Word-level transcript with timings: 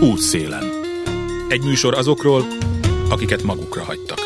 Útszélen. 0.00 0.64
Egy 1.48 1.64
műsor 1.64 1.94
azokról, 1.94 2.44
akiket 3.10 3.42
magukra 3.42 3.82
hagytak. 3.82 4.18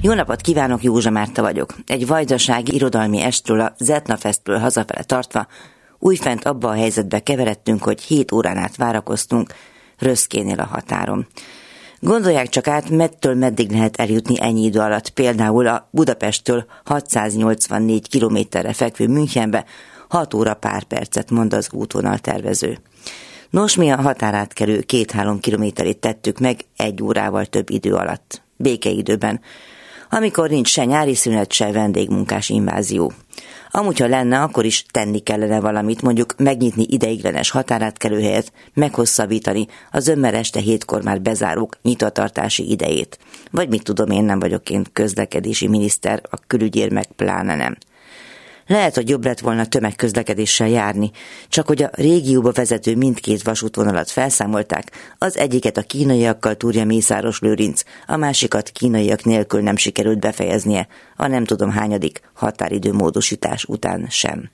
Jó 0.00 0.12
napot 0.12 0.40
kívánok, 0.40 0.82
Józsa 0.82 1.10
Márta 1.10 1.42
vagyok. 1.42 1.74
Egy 1.86 2.06
vajdasági 2.06 2.74
irodalmi 2.74 3.22
estről 3.22 3.60
a 3.60 3.74
Zetnafestről 3.78 4.58
hazafele 4.58 5.02
tartva 5.02 5.46
újfent 5.98 6.44
abba 6.44 6.68
a 6.68 6.74
helyzetbe 6.74 7.20
keveredtünk, 7.20 7.82
hogy 7.82 8.02
hét 8.02 8.32
órán 8.32 8.56
át 8.56 8.76
várakoztunk 8.76 9.54
Röszkénél 9.98 10.60
a 10.60 10.68
határon. 10.72 11.26
Gondolják 12.00 12.48
csak 12.48 12.66
át, 12.66 12.90
mettől 12.90 13.34
meddig 13.34 13.70
lehet 13.70 13.96
eljutni 13.96 14.40
ennyi 14.40 14.64
idő 14.64 14.78
alatt, 14.78 15.10
például 15.10 15.66
a 15.66 15.88
Budapesttől 15.90 16.64
684 16.84 18.08
kilométerre 18.08 18.72
fekvő 18.72 19.08
Münchenbe 19.08 19.64
6 20.08 20.34
óra 20.34 20.54
pár 20.54 20.82
percet 20.82 21.30
mond 21.30 21.54
az 21.54 21.68
útvonal 21.72 22.18
tervező. 22.18 22.78
Nos, 23.52 23.76
mi 23.76 23.90
a 23.90 24.00
határátkerő 24.00 24.80
két-három 24.80 25.40
kilométerét 25.40 25.98
tettük 25.98 26.38
meg 26.38 26.60
egy 26.76 27.02
órával 27.02 27.46
több 27.46 27.70
idő 27.70 27.94
alatt, 27.94 28.42
békeidőben, 28.56 29.40
amikor 30.10 30.50
nincs 30.50 30.68
se 30.68 30.84
nyári 30.84 31.14
szünet, 31.14 31.52
se 31.52 31.72
vendégmunkás 31.72 32.48
invázió. 32.48 33.12
Amúgy, 33.70 33.98
ha 33.98 34.06
lenne, 34.06 34.42
akkor 34.42 34.64
is 34.64 34.84
tenni 34.90 35.18
kellene 35.18 35.60
valamit, 35.60 36.02
mondjuk 36.02 36.34
megnyitni 36.36 36.86
ideiglenes 36.88 37.50
határátkelőhelyet, 37.50 38.52
meghosszabbítani 38.74 39.66
a 39.90 39.98
zömmel 39.98 40.34
este 40.34 40.60
hétkor 40.60 41.02
már 41.02 41.20
bezárók 41.20 41.76
nyitatartási 41.82 42.70
idejét. 42.70 43.18
Vagy 43.50 43.68
mit 43.68 43.82
tudom, 43.82 44.10
én 44.10 44.24
nem 44.24 44.38
vagyok 44.38 44.70
én 44.70 44.84
közlekedési 44.92 45.68
miniszter, 45.68 46.22
a 46.30 46.36
külügyér 46.46 46.92
meg 46.92 47.06
pláne 47.16 47.56
nem. 47.56 47.76
Lehet, 48.66 48.94
hogy 48.94 49.08
jobb 49.08 49.24
lett 49.24 49.40
volna 49.40 49.66
tömegközlekedéssel 49.66 50.68
járni, 50.68 51.10
csak 51.48 51.66
hogy 51.66 51.82
a 51.82 51.90
régióba 51.92 52.52
vezető 52.52 52.96
mindkét 52.96 53.42
vasútvonalat 53.42 54.10
felszámolták, 54.10 54.90
az 55.18 55.36
egyiket 55.36 55.76
a 55.76 55.82
kínaiakkal 55.82 56.54
túrja 56.54 56.84
Mészáros 56.84 57.40
Lőrinc, 57.40 57.82
a 58.06 58.16
másikat 58.16 58.70
kínaiak 58.70 59.24
nélkül 59.24 59.60
nem 59.60 59.76
sikerült 59.76 60.20
befejeznie, 60.20 60.86
a 61.16 61.26
nem 61.26 61.44
tudom 61.44 61.70
hányadik 61.70 62.20
határidő 62.34 62.92
módosítás 62.92 63.64
után 63.64 64.06
sem. 64.10 64.50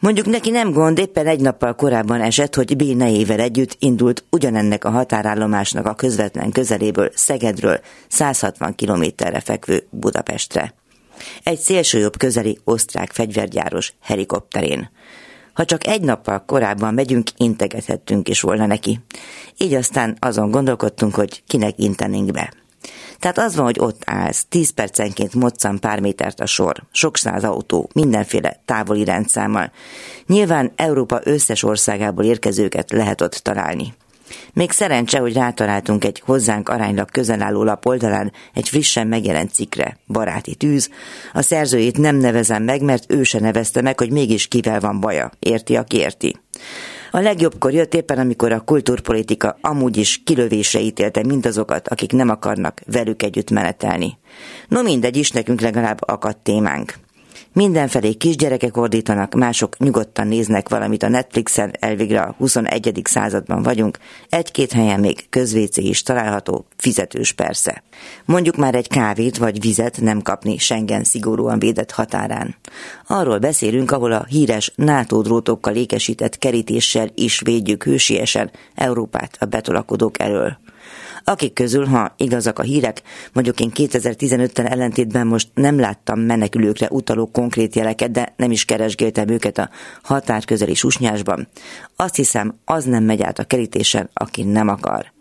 Mondjuk 0.00 0.26
neki 0.26 0.50
nem 0.50 0.72
gond, 0.72 0.98
éppen 0.98 1.26
egy 1.26 1.40
nappal 1.40 1.74
korábban 1.74 2.20
esett, 2.20 2.54
hogy 2.54 2.76
B 2.76 2.82
nejével 2.82 3.40
együtt 3.40 3.76
indult 3.78 4.24
ugyanennek 4.30 4.84
a 4.84 4.90
határállomásnak 4.90 5.86
a 5.86 5.94
közvetlen 5.94 6.50
közeléből, 6.50 7.10
Szegedről 7.14 7.80
160 8.08 8.74
kilométerre 8.74 9.40
fekvő 9.40 9.86
Budapestre 9.90 10.74
egy 11.42 11.58
szélsőjobb 11.58 12.16
közeli 12.16 12.58
osztrák 12.64 13.12
fegyvergyáros 13.12 13.92
helikopterén. 14.02 14.90
Ha 15.52 15.64
csak 15.64 15.86
egy 15.86 16.02
nappal 16.02 16.44
korábban 16.46 16.94
megyünk, 16.94 17.30
integethettünk 17.36 18.28
is 18.28 18.40
volna 18.40 18.66
neki. 18.66 19.00
Így 19.56 19.74
aztán 19.74 20.16
azon 20.20 20.50
gondolkodtunk, 20.50 21.14
hogy 21.14 21.42
kinek 21.46 21.74
intenénk 21.76 22.30
be. 22.30 22.52
Tehát 23.18 23.38
az 23.38 23.56
van, 23.56 23.64
hogy 23.64 23.78
ott 23.78 24.02
állsz, 24.04 24.46
tíz 24.48 24.70
percenként 24.70 25.34
moccan 25.34 25.78
pár 25.78 26.00
métert 26.00 26.40
a 26.40 26.46
sor, 26.46 26.82
sok 26.92 27.16
száz 27.16 27.44
autó, 27.44 27.90
mindenféle 27.92 28.62
távoli 28.64 29.04
rendszámmal. 29.04 29.72
Nyilván 30.26 30.72
Európa 30.76 31.20
összes 31.24 31.62
országából 31.62 32.24
érkezőket 32.24 32.90
lehet 32.90 33.20
ott 33.20 33.34
találni. 33.34 33.94
Még 34.52 34.70
szerencse, 34.70 35.18
hogy 35.18 35.32
rátaláltunk 35.32 36.04
egy 36.04 36.22
hozzánk 36.24 36.68
aránylag 36.68 37.10
közel 37.10 37.42
álló 37.42 37.62
lap 37.62 37.86
oldalán 37.86 38.32
egy 38.54 38.68
frissen 38.68 39.06
megjelent 39.06 39.52
cikre, 39.52 39.98
Baráti 40.06 40.54
tűz. 40.54 40.90
A 41.32 41.42
szerzőjét 41.42 41.98
nem 41.98 42.16
nevezem 42.16 42.62
meg, 42.62 42.82
mert 42.82 43.12
ő 43.12 43.22
se 43.22 43.40
nevezte 43.40 43.82
meg, 43.82 43.98
hogy 43.98 44.10
mégis 44.10 44.46
kivel 44.46 44.80
van 44.80 45.00
baja. 45.00 45.30
Érti, 45.38 45.76
aki 45.76 45.96
érti. 45.96 46.40
A 47.10 47.20
legjobbkor 47.20 47.72
jött 47.72 47.94
éppen, 47.94 48.18
amikor 48.18 48.52
a 48.52 48.60
kultúrpolitika 48.60 49.58
amúgy 49.60 49.96
is 49.96 50.22
kilövésre 50.24 50.80
ítélte 50.80 51.24
mindazokat, 51.24 51.88
akik 51.88 52.12
nem 52.12 52.28
akarnak 52.28 52.80
velük 52.86 53.22
együtt 53.22 53.50
menetelni. 53.50 54.18
No 54.68 54.82
mindegy 54.82 55.16
is, 55.16 55.30
nekünk 55.30 55.60
legalább 55.60 55.98
akadt 56.00 56.42
témánk. 56.42 56.94
Mindenfelé 57.58 58.12
kisgyerekek 58.12 58.76
ordítanak, 58.76 59.34
mások 59.34 59.78
nyugodtan 59.78 60.26
néznek 60.26 60.68
valamit 60.68 61.02
a 61.02 61.08
Netflixen, 61.08 61.72
elvégre 61.80 62.20
a 62.20 62.34
21. 62.38 63.00
században 63.04 63.62
vagyunk, 63.62 63.98
egy-két 64.28 64.72
helyen 64.72 65.00
még 65.00 65.28
közvécé 65.28 65.82
is 65.82 66.02
található, 66.02 66.66
fizetős 66.76 67.32
persze. 67.32 67.82
Mondjuk 68.24 68.56
már 68.56 68.74
egy 68.74 68.88
kávét 68.88 69.38
vagy 69.38 69.60
vizet 69.60 70.00
nem 70.00 70.22
kapni 70.22 70.58
Schengen 70.58 71.04
szigorúan 71.04 71.58
védett 71.58 71.90
határán. 71.90 72.56
Arról 73.06 73.38
beszélünk, 73.38 73.90
ahol 73.90 74.12
a 74.12 74.24
híres 74.28 74.72
NATO 74.76 75.22
drótokkal 75.22 75.74
ékesített 75.74 76.38
kerítéssel 76.38 77.10
is 77.14 77.40
védjük 77.40 77.84
hősiesen 77.84 78.50
Európát 78.74 79.36
a 79.40 79.44
betolakodók 79.44 80.20
elől 80.20 80.58
akik 81.28 81.52
közül, 81.52 81.84
ha 81.86 82.14
igazak 82.16 82.58
a 82.58 82.62
hírek, 82.62 83.02
mondjuk 83.32 83.60
én 83.60 83.70
2015-tel 83.74 84.70
ellentétben 84.70 85.26
most 85.26 85.48
nem 85.54 85.78
láttam 85.78 86.20
menekülőkre 86.20 86.88
utaló 86.90 87.26
konkrét 87.26 87.74
jeleket, 87.74 88.10
de 88.10 88.34
nem 88.36 88.50
is 88.50 88.64
keresgéltem 88.64 89.28
őket 89.28 89.58
a 89.58 89.70
határ 90.02 90.44
közeli 90.44 90.74
susnyásban. 90.74 91.48
Azt 91.96 92.14
hiszem, 92.16 92.58
az 92.64 92.84
nem 92.84 93.04
megy 93.04 93.22
át 93.22 93.38
a 93.38 93.44
kerítésen, 93.44 94.10
aki 94.12 94.42
nem 94.42 94.68
akar. 94.68 95.12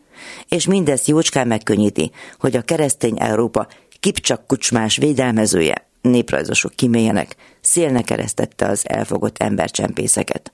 És 0.47 0.65
mindezt 0.65 1.07
jócskán 1.07 1.47
megkönnyíti, 1.47 2.11
hogy 2.39 2.55
a 2.55 2.61
keresztény 2.61 3.15
Európa 3.19 3.67
kipcsak 3.99 4.47
kucsmás 4.47 4.97
védelmezője 4.97 5.87
néprajzosok 6.01 6.73
kimélyenek, 6.75 7.35
szélnek 7.67 8.03
keresztette 8.03 8.65
az 8.65 8.83
elfogott 8.87 9.37
embercsempészeket. 9.37 10.51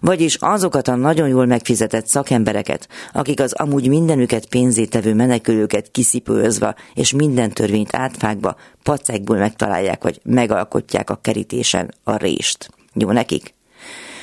Vagyis 0.00 0.36
azokat 0.40 0.88
a 0.88 0.94
nagyon 0.94 1.28
jól 1.28 1.46
megfizetett 1.46 2.06
szakembereket, 2.06 2.88
akik 3.12 3.40
az 3.40 3.52
amúgy 3.52 3.88
mindenüket 3.88 4.46
pénzétevő 4.46 5.14
menekülőket 5.14 5.90
kiszipőzve 5.90 6.74
és 6.94 7.12
minden 7.12 7.50
törvényt 7.50 7.94
átfákba, 7.94 8.56
pacekból 8.82 9.36
megtalálják, 9.36 10.02
vagy 10.02 10.20
megalkotják 10.22 11.10
a 11.10 11.18
kerítésen 11.22 11.94
a 12.04 12.16
rést. 12.16 12.70
Jó 12.94 13.10
nekik? 13.10 13.56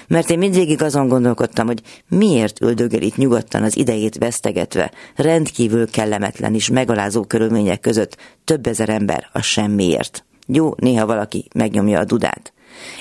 mert 0.08 0.30
én 0.30 0.38
mindvégig 0.38 0.82
azon 0.82 1.08
gondolkodtam, 1.08 1.66
hogy 1.66 1.82
miért 2.10 2.62
üldögél 2.62 3.02
itt 3.02 3.16
nyugodtan 3.16 3.64
az 3.64 3.78
idejét 3.78 4.18
vesztegetve, 4.18 4.92
rendkívül 5.16 5.90
kellemetlen 5.90 6.54
és 6.54 6.70
megalázó 6.70 7.24
körülmények 7.24 7.80
között 7.80 8.18
több 8.44 8.68
ezer 8.68 8.90
ember 8.90 9.30
a 9.34 9.42
semmiért. 9.42 10.26
Jó, 10.46 10.74
néha 10.78 11.06
valaki 11.06 11.48
megnyomja 11.54 12.00
a 12.00 12.06
dudát. 12.06 12.54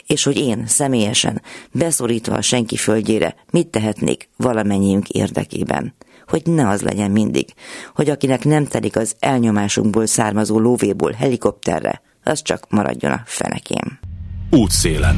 És 0.06 0.25
hogy 0.25 0.37
én 0.37 0.66
személyesen, 0.66 1.43
beszorítva 1.72 2.34
a 2.34 2.43
senki 2.43 2.77
földjére, 2.77 3.34
mit 3.50 3.66
tehetnék 3.66 4.28
valamennyiünk 4.37 5.09
érdekében. 5.09 5.94
Hogy 6.27 6.43
ne 6.44 6.69
az 6.69 6.82
legyen 6.82 7.10
mindig, 7.10 7.49
hogy 7.94 8.10
akinek 8.10 8.44
nem 8.44 8.66
telik 8.66 8.97
az 8.97 9.15
elnyomásunkból 9.19 10.06
származó 10.06 10.59
lóvéból 10.59 11.12
helikopterre, 11.12 12.03
az 12.25 12.43
csak 12.43 12.66
maradjon 12.69 13.12
a 13.12 13.22
fenekém. 13.25 13.99
Útszélen. 14.50 15.16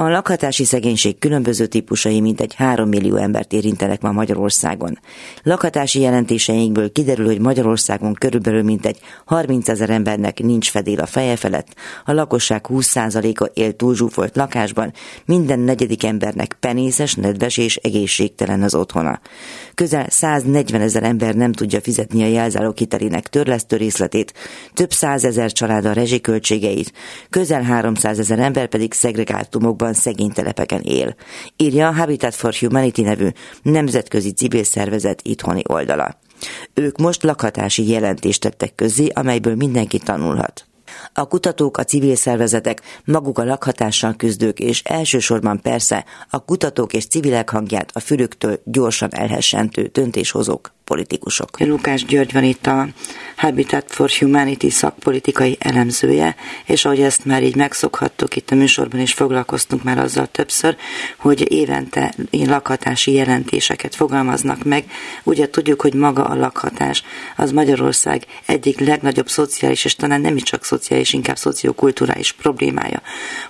A 0.00 0.08
lakhatási 0.08 0.64
szegénység 0.64 1.18
különböző 1.18 1.66
típusai 1.66 2.20
mintegy 2.20 2.54
3 2.54 2.88
millió 2.88 3.16
embert 3.16 3.52
érintenek 3.52 4.00
ma 4.00 4.12
Magyarországon. 4.12 4.98
Lakhatási 5.42 6.00
jelentéseinkből 6.00 6.92
kiderül, 6.92 7.26
hogy 7.26 7.40
Magyarországon 7.40 8.14
körülbelül 8.14 8.62
mintegy 8.62 8.98
30 9.24 9.68
ezer 9.68 9.90
embernek 9.90 10.38
nincs 10.38 10.70
fedél 10.70 11.00
a 11.00 11.06
feje 11.06 11.36
felett, 11.36 11.74
a 12.04 12.12
lakosság 12.12 12.66
20%-a 12.68 13.44
él 13.54 13.76
túlzsúfolt 13.76 14.36
lakásban, 14.36 14.92
minden 15.24 15.58
negyedik 15.58 16.04
embernek 16.04 16.56
penészes, 16.60 17.14
nedves 17.14 17.56
és 17.56 17.76
egészségtelen 17.76 18.62
az 18.62 18.74
otthona. 18.74 19.20
Közel 19.74 20.06
140 20.08 20.80
ezer 20.80 21.02
ember 21.02 21.34
nem 21.34 21.52
tudja 21.52 21.80
fizetni 21.80 22.22
a 22.22 22.26
jelzálók 22.26 22.78
hitelének 22.78 23.26
törlesztő 23.26 23.76
részletét, 23.76 24.34
több 24.74 24.92
százezer 24.92 25.52
család 25.52 25.84
a 25.84 25.92
rezsiköltségeit, 25.92 26.92
közel 27.30 27.62
300 27.62 28.18
ezer 28.18 28.38
ember 28.38 28.66
pedig 28.66 28.92
szegregátumokban 28.92 29.88
Afrikában 29.90 29.94
szegény 29.94 30.32
telepeken 30.32 30.80
él, 30.80 31.14
írja 31.56 31.88
a 31.88 31.92
Habitat 31.92 32.34
for 32.34 32.54
Humanity 32.54 33.02
nevű 33.02 33.28
nemzetközi 33.62 34.32
civil 34.32 34.64
szervezet 34.64 35.20
itthoni 35.22 35.62
oldala. 35.66 36.18
Ők 36.74 36.98
most 36.98 37.22
lakhatási 37.22 37.88
jelentést 37.88 38.40
tettek 38.40 38.74
közzé, 38.74 39.08
amelyből 39.08 39.54
mindenki 39.54 39.98
tanulhat. 39.98 40.69
A 41.12 41.28
kutatók, 41.28 41.76
a 41.76 41.84
civil 41.84 42.16
szervezetek, 42.16 42.80
maguk 43.04 43.38
a 43.38 43.44
lakhatással 43.44 44.14
küzdők, 44.16 44.58
és 44.58 44.82
elsősorban 44.84 45.60
persze 45.60 46.04
a 46.30 46.44
kutatók 46.44 46.92
és 46.92 47.06
civilek 47.06 47.50
hangját 47.50 47.90
a 47.92 48.00
fülüktől 48.00 48.60
gyorsan 48.64 49.14
elhessentő 49.14 49.90
döntéshozók 49.92 50.72
politikusok. 50.90 51.60
Lukás 51.60 52.04
György 52.04 52.32
van 52.32 52.44
itt 52.44 52.66
a 52.66 52.88
Habitat 53.36 53.84
for 53.88 54.10
Humanity 54.10 54.68
szakpolitikai 54.68 55.56
elemzője, 55.60 56.36
és 56.64 56.84
ahogy 56.84 57.00
ezt 57.00 57.24
már 57.24 57.42
így 57.42 57.56
megszokhattuk 57.56 58.36
itt 58.36 58.50
a 58.50 58.54
műsorban, 58.54 59.00
és 59.00 59.12
foglalkoztunk 59.12 59.82
már 59.82 59.98
azzal 59.98 60.26
többször, 60.26 60.76
hogy 61.16 61.52
évente 61.52 62.14
lakhatási 62.30 63.12
jelentéseket 63.12 63.94
fogalmaznak 63.94 64.64
meg. 64.64 64.84
Ugye 65.22 65.50
tudjuk, 65.50 65.80
hogy 65.80 65.94
maga 65.94 66.24
a 66.24 66.34
lakhatás 66.34 67.02
az 67.36 67.50
Magyarország 67.50 68.26
egyik 68.46 68.80
legnagyobb 68.80 69.28
szociális, 69.28 69.84
és 69.84 69.94
talán 69.94 70.20
nem 70.20 70.36
is 70.36 70.42
csak 70.42 70.64
szociális, 70.64 70.79
szociális, 70.80 71.12
inkább 71.12 71.36
szociokulturális 71.36 72.32
problémája. 72.32 73.00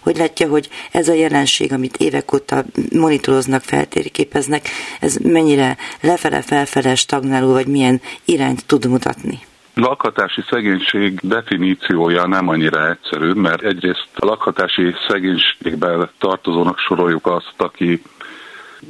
Hogy 0.00 0.16
látja, 0.16 0.48
hogy 0.48 0.68
ez 0.92 1.08
a 1.08 1.12
jelenség, 1.12 1.72
amit 1.72 1.96
évek 1.96 2.32
óta 2.32 2.64
monitoroznak, 2.92 3.62
feltérképeznek, 3.62 4.68
ez 5.00 5.16
mennyire 5.16 5.76
lefele-felfele 6.00 6.94
stagnáló, 6.94 7.52
vagy 7.52 7.66
milyen 7.66 8.00
irányt 8.24 8.66
tud 8.66 8.86
mutatni? 8.86 9.38
lakhatási 9.74 10.42
szegénység 10.48 11.20
definíciója 11.22 12.26
nem 12.26 12.48
annyira 12.48 12.90
egyszerű, 12.90 13.32
mert 13.32 13.62
egyrészt 13.62 14.08
a 14.14 14.26
lakhatási 14.26 14.94
szegénységben 15.08 16.10
tartozónak 16.18 16.78
soroljuk 16.78 17.26
azt, 17.26 17.54
aki 17.56 18.02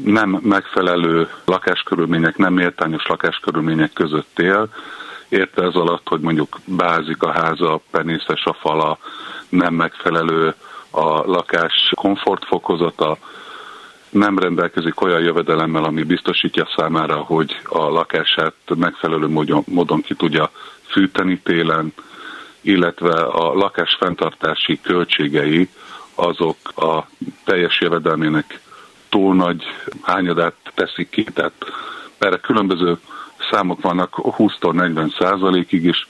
nem 0.05 0.41
megfelelő 0.43 1.29
lakáskörülmények, 1.45 2.37
nem 2.37 2.53
méltányos 2.53 3.07
lakáskörülmények 3.07 3.93
között 3.93 4.39
él, 4.39 4.69
érte 5.31 5.63
ez 5.63 5.75
alatt, 5.75 6.09
hogy 6.09 6.21
mondjuk 6.21 6.59
bázik 6.65 7.23
a 7.23 7.33
háza, 7.33 7.81
penészes 7.91 8.45
a 8.45 8.57
fala, 8.61 8.99
nem 9.49 9.75
megfelelő 9.75 10.55
a 10.91 11.31
lakás 11.31 11.93
komfortfokozata, 11.95 13.19
nem 14.11 14.39
rendelkezik 14.39 15.01
olyan 15.01 15.21
jövedelemmel, 15.21 15.85
ami 15.85 16.03
biztosítja 16.03 16.69
számára, 16.77 17.17
hogy 17.17 17.61
a 17.65 17.79
lakását 17.79 18.55
megfelelő 18.77 19.27
módon 19.67 20.01
ki 20.01 20.15
tudja 20.15 20.51
fűteni 20.87 21.39
télen, 21.39 21.93
illetve 22.61 23.23
a 23.23 23.55
lakás 23.55 23.97
fenntartási 24.01 24.81
költségei 24.83 25.69
azok 26.15 26.57
a 26.77 27.07
teljes 27.45 27.81
jövedelmének 27.81 28.61
túl 29.09 29.35
nagy 29.35 29.65
hányadát 30.03 30.55
teszik 30.75 31.11
ki, 31.11 31.25
tehát 31.25 31.53
erre 32.19 32.37
különböző 32.37 32.99
számok 33.51 33.81
vannak 33.81 34.15
20 34.15 34.53
40 34.73 35.15
százalékig 35.19 35.85
is, 35.85 36.09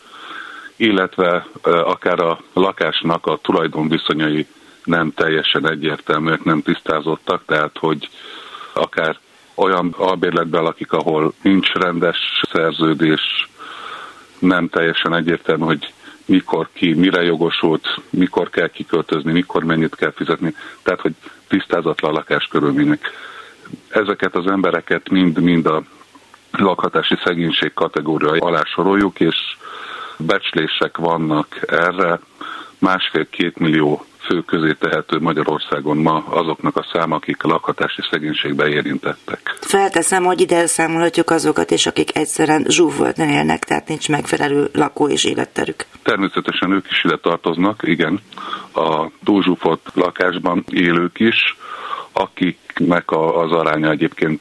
illetve 0.76 1.46
akár 1.62 2.20
a 2.20 2.38
lakásnak 2.52 3.26
a 3.26 3.38
tulajdonviszonyai 3.42 4.46
nem 4.84 5.12
teljesen 5.14 5.70
egyértelműek, 5.70 6.44
nem 6.44 6.62
tisztázottak, 6.62 7.42
tehát 7.46 7.78
hogy 7.78 8.08
akár 8.72 9.18
olyan 9.54 9.94
albérletben 9.98 10.62
lakik, 10.62 10.92
ahol 10.92 11.32
nincs 11.42 11.72
rendes 11.72 12.18
szerződés, 12.52 13.48
nem 14.38 14.68
teljesen 14.68 15.14
egyértelmű, 15.14 15.64
hogy 15.64 15.92
mikor 16.24 16.68
ki, 16.72 16.94
mire 16.94 17.22
jogosult, 17.22 17.86
mikor 18.10 18.50
kell 18.50 18.68
kiköltözni, 18.68 19.32
mikor 19.32 19.64
mennyit 19.64 19.94
kell 19.94 20.12
fizetni, 20.12 20.54
tehát 20.82 21.00
hogy 21.00 21.14
tisztázatlan 21.48 22.12
lakáskörülmények. 22.12 23.10
Ezeket 23.88 24.34
az 24.34 24.46
embereket 24.46 25.08
mind-mind 25.08 25.66
a 25.66 25.82
lakhatási 26.50 27.16
szegénység 27.24 27.72
kategória 27.72 28.30
alá 28.30 28.62
soroljuk, 28.64 29.20
és 29.20 29.36
becslések 30.16 30.96
vannak 30.96 31.60
erre. 31.66 32.20
Másfél-két 32.78 33.58
millió 33.58 34.04
fő 34.30 34.40
közé 34.40 34.72
tehető 34.72 35.18
Magyarországon 35.18 35.96
ma 35.96 36.24
azoknak 36.28 36.76
a 36.76 36.86
száma, 36.92 37.16
akik 37.16 37.44
a 37.44 37.48
lakhatási 37.48 38.00
szegénységbe 38.10 38.68
érintettek. 38.68 39.56
Felteszem, 39.60 40.24
hogy 40.24 40.40
ide 40.40 40.66
számolhatjuk 40.66 41.30
azokat 41.30 41.70
is, 41.70 41.86
akik 41.86 42.16
egyszerűen 42.16 42.64
zsúfoltan 42.68 43.28
élnek, 43.28 43.64
tehát 43.64 43.88
nincs 43.88 44.08
megfelelő 44.08 44.68
lakó 44.72 45.08
és 45.08 45.24
életterük. 45.24 45.84
Természetesen 46.02 46.72
ők 46.72 46.90
is 46.90 47.04
ide 47.04 47.16
tartoznak, 47.16 47.80
igen. 47.84 48.20
A 48.74 49.06
túlzsúfolt 49.24 49.80
lakásban 49.94 50.64
élők 50.70 51.20
is, 51.20 51.56
akiknek 52.12 53.10
az 53.10 53.52
aránya 53.52 53.90
egyébként 53.90 54.40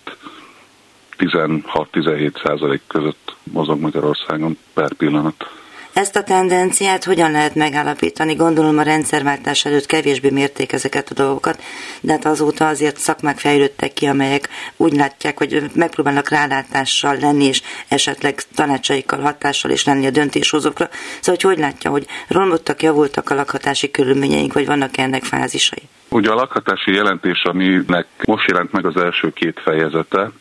16-17 1.19 2.44
százalék 2.44 2.81
között 2.88 3.36
mozog 3.44 3.80
Magyarországon 3.80 4.57
per 4.74 4.94
pillanat. 4.94 5.60
Ezt 5.94 6.16
a 6.16 6.24
tendenciát 6.24 7.04
hogyan 7.04 7.31
lehet 7.31 7.56
megállapítani? 7.56 8.33
Gondolom 8.33 8.77
a 8.77 8.81
rendszerváltás 8.81 9.66
előtt 9.66 9.86
kevésbé 9.86 10.30
mérték 10.30 10.71
ezeket 10.71 11.10
a 11.10 11.13
dolgokat, 11.13 11.62
de 12.01 12.12
hát 12.12 12.25
azóta 12.25 12.68
azért 12.68 12.98
szakmák 12.98 13.38
fejlődtek 13.38 13.94
ki, 13.94 14.06
amelyek 14.06 14.50
úgy 14.77 14.94
látják, 14.94 15.38
hogy 15.38 15.63
megpróbálnak 15.75 16.30
rálátással 16.30 17.18
lenni, 17.18 17.45
és 17.45 17.62
esetleg 17.88 18.42
tanácsaikkal, 18.56 19.19
hatással 19.19 19.71
is 19.71 19.86
lenni 19.86 20.06
a 20.06 20.12
döntéshozókra. 20.12 20.88
Szóval, 20.92 21.36
hogy 21.42 21.42
hogy 21.42 21.57
látja, 21.57 21.92
hogy 21.92 22.06
romlottak, 22.27 22.81
javultak 22.81 23.30
a 23.30 23.36
lakhatási 23.36 23.92
körülményeink, 23.92 24.54
vagy 24.54 24.66
vannak 24.66 24.98
-e 24.98 25.01
ennek 25.01 25.24
fázisai? 25.24 25.83
Ugye 26.10 26.30
a 26.30 26.36
lakhatási 26.36 26.92
jelentés, 26.92 27.42
aminek 27.44 28.07
most 28.25 28.50
jelent 28.50 28.71
meg 28.71 28.86
az 28.86 28.98
első 28.98 29.31
két 29.33 29.60
fejezete, 29.60 30.31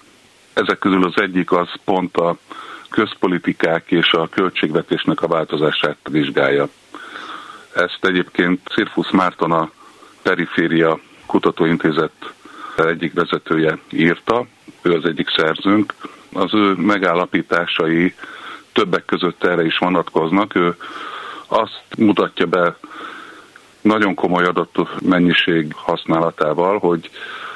ezek 0.58 0.78
közül 0.78 1.04
az 1.04 1.20
egyik 1.20 1.52
az 1.52 1.68
pont 1.84 2.16
a 2.16 2.36
közpolitikák 2.90 3.90
és 3.90 4.12
a 4.12 4.28
költségvetésnek 4.28 5.22
a 5.22 5.26
változását 5.28 5.96
vizsgálja. 6.10 6.68
Ezt 7.74 7.98
egyébként 8.00 8.60
Cirfusz 8.68 9.10
Márton 9.10 9.52
a 9.52 9.70
Periféria 10.22 10.98
Kutatóintézet 11.26 12.12
egyik 12.76 13.12
vezetője 13.12 13.78
írta, 13.90 14.46
ő 14.82 14.92
az 14.92 15.04
egyik 15.04 15.28
szerzőnk. 15.36 15.94
Az 16.32 16.54
ő 16.54 16.72
megállapításai 16.72 18.14
többek 18.72 19.04
között 19.04 19.44
erre 19.44 19.64
is 19.64 19.78
vonatkoznak. 19.78 20.54
Ő 20.54 20.76
azt 21.46 21.84
mutatja 21.98 22.46
be 22.46 22.76
nagyon 23.80 24.14
komoly 24.14 24.44
adat 24.44 25.00
mennyiség 25.02 25.72
használatával, 25.74 26.78
hogy 26.78 27.10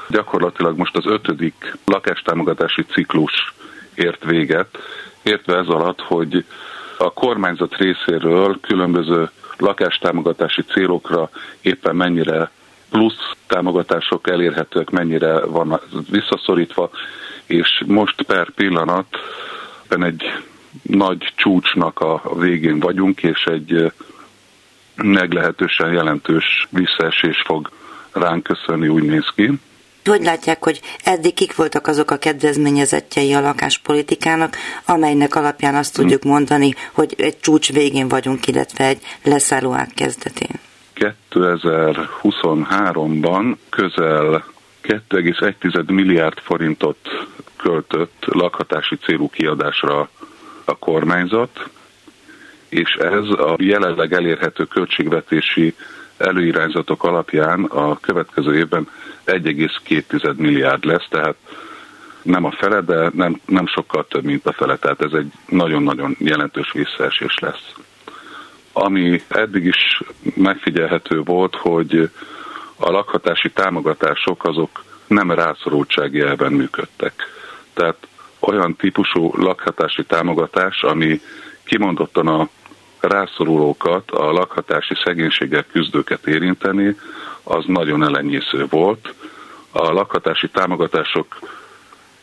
gyakorlatilag 0.09 0.79
most 0.79 0.97
az 0.97 1.07
ötödik 1.07 1.77
lakástámogatási 1.85 2.83
ciklus 2.83 3.55
ért 3.95 4.25
véget, 4.25 4.79
értve 5.23 5.57
ez 5.57 5.67
alatt, 5.67 6.01
hogy 6.01 6.45
a 6.99 7.13
kormányzat 7.13 7.77
részéről 7.77 8.61
különböző 8.61 9.31
lakástámogatási 9.57 10.63
célokra 10.63 11.31
éppen 11.61 11.97
mennyire 11.97 12.51
plusz 12.91 13.31
támogatások 13.47 14.29
elérhetőek, 14.29 14.91
mennyire 14.91 15.47
van 15.47 15.81
visszaszorítva, 16.11 16.91
és 17.47 17.83
most 17.87 18.23
per 18.23 18.51
pillanat 18.51 19.07
egy 19.89 20.23
nagy 20.83 21.33
csúcsnak 21.37 22.01
a 22.01 22.23
végén 22.39 22.79
vagyunk, 22.81 23.23
és 23.23 23.45
egy 23.45 23.93
meglehetősen 24.95 25.93
jelentős 25.93 26.67
visszaesés 26.71 27.43
fog 27.47 27.71
ránk 28.13 28.43
köszönni, 28.43 28.89
úgy 28.89 29.03
néz 29.03 29.27
ki. 29.35 29.53
Hogy 30.05 30.23
látják, 30.23 30.65
hogy 30.65 30.81
eddig 31.05 31.35
kik 31.35 31.57
voltak 31.57 31.87
azok 31.87 32.11
a 32.11 32.17
kedvezményezettjei 32.17 33.33
a 33.33 33.41
lakáspolitikának, 33.41 34.57
amelynek 34.85 35.35
alapján 35.35 35.75
azt 35.75 35.95
tudjuk 35.95 36.23
mondani, 36.23 36.75
hogy 36.93 37.15
egy 37.17 37.41
csúcs 37.41 37.73
végén 37.73 38.09
vagyunk, 38.09 38.47
illetve 38.47 38.85
egy 38.85 39.01
leszálló 39.23 39.77
kezdetén? 39.95 40.61
2023-ban 41.31 43.57
közel 43.69 44.45
2,1 44.83 45.93
milliárd 45.93 46.39
forintot 46.39 46.97
költött 47.57 48.25
lakhatási 48.25 48.97
célú 48.97 49.31
kiadásra 49.31 50.11
a 50.65 50.79
kormányzat, 50.79 51.69
és 52.69 52.95
ez 52.95 53.29
a 53.29 53.57
jelenleg 53.59 54.13
elérhető 54.13 54.65
költségvetési 54.65 55.75
előirányzatok 56.17 57.05
alapján 57.05 57.65
a 57.65 58.01
következő 58.01 58.57
évben 58.57 58.89
1,2 59.27 60.37
milliárd 60.37 60.85
lesz, 60.85 61.07
tehát 61.09 61.37
nem 62.23 62.45
a 62.45 62.51
fele, 62.51 62.81
de 62.81 63.11
nem, 63.15 63.41
nem 63.47 63.67
sokkal 63.67 64.07
több, 64.09 64.25
mint 64.25 64.47
a 64.47 64.53
fele, 64.53 64.77
tehát 64.77 65.03
ez 65.03 65.13
egy 65.13 65.33
nagyon-nagyon 65.47 66.17
jelentős 66.19 66.73
visszaesés 66.73 67.39
lesz. 67.39 67.73
Ami 68.73 69.23
eddig 69.29 69.65
is 69.65 70.03
megfigyelhető 70.35 71.21
volt, 71.21 71.57
hogy 71.57 72.11
a 72.77 72.91
lakhatási 72.91 73.51
támogatások 73.51 74.45
azok 74.45 74.85
nem 75.07 75.31
rászorultsági 75.31 76.21
elven 76.21 76.53
működtek. 76.53 77.13
Tehát 77.75 78.07
olyan 78.41 78.77
típusú 78.77 79.31
lakhatási 79.37 80.05
támogatás, 80.05 80.83
ami 80.83 81.21
kimondottan 81.65 82.27
a 82.27 82.49
rászorulókat, 83.01 84.11
a 84.11 84.33
lakhatási 84.33 84.95
szegénységgel 85.05 85.65
küzdőket 85.73 86.27
érinteni, 86.27 86.97
az 87.43 87.65
nagyon 87.67 88.03
elenyésző 88.03 88.67
volt. 88.71 89.15
A 89.71 89.93
lakhatási 89.93 90.49
támogatások 90.49 91.39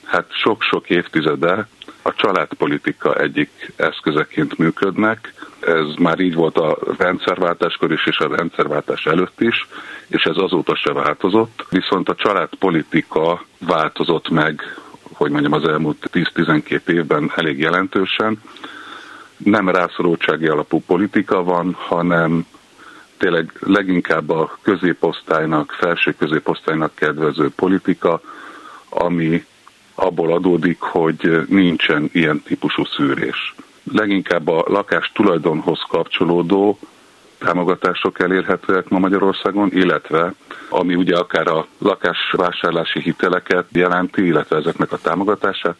hát 0.04 0.26
sok-sok 0.32 0.90
évtizede 0.90 1.68
a 2.02 2.14
családpolitika 2.14 3.16
egyik 3.16 3.72
eszközeként 3.76 4.58
működnek. 4.58 5.34
Ez 5.60 5.96
már 6.00 6.20
így 6.20 6.36
volt 6.36 6.58
a 6.58 6.78
rendszerváltáskor 6.98 7.92
is, 7.92 8.06
és 8.06 8.18
a 8.18 8.36
rendszerváltás 8.36 9.06
előtt 9.06 9.42
is, 9.42 9.68
és 10.08 10.24
ez 10.24 10.38
azóta 10.38 10.76
se 10.76 10.94
változott. 10.94 11.66
Viszont 11.70 12.10
a 12.10 12.16
családpolitika 12.16 13.46
változott 13.60 14.30
meg, 14.30 14.62
hogy 15.14 15.32
mondjam, 15.32 15.54
az 15.54 15.68
elmúlt 15.68 16.10
10-12 16.14 16.88
évben 16.88 17.32
elég 17.36 17.60
jelentősen. 17.60 18.42
Nem 19.38 19.70
rászorultsági 19.70 20.48
alapú 20.48 20.82
politika 20.88 21.44
van, 21.44 21.74
hanem 21.74 22.46
tényleg 23.20 23.52
leginkább 23.60 24.30
a 24.30 24.58
középosztálynak, 24.62 25.72
felső 25.72 26.16
középosztálynak 26.18 26.96
kedvező 26.96 27.50
politika, 27.56 28.22
ami 28.90 29.46
abból 29.96 30.34
adódik, 30.34 30.80
hogy 30.80 31.46
nincsen 31.48 32.10
ilyen 32.12 32.42
típusú 32.42 32.84
szűrés. 32.86 33.56
Leginkább 33.92 34.48
a 34.48 34.64
lakás 34.68 35.12
tulajdonhoz 35.14 35.80
kapcsolódó 35.88 36.80
támogatások 37.38 38.20
elérhetőek 38.20 38.90
ma 38.90 39.00
Magyarországon, 39.00 39.70
illetve 39.72 40.34
ami 40.70 40.96
ugye 40.96 41.18
akár 41.18 41.48
a 41.48 41.68
lakásvásárlási 41.78 43.02
hiteleket 43.02 43.66
jelenti, 43.72 44.26
illetve 44.26 44.58
ezeknek 44.58 44.92
a 44.92 44.98
támogatását, 44.98 45.76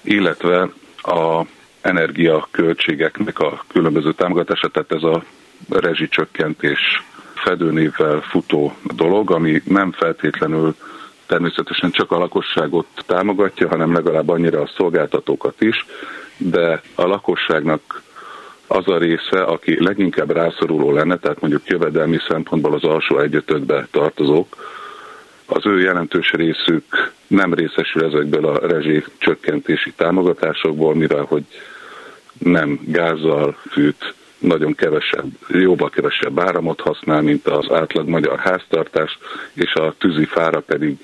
illetve 0.00 0.68
a 1.02 1.42
energiaköltségeknek 1.80 3.38
a 3.38 3.64
különböző 3.68 4.12
támogatását, 4.12 4.72
tehát 4.72 4.92
ez 4.92 5.02
a 5.02 5.22
rezsicsökkentés 5.68 7.02
fedőnévvel 7.34 8.20
futó 8.20 8.76
dolog, 8.96 9.30
ami 9.30 9.62
nem 9.64 9.92
feltétlenül 9.92 10.74
természetesen 11.26 11.90
csak 11.90 12.10
a 12.10 12.18
lakosságot 12.18 12.86
támogatja, 13.06 13.68
hanem 13.68 13.92
legalább 13.92 14.28
annyira 14.28 14.60
a 14.60 14.70
szolgáltatókat 14.76 15.60
is, 15.60 15.86
de 16.36 16.82
a 16.94 17.06
lakosságnak 17.06 18.02
az 18.66 18.88
a 18.88 18.98
része, 18.98 19.42
aki 19.42 19.84
leginkább 19.84 20.30
rászoruló 20.30 20.92
lenne, 20.92 21.16
tehát 21.16 21.40
mondjuk 21.40 21.66
jövedelmi 21.66 22.18
szempontból 22.28 22.74
az 22.74 22.84
alsó 22.84 23.18
egyötödbe 23.18 23.88
tartozók, 23.90 24.56
az 25.46 25.66
ő 25.66 25.80
jelentős 25.80 26.32
részük 26.32 27.12
nem 27.26 27.54
részesül 27.54 28.04
ezekből 28.04 28.46
a 28.46 28.66
rezsi 28.66 29.04
csökkentési 29.18 29.92
támogatásokból, 29.92 30.94
mivel 30.94 31.24
hogy 31.24 31.44
nem 32.38 32.80
gázzal 32.86 33.56
fűt, 33.70 34.14
nagyon 34.42 34.74
kevesebb, 34.74 35.26
jóval 35.48 35.90
kevesebb 35.90 36.40
áramot 36.40 36.80
használ, 36.80 37.22
mint 37.22 37.46
az 37.46 37.70
átlag 37.70 38.08
magyar 38.08 38.38
háztartás, 38.38 39.18
és 39.52 39.74
a 39.74 39.94
tűzi 39.98 40.24
fára 40.24 40.60
pedig 40.60 40.96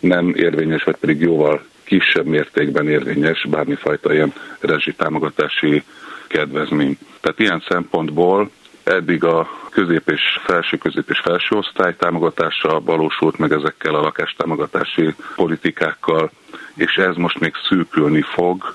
nem 0.00 0.34
érvényes, 0.36 0.82
vagy 0.82 0.96
pedig 0.96 1.20
jóval 1.20 1.62
kisebb 1.84 2.26
mértékben 2.26 2.88
érvényes 2.88 3.46
bármifajta 3.50 4.12
ilyen 4.12 4.32
rezsitámogatási 4.60 5.82
kedvezmény. 6.26 6.98
Tehát 7.20 7.38
ilyen 7.38 7.64
szempontból 7.68 8.50
eddig 8.82 9.24
a 9.24 9.48
közép 9.70 10.08
és 10.08 10.22
felső, 10.44 10.76
közép 10.76 11.10
és 11.10 11.20
felső 11.24 11.56
osztály 11.56 11.96
támogatása 11.96 12.80
valósult 12.80 13.38
meg 13.38 13.52
ezekkel 13.52 13.94
a 13.94 14.00
lakástámogatási 14.00 15.14
politikákkal, 15.36 16.30
és 16.74 16.94
ez 16.94 17.16
most 17.16 17.40
még 17.40 17.52
szűkülni 17.68 18.22
fog, 18.22 18.74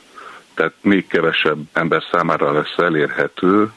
tehát 0.53 0.73
még 0.81 1.07
kevesebb 1.07 1.57
ember 1.73 2.03
számára 2.11 2.51
lesz 2.51 2.77
elérhető, 2.77 3.71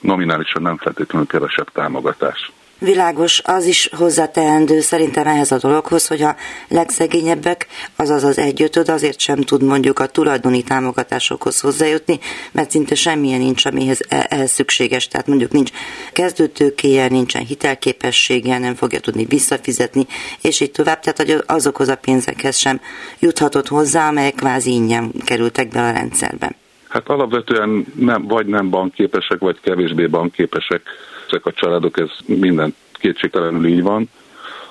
nominálisan 0.00 0.62
nem 0.62 0.76
feltétlenül 0.76 1.26
kevesebb 1.26 1.72
támogatás. 1.72 2.52
Világos, 2.78 3.40
az 3.44 3.64
is 3.64 3.88
hozzáteendő 3.96 4.80
szerintem 4.80 5.26
ehhez 5.26 5.52
a 5.52 5.58
dologhoz, 5.58 6.06
hogy 6.06 6.22
a 6.22 6.36
legszegényebbek, 6.68 7.66
azaz 7.96 8.24
az 8.24 8.38
egyötöd 8.38 8.88
azért 8.88 9.18
sem 9.18 9.40
tud 9.40 9.62
mondjuk 9.62 9.98
a 9.98 10.06
tulajdoni 10.06 10.62
támogatásokhoz 10.62 11.60
hozzájutni, 11.60 12.18
mert 12.52 12.70
szinte 12.70 12.94
semmilyen 12.94 13.38
nincs, 13.38 13.64
amihez 13.64 14.00
e- 14.08 14.26
ehhez 14.30 14.50
szükséges, 14.50 15.08
tehát 15.08 15.26
mondjuk 15.26 15.52
nincs 15.52 15.70
kezdőtőkéje, 16.12 17.08
nincsen 17.08 17.44
hitelképessége, 17.44 18.58
nem 18.58 18.74
fogja 18.74 19.00
tudni 19.00 19.24
visszafizetni, 19.24 20.06
és 20.40 20.60
így 20.60 20.70
tovább, 20.70 21.00
tehát 21.00 21.42
azokhoz 21.46 21.88
a 21.88 21.96
pénzekhez 21.96 22.56
sem 22.56 22.80
juthatott 23.18 23.68
hozzá, 23.68 24.08
amelyek 24.08 24.34
kvázi 24.34 24.70
ingyen 24.70 25.12
kerültek 25.24 25.68
be 25.68 25.82
a 25.82 25.90
rendszerben. 25.90 26.56
Hát 26.96 27.08
alapvetően 27.08 27.86
nem, 27.94 28.26
vagy 28.26 28.46
nem 28.46 28.70
bankképesek, 28.70 29.38
vagy 29.38 29.60
kevésbé 29.60 30.06
bankképesek 30.06 30.82
ezek 31.28 31.46
a 31.46 31.52
családok, 31.52 31.98
ez 31.98 32.10
minden 32.26 32.74
kétségtelenül 32.92 33.66
így 33.66 33.82
van, 33.82 34.10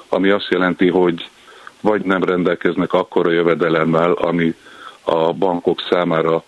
ami 0.10 0.29
azt 0.29 0.48
jelenti, 0.50 0.89
hogy 0.89 1.29
vagy 1.82 2.01
nem 2.01 2.24
rendelkeznek 2.24 2.94
akkora 2.94 3.32
jövedelemmel, 3.32 4.12
ami 4.12 4.55
a 5.03 5.34
bankok 5.34 5.82
számára 5.89 6.44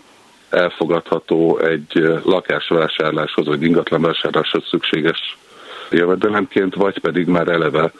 elfogadható 0.49 1.57
egy 1.57 2.19
lakásvásárláshoz, 2.23 3.45
vagy 3.45 3.63
ingatlanvásárláshoz 3.63 4.67
szükséges 4.67 5.37
jövedelemként, 5.91 6.75
vagy 6.75 6.99
pedig 6.99 7.27
már 7.27 7.47
eleve 7.47 7.91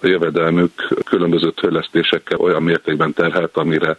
a 0.00 0.06
jövedelmük 0.06 0.88
különböző 1.04 1.50
törlesztésekkel 1.50 2.38
olyan 2.38 2.62
mértékben 2.62 3.12
terhelt, 3.12 3.56
amire 3.56 3.98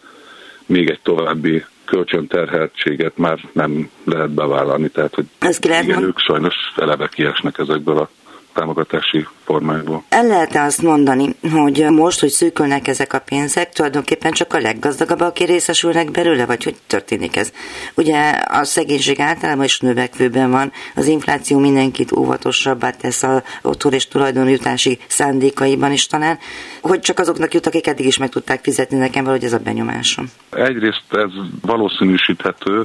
még 0.66 0.90
egy 0.90 1.00
további 1.04 1.66
kölcsönterheltséget 1.94 3.18
már 3.18 3.40
nem 3.52 3.90
lehet 4.04 4.30
bevállalni. 4.30 4.90
Tehát, 4.90 5.16
hogy 5.16 5.26
Ez 5.40 5.60
ki 5.60 5.68
lehet 5.68 5.84
igen, 5.84 6.04
ők 6.04 6.20
sajnos 6.20 6.56
eleve 6.76 7.10
kiesnek 7.14 7.58
ezekből 7.58 7.98
a 7.98 8.10
támogatási 8.53 9.27
formákból. 9.45 10.03
El 10.10 10.27
lehet 10.27 10.55
azt 10.55 10.81
mondani, 10.81 11.36
hogy 11.51 11.86
most, 11.89 12.19
hogy 12.19 12.29
szűkülnek 12.29 12.88
ezek 12.88 13.13
a 13.13 13.19
pénzek, 13.19 13.74
tulajdonképpen 13.74 14.31
csak 14.31 14.53
a 14.53 14.60
leggazdagabbak 14.60 15.38
részesülnek 15.38 16.12
belőle, 16.12 16.45
vagy 16.45 16.63
hogy 16.63 16.75
történik 16.88 17.36
ez? 17.36 17.51
Ugye 17.95 18.29
a 18.29 18.63
szegénység 18.63 19.19
általában 19.19 19.63
is 19.63 19.79
növekvőben 19.79 20.51
van, 20.51 20.72
az 20.95 21.07
infláció 21.07 21.60
mindenkit 21.60 22.12
óvatosabbá 22.12 22.89
tesz 22.89 23.24
a 23.24 23.43
otthon 23.62 23.93
és 23.93 24.07
tulajdonjutási 24.07 25.00
szándékaiban 25.07 25.91
is 25.91 26.07
talán, 26.07 26.38
hogy 26.81 27.00
csak 27.00 27.19
azoknak 27.19 27.53
jut, 27.53 27.67
akik 27.67 27.88
eddig 27.88 28.05
is 28.05 28.17
meg 28.17 28.29
tudták 28.29 28.63
fizetni 28.63 28.98
nekem 28.98 29.24
valahogy 29.24 29.45
ez 29.45 29.53
a 29.53 29.60
benyomásom. 29.60 30.25
Egyrészt 30.50 31.03
ez 31.10 31.31
valószínűsíthető, 31.62 32.83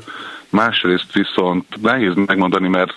másrészt 0.50 1.12
viszont 1.12 1.66
nehéz 1.82 2.14
megmondani, 2.14 2.68
mert 2.68 2.94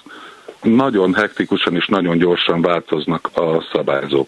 nagyon 0.62 1.13
hektikusan 1.13 1.75
és 1.75 1.88
nagyon 1.88 2.18
gyorsan 2.18 2.62
változnak 2.62 3.30
a 3.34 3.65
szabályzók. 3.74 4.27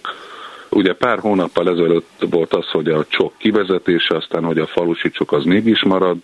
Ugye 0.70 0.94
pár 0.94 1.20
hónappal 1.20 1.70
ezelőtt 1.70 2.26
volt 2.30 2.54
az, 2.54 2.66
hogy 2.70 2.88
a 2.88 3.06
csok 3.08 3.34
kivezetése, 3.38 4.16
aztán 4.16 4.44
hogy 4.44 4.58
a 4.58 4.68
falusi 4.68 5.10
csok 5.10 5.32
az 5.32 5.44
mégis 5.44 5.84
marad, 5.84 6.18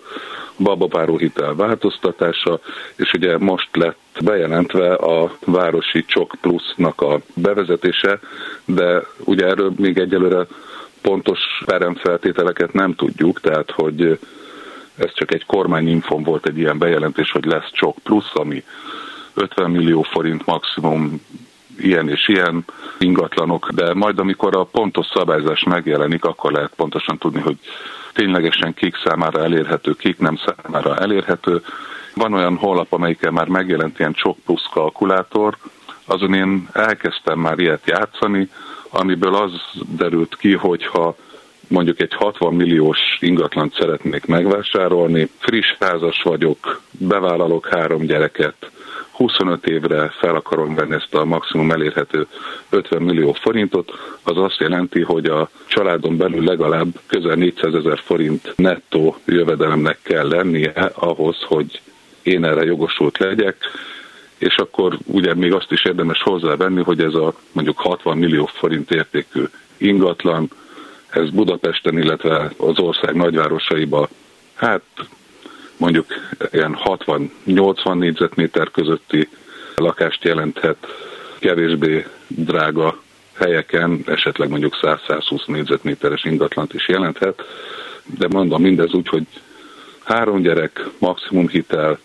babapáró 0.57 1.17
hitel 1.17 1.55
változtatása, 1.55 2.59
és 2.95 3.13
ugye 3.13 3.37
most 3.37 3.75
lett 3.75 3.97
bejelentve 4.23 4.93
a 4.93 5.37
városi 5.45 6.05
csok 6.05 6.35
plusznak 6.41 7.01
a 7.01 7.19
bevezetése, 7.33 8.19
de 8.65 9.03
ugye 9.23 9.45
erről 9.45 9.73
még 9.77 9.97
egyelőre 9.97 10.47
pontos 11.01 11.39
peremfeltételeket 11.65 12.73
nem 12.73 12.95
tudjuk, 12.95 13.41
tehát 13.41 13.71
hogy 13.71 14.19
ez 14.97 15.13
csak 15.13 15.33
egy 15.33 15.45
kormányinfon 15.45 16.23
volt 16.23 16.47
egy 16.47 16.57
ilyen 16.57 16.77
bejelentés, 16.77 17.31
hogy 17.31 17.45
lesz 17.45 17.71
csok 17.71 17.97
plusz, 18.03 18.31
ami 18.33 18.63
50 19.39 19.71
millió 19.71 20.01
forint 20.01 20.45
maximum 20.45 21.21
ilyen 21.77 22.09
és 22.09 22.27
ilyen 22.27 22.65
ingatlanok, 22.99 23.69
de 23.69 23.93
majd 23.93 24.19
amikor 24.19 24.55
a 24.55 24.63
pontos 24.63 25.05
szabályzás 25.13 25.63
megjelenik, 25.63 26.23
akkor 26.25 26.51
lehet 26.51 26.71
pontosan 26.75 27.17
tudni, 27.17 27.39
hogy 27.39 27.57
ténylegesen 28.13 28.73
kik 28.73 28.95
számára 29.03 29.43
elérhető, 29.43 29.91
kik 29.91 30.17
nem 30.17 30.39
számára 30.45 30.95
elérhető. 30.95 31.61
Van 32.13 32.33
olyan 32.33 32.55
honlap, 32.55 32.93
amelyiken 32.93 33.33
már 33.33 33.47
megjelent 33.47 33.99
ilyen 33.99 34.13
csok 34.13 34.37
plusz 34.45 34.67
kalkulátor, 34.71 35.57
azon 36.05 36.33
én 36.33 36.67
elkezdtem 36.73 37.39
már 37.39 37.59
ilyet 37.59 37.85
játszani, 37.85 38.49
amiből 38.89 39.35
az 39.35 39.51
derült 39.89 40.37
ki, 40.37 40.53
hogyha 40.53 41.15
mondjuk 41.67 41.99
egy 41.99 42.13
60 42.13 42.53
milliós 42.53 42.99
ingatlant 43.19 43.73
szeretnék 43.73 44.25
megvásárolni, 44.25 45.29
friss 45.37 45.75
házas 45.79 46.21
vagyok, 46.21 46.81
bevállalok 46.91 47.67
három 47.67 48.05
gyereket, 48.05 48.71
25 49.19 49.67
évre 49.67 50.09
fel 50.19 50.35
akarom 50.35 50.75
venni 50.75 50.93
ezt 50.93 51.13
a 51.13 51.25
maximum 51.25 51.71
elérhető 51.71 52.27
50 52.69 53.01
millió 53.01 53.33
forintot, 53.33 53.91
az 54.23 54.37
azt 54.37 54.59
jelenti, 54.59 55.01
hogy 55.01 55.25
a 55.25 55.49
családon 55.67 56.17
belül 56.17 56.43
legalább 56.43 56.87
közel 57.07 57.35
400 57.35 57.73
ezer 57.73 57.99
forint 57.99 58.53
nettó 58.55 59.17
jövedelemnek 59.25 59.99
kell 60.01 60.27
lennie 60.27 60.71
ahhoz, 60.93 61.37
hogy 61.47 61.81
én 62.21 62.45
erre 62.45 62.63
jogosult 62.63 63.17
legyek, 63.17 63.57
és 64.37 64.55
akkor 64.55 64.97
ugye 65.05 65.33
még 65.33 65.53
azt 65.53 65.71
is 65.71 65.85
érdemes 65.85 66.21
hozzávenni, 66.21 66.83
hogy 66.83 67.01
ez 67.01 67.13
a 67.13 67.33
mondjuk 67.51 67.77
60 67.77 68.17
millió 68.17 68.45
forint 68.45 68.91
értékű 68.91 69.43
ingatlan, 69.77 70.49
ez 71.09 71.29
Budapesten, 71.29 71.97
illetve 71.97 72.51
az 72.57 72.79
ország 72.79 73.15
nagyvárosaiba 73.15 74.09
hát 74.55 74.83
mondjuk 75.79 76.05
ilyen 76.51 76.77
60-80 76.83 77.93
négyzetméter 77.93 78.71
közötti 78.71 79.29
lakást 79.75 80.23
jelenthet, 80.23 80.77
kevésbé 81.39 82.05
drága 82.27 83.01
helyeken, 83.33 84.03
esetleg 84.05 84.49
mondjuk 84.49 84.77
100-120 84.81 85.45
négyzetméteres 85.45 86.23
ingatlant 86.23 86.73
is 86.73 86.87
jelenthet, 86.87 87.43
de 88.17 88.27
mondom 88.27 88.61
mindez 88.61 88.93
úgy, 88.93 89.07
hogy 89.07 89.25
három 90.03 90.41
gyerek, 90.41 90.85
maximum 90.97 91.47
hitel, 91.47 91.99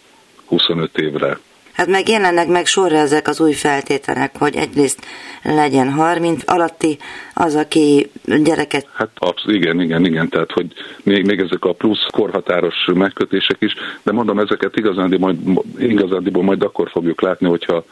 25 0.45 0.99
évre 0.99 1.39
Hát 1.75 1.87
meg 1.87 2.09
jelennek 2.09 2.49
meg 2.49 2.67
sorra 2.67 2.97
ezek 2.97 3.29
az 3.29 3.41
új 3.41 3.53
feltételek, 3.53 4.37
hogy 4.39 4.57
egyrészt 4.57 5.07
legyen 5.43 5.93
30 5.93 6.43
alatti 6.47 6.99
az, 7.35 7.55
aki 7.55 8.11
gyereket... 8.25 8.89
Hát 8.93 9.11
abszolút, 9.15 9.57
igen, 9.57 9.81
igen, 9.81 10.05
igen, 10.05 10.29
tehát 10.29 10.53
hogy 10.53 10.73
még, 11.03 11.27
még 11.27 11.41
ezek 11.41 11.65
a 11.65 11.73
plusz 11.73 12.07
korhatáros 12.11 12.75
megkötések 12.95 13.57
is, 13.59 13.75
de 14.03 14.13
mondom, 14.13 14.39
ezeket 14.39 14.77
igazándiból 14.77 15.37
majd, 15.45 15.65
igazándiból 15.79 16.43
majd 16.43 16.63
akkor 16.63 16.91
fogjuk 16.91 17.21
látni, 17.21 17.49
hogyha 17.49 17.85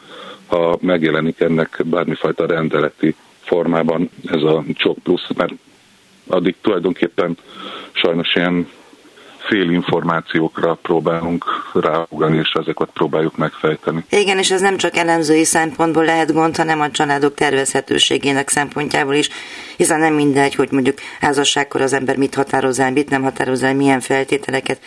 ha 0.47 0.77
megjelenik 0.81 1.39
ennek 1.39 1.81
bármifajta 1.85 2.45
rendeleti 2.45 3.15
formában 3.41 4.09
ez 4.25 4.41
a 4.41 4.63
csok 4.73 4.97
plusz, 5.03 5.27
mert 5.35 5.53
addig 6.27 6.55
tulajdonképpen 6.61 7.37
sajnos 7.91 8.35
ilyen 8.35 8.67
félinformációkra 9.47 10.73
próbálunk 10.81 11.45
ráugrani, 11.73 12.37
és 12.37 12.51
ezeket 12.59 12.89
próbáljuk 12.93 13.37
megfejteni. 13.37 14.05
Igen, 14.09 14.37
és 14.37 14.51
ez 14.51 14.61
nem 14.61 14.77
csak 14.77 14.97
elemzői 14.97 15.43
szempontból 15.43 16.05
lehet 16.05 16.33
gond, 16.33 16.55
hanem 16.55 16.81
a 16.81 16.91
családok 16.91 17.33
tervezhetőségének 17.33 18.49
szempontjából 18.49 19.13
is, 19.13 19.29
hiszen 19.77 19.99
nem 19.99 20.13
mindegy, 20.13 20.55
hogy 20.55 20.71
mondjuk 20.71 20.97
házasságkor 21.19 21.81
az 21.81 21.93
ember 21.93 22.17
mit 22.17 22.35
határoz 22.35 22.79
el, 22.79 22.91
mit 22.91 23.09
nem 23.09 23.23
határoz 23.23 23.63
el, 23.63 23.75
milyen 23.75 23.99
feltételeket 23.99 24.79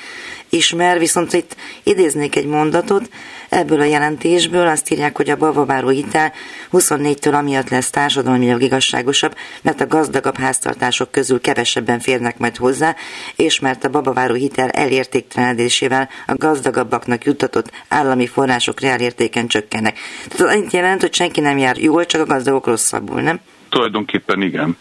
ismer, 0.48 0.98
viszont 0.98 1.32
itt 1.32 1.56
idéznék 1.82 2.36
egy 2.36 2.46
mondatot, 2.46 3.08
ebből 3.48 3.80
a 3.80 3.84
jelentésből 3.84 4.66
azt 4.66 4.90
írják, 4.90 5.16
hogy 5.16 5.30
a 5.30 5.36
bavaváró 5.36 5.88
hitel 5.88 6.32
24-től 6.72 7.34
amiatt 7.34 7.68
lesz 7.68 7.90
társadalmilag 7.90 8.62
igazságosabb, 8.62 9.36
mert 9.62 9.80
a 9.80 9.86
gazdagabb 9.86 10.36
háztartások 10.36 11.10
közül 11.10 11.40
kevesebben 11.40 11.98
férnek 11.98 12.38
majd 12.38 12.56
hozzá, 12.56 12.96
és 13.36 13.60
mert 13.60 13.84
a 13.84 13.90
babaváró 13.90 14.34
hitel 14.34 14.68
elértéktelenedésével 14.68 16.08
a 16.26 16.34
gazdagabbaknak 16.36 17.24
juttatott 17.24 17.70
állami 17.88 18.26
források 18.26 18.80
reálértéken 18.80 19.46
csökkennek. 19.46 19.98
Tehát 20.28 20.40
az 20.40 20.56
annyit 20.56 20.72
jelent, 20.72 21.00
hogy 21.00 21.14
senki 21.14 21.40
nem 21.40 21.58
jár 21.58 21.76
jól, 21.76 22.06
csak 22.06 22.20
a 22.20 22.26
gazdagok 22.26 22.66
rosszabbul, 22.66 23.20
nem? 23.20 23.40
Tulajdonképpen 23.68 24.42
igen. 24.42 24.76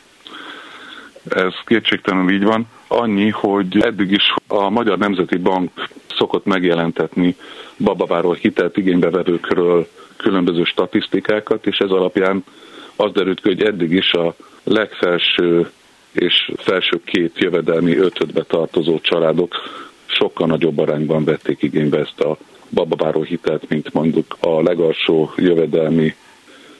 Ez 1.29 1.53
kétségtelenül 1.65 2.33
így 2.33 2.43
van. 2.43 2.67
Annyi, 2.87 3.29
hogy 3.29 3.77
eddig 3.79 4.11
is 4.11 4.33
a 4.47 4.69
Magyar 4.69 4.97
Nemzeti 4.97 5.37
Bank 5.37 5.71
szokott 6.17 6.45
megjelentetni 6.45 7.35
babaváról 7.77 8.33
hitelt 8.33 8.77
igénybevevőkről 8.77 9.87
különböző 10.17 10.63
statisztikákat, 10.63 11.65
és 11.67 11.77
ez 11.77 11.89
alapján 11.89 12.43
az 12.95 13.11
derült 13.11 13.41
ki, 13.41 13.47
hogy 13.47 13.63
eddig 13.63 13.91
is 13.91 14.11
a 14.11 14.35
legfelső 14.63 15.69
és 16.11 16.51
felső 16.57 17.01
két 17.03 17.37
jövedelmi 17.37 17.97
ötödbe 17.97 18.43
tartozó 18.43 18.99
családok 18.99 19.55
sokkal 20.05 20.47
nagyobb 20.47 20.77
arányban 20.77 21.23
vették 21.23 21.61
igénybe 21.61 21.99
ezt 21.99 22.19
a 22.19 22.37
babaváró 22.69 23.21
hitelt, 23.21 23.69
mint 23.69 23.93
mondjuk 23.93 24.37
a 24.39 24.61
legalsó 24.61 25.33
jövedelmi 25.37 26.15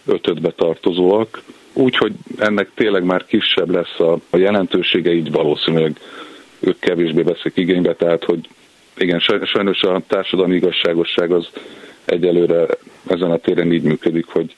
ötödbe 0.05 0.51
tartozóak. 0.51 1.41
Úgyhogy 1.73 2.13
ennek 2.37 2.69
tényleg 2.75 3.03
már 3.03 3.25
kisebb 3.25 3.69
lesz 3.69 3.99
a, 3.99 4.37
jelentősége, 4.37 5.13
így 5.13 5.31
valószínűleg 5.31 5.99
ők 6.59 6.79
kevésbé 6.79 7.21
veszik 7.21 7.51
igénybe, 7.55 7.95
tehát 7.95 8.23
hogy 8.23 8.47
igen, 8.97 9.19
sajnos 9.19 9.81
a 9.81 10.01
társadalmi 10.07 10.55
igazságosság 10.55 11.31
az 11.31 11.49
egyelőre 12.05 12.67
ezen 13.07 13.31
a 13.31 13.37
téren 13.37 13.71
így 13.71 13.83
működik, 13.83 14.25
hogy, 14.25 14.55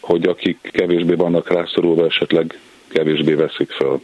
hogy 0.00 0.28
akik 0.28 0.70
kevésbé 0.72 1.14
vannak 1.14 1.48
rászorulva, 1.48 2.04
esetleg 2.04 2.58
kevésbé 2.88 3.32
veszik 3.32 3.70
fel. 3.70 4.00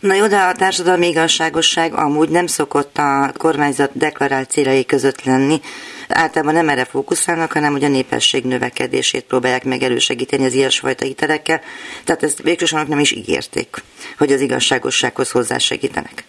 Na 0.00 0.14
jó, 0.14 0.26
de 0.26 0.36
a 0.36 0.52
társadalmi 0.52 1.06
igazságosság 1.06 1.94
amúgy 1.94 2.28
nem 2.28 2.46
szokott 2.46 2.98
a 2.98 3.32
kormányzat 3.36 3.90
deklarált 3.98 4.50
céljai 4.50 4.84
között 4.84 5.24
lenni. 5.24 5.60
Általában 6.08 6.54
nem 6.54 6.68
erre 6.68 6.84
fókuszálnak, 6.84 7.52
hanem 7.52 7.72
hogy 7.72 7.84
a 7.84 7.88
népesség 7.88 8.44
növekedését 8.44 9.24
próbálják 9.24 9.64
meg 9.64 9.82
elősegíteni 9.82 10.44
az 10.44 10.54
ilyesfajta 10.54 11.04
hitelekkel. 11.04 11.60
Tehát 12.04 12.22
ezt 12.22 12.42
végsősorban 12.42 12.88
nem 12.88 12.98
is 12.98 13.12
ígérték, 13.12 13.82
hogy 14.18 14.32
az 14.32 14.40
igazságossághoz 14.40 15.30
hozzásegítenek. 15.30 16.24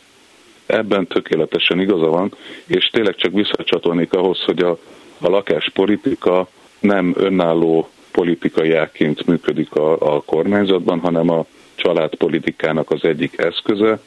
Ebben 0.66 1.08
tökéletesen 1.08 1.80
igaza 1.80 2.08
van, 2.08 2.34
és 2.68 2.86
tényleg 2.86 3.16
csak 3.16 3.34
visszacsatolnék 3.34 4.14
ahhoz, 4.14 4.44
hogy 4.44 4.60
a, 4.64 4.78
a 5.20 5.30
lakáspolitika 5.30 6.48
nem 6.80 7.14
önálló 7.18 7.90
politikai 8.12 8.74
ágként 8.74 9.26
működik 9.26 9.72
a, 9.72 10.16
a 10.16 10.22
kormányzatban, 10.22 11.00
hanem 11.00 11.30
a 11.30 11.46
családpolitikának 11.76 12.92
az 12.92 13.04
egyik 13.04 13.38
eszköze, 13.38 14.00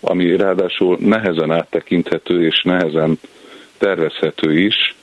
ami 0.00 0.36
ráadásul 0.36 0.96
nehezen 1.00 1.50
áttekinthető 1.50 2.46
és 2.46 2.62
nehezen 2.62 3.18
tervezhető 3.78 4.58
is, 4.58 4.94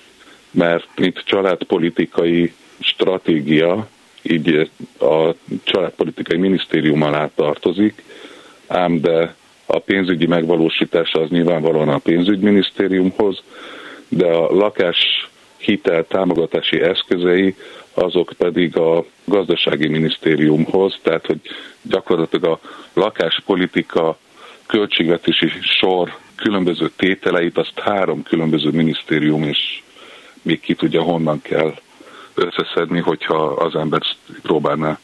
mert 0.51 0.87
mint 0.95 1.23
családpolitikai 1.25 2.53
stratégia, 2.79 3.87
így 4.21 4.69
a 4.99 5.35
családpolitikai 5.63 6.37
minisztérium 6.37 7.01
alá 7.01 7.29
tartozik, 7.35 8.03
ám 8.67 9.01
de 9.01 9.35
a 9.67 9.79
pénzügyi 9.79 10.25
megvalósítása 10.25 11.19
az 11.19 11.29
nyilvánvalóan 11.29 11.89
a 11.89 11.97
pénzügyminisztériumhoz, 11.97 13.43
de 14.07 14.25
a 14.25 14.53
lakás 14.55 15.29
hitel 15.57 16.07
támogatási 16.07 16.81
eszközei 16.81 17.55
azok 17.93 18.33
pedig 18.37 18.77
a 18.77 19.05
gazdasági 19.25 19.87
minisztériumhoz, 19.87 20.99
tehát 21.01 21.25
hogy 21.25 21.39
gyakorlatilag 21.81 22.51
a 22.51 22.59
lakáspolitika 22.93 24.17
költségvetési 24.65 25.51
sor 25.61 26.17
különböző 26.35 26.89
tételeit, 26.95 27.57
azt 27.57 27.79
három 27.79 28.23
különböző 28.23 28.69
minisztérium 28.69 29.43
és 29.43 29.81
még 30.41 30.59
ki 30.59 30.75
tudja 30.75 31.01
honnan 31.01 31.41
kell 31.41 31.73
összeszedni, 32.33 32.99
hogyha 32.99 33.43
az 33.43 33.75
ember 33.75 34.01
próbálná 34.41 34.99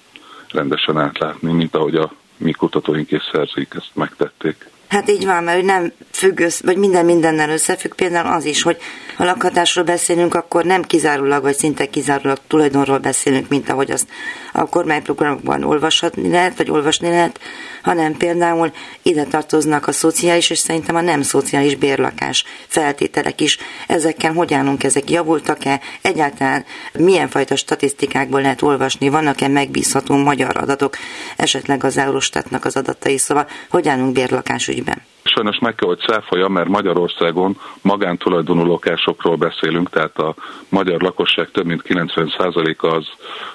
rendesen 0.52 0.98
átlátni, 0.98 1.52
mint 1.52 1.76
ahogy 1.76 1.96
a 1.96 2.12
mi 2.38 2.52
kutatóink 2.52 3.12
és 3.12 3.30
szerzőik 3.32 3.74
ezt 3.74 3.92
megtették. 3.94 4.70
Hát 4.94 5.10
így 5.10 5.26
van, 5.26 5.44
mert 5.44 5.64
nem 5.64 5.92
függ 6.12 6.40
össze, 6.40 6.62
vagy 6.66 6.78
minden 6.78 7.06
mindennel 7.06 7.50
összefügg, 7.50 7.94
például 7.94 8.34
az 8.34 8.46
is, 8.46 8.62
hogy 8.62 8.78
ha 9.16 9.24
lakhatásról 9.24 9.86
beszélünk, 9.86 10.34
akkor 10.34 10.66
nem 10.66 10.82
kizárólag, 10.82 11.42
vagy 11.42 11.56
szinte 11.56 11.86
kizárólag 11.86 12.38
tulajdonról 12.48 12.98
beszélünk, 12.98 13.48
mint 13.50 13.70
ahogy 13.70 13.92
azt 13.92 14.08
a 14.54 14.66
kormányprogramokban 14.66 15.64
olvashatni 15.64 16.30
lehet, 16.30 16.58
vagy 16.58 16.70
olvasni 16.70 17.10
lehet, 17.10 17.40
hanem 17.82 18.18
például 18.18 18.72
ide 19.02 19.24
tartoznak 19.24 19.88
a 19.88 19.92
szociális, 19.92 20.50
és 20.50 20.58
szerintem 20.58 20.96
a 20.96 21.02
nem 21.02 21.22
szociális 21.22 21.76
bérlakás 21.76 22.44
feltételek 22.68 23.42
is. 23.42 23.58
Ezekkel 23.88 24.34
hogy 24.34 24.54
állunk, 24.54 24.84
ezek 24.84 25.10
javultak-e? 25.10 25.80
Egyáltalán 26.02 26.66
milyen 26.94 27.30
fajta 27.30 27.56
statisztikákból 27.56 28.42
lehet 28.42 28.62
olvasni? 28.62 29.10
Vannak-e 29.10 29.48
megbízható 29.48 30.16
magyar 30.16 30.58
adatok, 30.58 30.98
esetleg 31.38 31.84
az 31.84 31.98
Eurostatnak 31.98 32.66
az 32.66 32.76
adatai? 32.76 33.18
Szóval 33.18 33.48
hogy 33.70 33.88
állunk 33.88 34.14
bérlakás 34.14 34.68
ügyben? 34.84 35.02
Sajnos 35.24 35.60
meg 35.60 35.76
kell, 35.76 35.88
hogy 35.88 36.04
száfolja, 36.08 36.48
mert 36.48 36.68
Magyarországon 36.68 37.58
magántulajdonú 37.82 38.66
lakásokról 38.66 39.36
beszélünk, 39.36 39.90
tehát 39.90 40.18
a 40.18 40.36
magyar 40.70 41.02
lakosság 41.02 41.52
több 41.52 41.66
mint 41.66 41.82
90%-a 41.88 42.88
az 42.88 43.08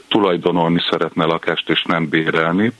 tulajdonolni 0.08 0.80
szeretne 0.90 1.24
lakást 1.24 1.70
és 1.70 1.82
nem 1.82 2.08
bérelni, 2.08 2.72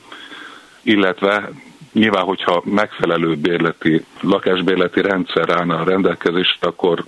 illetve 0.81 1.49
nyilván, 1.93 2.23
hogyha 2.23 2.61
megfelelő 2.65 3.35
bérleti, 3.35 4.05
lakásbérleti 4.21 5.01
rendszer 5.01 5.49
állna 5.49 5.79
a 5.79 5.83
rendelkezésre, 5.83 6.67
akkor 6.67 7.05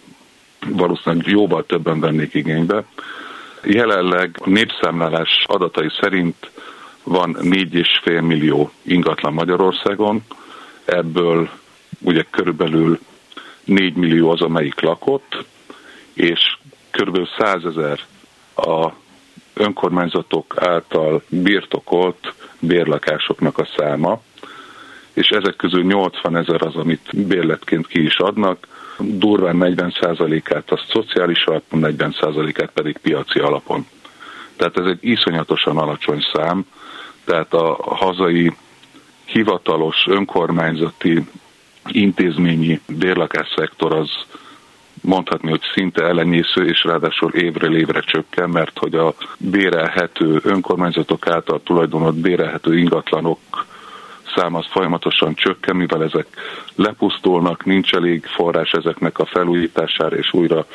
valószínűleg 0.68 1.28
jóval 1.28 1.66
többen 1.66 2.00
vennék 2.00 2.34
igénybe. 2.34 2.84
Jelenleg 3.64 4.36
a 4.40 4.50
népszámlálás 4.50 5.44
adatai 5.48 5.90
szerint 6.00 6.52
van 7.04 7.38
4,5 7.42 8.28
millió 8.28 8.72
ingatlan 8.82 9.34
Magyarországon, 9.34 10.24
ebből 10.92 11.50
ugye 12.00 12.26
körülbelül 12.30 13.00
4 13.64 13.94
millió 13.96 14.30
az, 14.30 14.42
amelyik 14.42 14.80
lakott, 14.80 15.46
és 16.14 16.58
körülbelül 16.92 17.28
100 17.38 17.66
ezer 17.66 18.00
a 18.56 18.92
önkormányzatok 19.54 20.54
által 20.58 21.24
birtokolt 21.30 22.34
bérlakásoknak 22.60 23.58
a 23.58 23.68
száma, 23.78 24.22
és 25.14 25.30
ezek 25.30 25.56
közül 25.56 25.84
80 25.84 26.38
ezer 26.38 26.62
az, 26.62 26.76
amit 26.76 27.28
bérletként 27.28 27.88
ki 27.88 28.04
is 28.04 28.18
adnak, 28.18 28.68
durván 29.00 29.58
40%-át 29.60 30.72
a 30.72 30.84
szociális 30.90 31.46
alapon, 31.46 31.80
40%-át 31.84 32.72
pedig 32.72 32.98
piaci 32.98 33.40
alapon. 33.40 33.88
Tehát 34.56 34.78
ez 34.78 34.86
egy 34.86 34.98
iszonyatosan 35.02 35.78
alacsony 35.78 36.26
szám, 36.34 36.66
tehát 37.26 37.54
a 37.54 37.96
hazai 37.96 38.54
hivatalos 39.32 40.06
önkormányzati 40.08 41.24
intézményi 41.88 42.82
bérlakásszektor 42.88 43.94
az 43.94 44.10
mondhatni, 45.02 45.50
hogy 45.50 45.62
szinte 45.74 46.04
ellenyésző, 46.04 46.68
és 46.68 46.84
ráadásul 46.84 47.34
évről 47.34 47.76
évre 47.76 48.00
csökken, 48.00 48.50
mert 48.50 48.78
hogy 48.78 48.96
a 48.96 49.14
bérelhető 49.38 50.40
önkormányzatok 50.44 51.28
által 51.28 51.62
tulajdonolt 51.64 52.16
bérelhető 52.16 52.78
ingatlanok 52.78 53.40
száma 54.36 54.58
az 54.58 54.66
folyamatosan 54.70 55.34
csökken, 55.36 55.76
mivel 55.76 56.04
ezek 56.04 56.28
lepusztulnak, 56.76 57.66
nincs 57.66 57.94
elég 57.94 58.26
forrás 58.26 58.72
ezeknek 58.72 59.20
a 59.20 59.26
felújítására 59.26 60.16
és 60.16 60.34
újra 60.34 60.66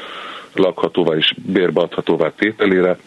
lakhatóvá 0.55 1.17
és 1.17 1.35
bérbeadhatóvá 1.47 2.31
tételére. 2.31 2.99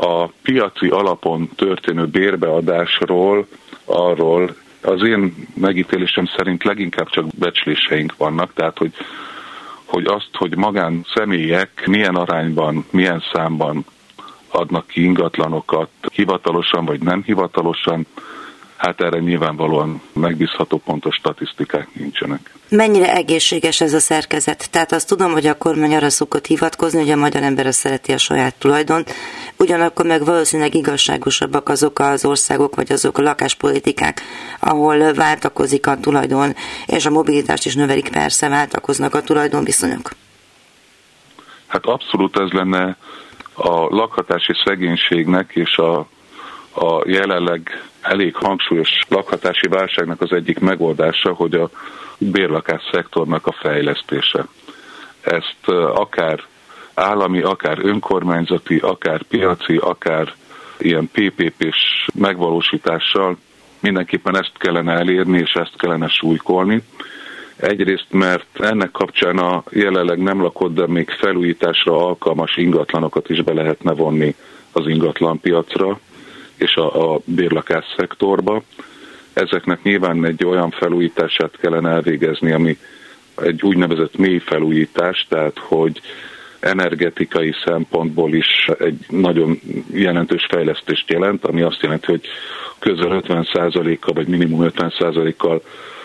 A 0.00 0.26
piaci 0.42 0.88
alapon 0.88 1.48
történő 1.56 2.06
bérbeadásról, 2.06 3.46
arról 3.84 4.54
az 4.82 5.02
én 5.02 5.34
megítélésem 5.54 6.26
szerint 6.36 6.64
leginkább 6.64 7.08
csak 7.08 7.26
becsléseink 7.38 8.16
vannak, 8.16 8.52
tehát 8.54 8.78
hogy, 8.78 8.92
hogy 9.84 10.06
azt, 10.06 10.30
hogy 10.32 10.56
magán 10.56 11.06
személyek 11.14 11.86
milyen 11.86 12.14
arányban, 12.14 12.84
milyen 12.90 13.22
számban 13.32 13.84
adnak 14.48 14.86
ki 14.86 15.02
ingatlanokat, 15.02 15.90
hivatalosan 16.12 16.84
vagy 16.84 17.00
nem 17.02 17.22
hivatalosan, 17.22 18.06
hát 18.78 19.00
erre 19.00 19.18
nyilvánvalóan 19.18 20.02
megbízható 20.12 20.76
pontos 20.76 21.14
statisztikák 21.14 21.88
nincsenek. 21.92 22.54
Mennyire 22.68 23.14
egészséges 23.14 23.80
ez 23.80 23.92
a 23.92 23.98
szerkezet? 23.98 24.70
Tehát 24.70 24.92
azt 24.92 25.08
tudom, 25.08 25.32
hogy 25.32 25.46
a 25.46 25.58
kormány 25.58 25.94
arra 25.94 26.10
szokott 26.10 26.46
hivatkozni, 26.46 27.00
hogy 27.00 27.10
a 27.10 27.16
magyar 27.16 27.42
ember 27.42 27.66
az 27.66 27.76
szereti 27.76 28.12
a 28.12 28.18
saját 28.18 28.54
tulajdont, 28.54 29.12
ugyanakkor 29.56 30.06
meg 30.06 30.24
valószínűleg 30.24 30.74
igazságosabbak 30.74 31.68
azok 31.68 31.98
az 31.98 32.24
országok, 32.24 32.74
vagy 32.74 32.92
azok 32.92 33.18
a 33.18 33.22
lakáspolitikák, 33.22 34.22
ahol 34.60 35.12
váltakozik 35.12 35.86
a 35.86 36.00
tulajdon, 36.00 36.54
és 36.86 37.06
a 37.06 37.10
mobilitást 37.10 37.66
is 37.66 37.74
növelik, 37.74 38.10
persze 38.10 38.48
váltakoznak 38.48 39.14
a 39.14 39.22
tulajdonviszonyok. 39.22 40.10
Hát 41.66 41.84
abszolút 41.84 42.38
ez 42.38 42.50
lenne 42.50 42.96
a 43.54 43.94
lakhatási 43.94 44.52
szegénységnek 44.64 45.50
és 45.54 45.76
a, 45.76 45.98
a 46.74 47.02
jelenleg 47.06 47.88
elég 48.08 48.34
hangsúlyos 48.34 48.88
lakhatási 49.08 49.68
válságnak 49.68 50.20
az 50.20 50.32
egyik 50.32 50.58
megoldása, 50.58 51.32
hogy 51.32 51.54
a 51.54 51.70
bérlakás 52.18 52.82
szektornak 52.92 53.46
a 53.46 53.52
fejlesztése. 53.52 54.46
Ezt 55.20 55.68
akár 55.94 56.40
állami, 56.94 57.42
akár 57.42 57.78
önkormányzati, 57.82 58.76
akár 58.76 59.22
piaci, 59.22 59.76
akár 59.76 60.34
ilyen 60.78 61.10
PPP-s 61.12 62.06
megvalósítással 62.14 63.36
mindenképpen 63.80 64.36
ezt 64.36 64.52
kellene 64.58 64.92
elérni, 64.92 65.38
és 65.38 65.52
ezt 65.52 65.76
kellene 65.76 66.08
súlykolni. 66.08 66.82
Egyrészt, 67.56 68.06
mert 68.10 68.46
ennek 68.52 68.90
kapcsán 68.90 69.38
a 69.38 69.62
jelenleg 69.70 70.18
nem 70.18 70.42
lakott, 70.42 70.74
de 70.74 70.86
még 70.86 71.10
felújításra 71.10 72.06
alkalmas 72.06 72.56
ingatlanokat 72.56 73.30
is 73.30 73.42
be 73.42 73.52
lehetne 73.52 73.92
vonni 73.92 74.34
az 74.72 74.86
ingatlanpiacra 74.86 75.98
és 76.58 76.74
a, 76.74 77.12
a 77.14 77.20
bérlakás 77.24 77.84
szektorba. 77.96 78.62
Ezeknek 79.32 79.82
nyilván 79.82 80.24
egy 80.24 80.44
olyan 80.44 80.70
felújítását 80.70 81.56
kellene 81.60 81.90
elvégezni, 81.90 82.52
ami 82.52 82.78
egy 83.36 83.62
úgynevezett 83.62 84.16
mély 84.16 84.38
felújítás, 84.38 85.26
tehát 85.28 85.58
hogy 85.58 86.00
energetikai 86.60 87.54
szempontból 87.64 88.34
is 88.34 88.68
egy 88.78 89.06
nagyon 89.08 89.60
jelentős 89.92 90.46
fejlesztést 90.50 91.10
jelent, 91.10 91.44
ami 91.44 91.62
azt 91.62 91.82
jelenti, 91.82 92.06
hogy 92.06 92.26
közel 92.78 93.22
50%-kal 93.28 94.14
vagy 94.14 94.28
minimum 94.28 94.68
50%-kal 94.76 95.62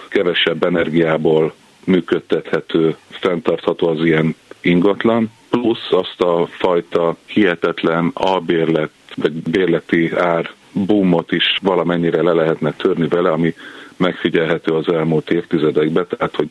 kevesebb 0.10 0.64
energiából 0.64 1.54
működtethető, 1.86 2.96
fenntartható 3.10 3.88
az 3.88 4.06
ilyen 4.06 4.36
ingatlan, 4.62 5.32
plusz 5.50 5.92
azt 5.92 6.22
a 6.22 6.48
fajta 6.48 7.16
hihetetlen 7.26 8.12
albérlet 8.14 8.90
vagy 9.16 9.32
bérleti 9.32 10.12
ár 10.16 10.50
boomot 10.72 11.32
is 11.32 11.58
valamennyire 11.62 12.22
le 12.22 12.34
lehetne 12.34 12.72
törni 12.72 13.08
vele, 13.08 13.32
ami 13.32 13.54
megfigyelhető 13.98 14.72
az 14.72 14.88
elmúlt 14.88 15.30
évtizedekben, 15.30 16.08
tehát 16.10 16.36
hogy 16.36 16.50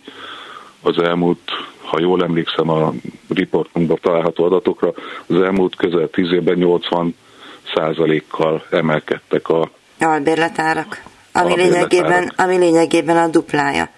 az 0.81 0.99
elmúlt, 0.99 1.51
ha 1.83 2.01
jól 2.01 2.23
emlékszem 2.23 2.69
a 2.69 2.93
riportunkban 3.29 3.99
található 4.03 4.45
adatokra, 4.45 4.93
az 5.27 5.43
elmúlt 5.43 5.77
közel 5.77 6.09
10 6.11 6.33
évben 6.33 6.57
80 6.57 7.17
százalékkal 7.75 8.67
emelkedtek 8.71 9.49
a 9.49 9.71
albérletárak, 10.01 11.03
ami, 11.33 11.57
lényegében, 11.57 12.33
ami 12.37 12.57
lényegében 12.57 13.17
a 13.17 13.29
duplája. 13.29 13.89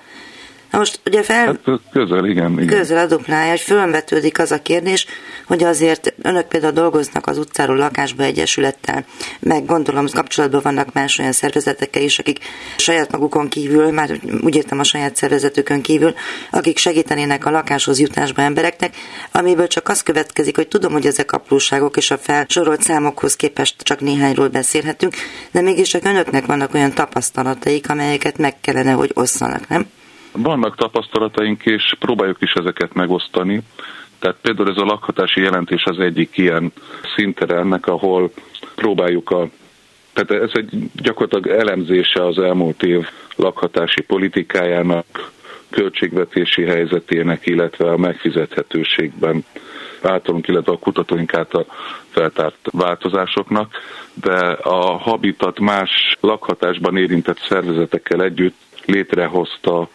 Na 0.70 0.78
most 0.78 1.00
ugye 1.06 1.22
fel... 1.22 1.46
Hát 1.46 1.80
közel, 1.90 2.26
igen, 2.26 2.52
igen. 2.52 2.66
Közel 2.66 2.98
a 2.98 3.06
duplája, 3.06 3.50
hogy 3.50 3.60
fölvetődik 3.60 4.38
az 4.38 4.52
a 4.52 4.62
kérdés, 4.62 5.06
hogy 5.46 5.64
azért 5.64 6.14
önök 6.22 6.48
például 6.48 6.72
dolgoznak 6.72 7.26
az 7.26 7.38
utcáról 7.38 7.76
lakásba 7.76 8.22
egyesülettel, 8.22 9.04
meg 9.40 9.66
gondolom 9.66 10.06
kapcsolatban 10.12 10.60
vannak 10.62 10.92
más 10.92 11.18
olyan 11.18 11.32
szervezetekkel 11.32 12.02
is, 12.02 12.18
akik 12.18 12.38
saját 12.76 13.12
magukon 13.12 13.48
kívül, 13.48 13.90
már 13.90 14.20
úgy 14.40 14.56
értem 14.56 14.78
a 14.78 14.84
saját 14.84 15.16
szervezetükön 15.16 15.82
kívül, 15.82 16.14
akik 16.50 16.78
segítenének 16.78 17.46
a 17.46 17.50
lakáshoz 17.50 18.00
jutásba 18.00 18.42
embereknek, 18.42 18.96
amiből 19.32 19.66
csak 19.66 19.88
az 19.88 20.02
következik, 20.02 20.56
hogy 20.56 20.68
tudom, 20.68 20.92
hogy 20.92 21.06
ezek 21.06 21.32
apróságok 21.32 21.96
és 21.96 22.10
a 22.10 22.18
felsorolt 22.18 22.82
számokhoz 22.82 23.36
képest 23.36 23.82
csak 23.82 24.00
néhányról 24.00 24.48
beszélhetünk, 24.48 25.14
de 25.50 25.60
mégis 25.60 25.88
csak 25.88 26.04
önöknek 26.04 26.46
vannak 26.46 26.74
olyan 26.74 26.92
tapasztalataik, 26.92 27.90
amelyeket 27.90 28.38
meg 28.38 28.60
kellene, 28.60 28.92
hogy 28.92 29.10
osszanak, 29.14 29.68
nem? 29.68 29.86
Vannak 30.32 30.76
tapasztalataink, 30.76 31.64
és 31.64 31.94
próbáljuk 31.98 32.40
is 32.40 32.52
ezeket 32.52 32.94
megosztani. 32.94 33.62
Tehát 34.24 34.38
például 34.40 34.70
ez 34.70 34.76
a 34.76 34.84
lakhatási 34.84 35.40
jelentés 35.40 35.84
az 35.84 35.98
egyik 35.98 36.36
ilyen 36.36 36.72
szintere 37.16 37.56
ennek, 37.56 37.86
ahol 37.86 38.30
próbáljuk 38.74 39.30
a 39.30 39.48
tehát 40.12 40.42
ez 40.42 40.50
egy 40.52 40.90
gyakorlatilag 40.94 41.58
elemzése 41.58 42.26
az 42.26 42.38
elmúlt 42.38 42.82
év 42.82 43.06
lakhatási 43.36 44.02
politikájának, 44.02 45.30
költségvetési 45.70 46.64
helyzetének, 46.64 47.46
illetve 47.46 47.90
a 47.90 47.96
megfizethetőségben 47.96 49.44
általunk, 50.02 50.48
illetve 50.48 50.72
a 50.72 50.78
kutatóink 50.78 51.34
által 51.34 51.66
feltárt 52.08 52.68
változásoknak, 52.72 53.72
de 54.14 54.38
a 54.50 54.96
Habitat 54.98 55.60
más 55.60 56.16
lakhatásban 56.20 56.96
érintett 56.96 57.38
szervezetekkel 57.48 58.22
együtt 58.22 58.56
létrehozta 58.84 59.88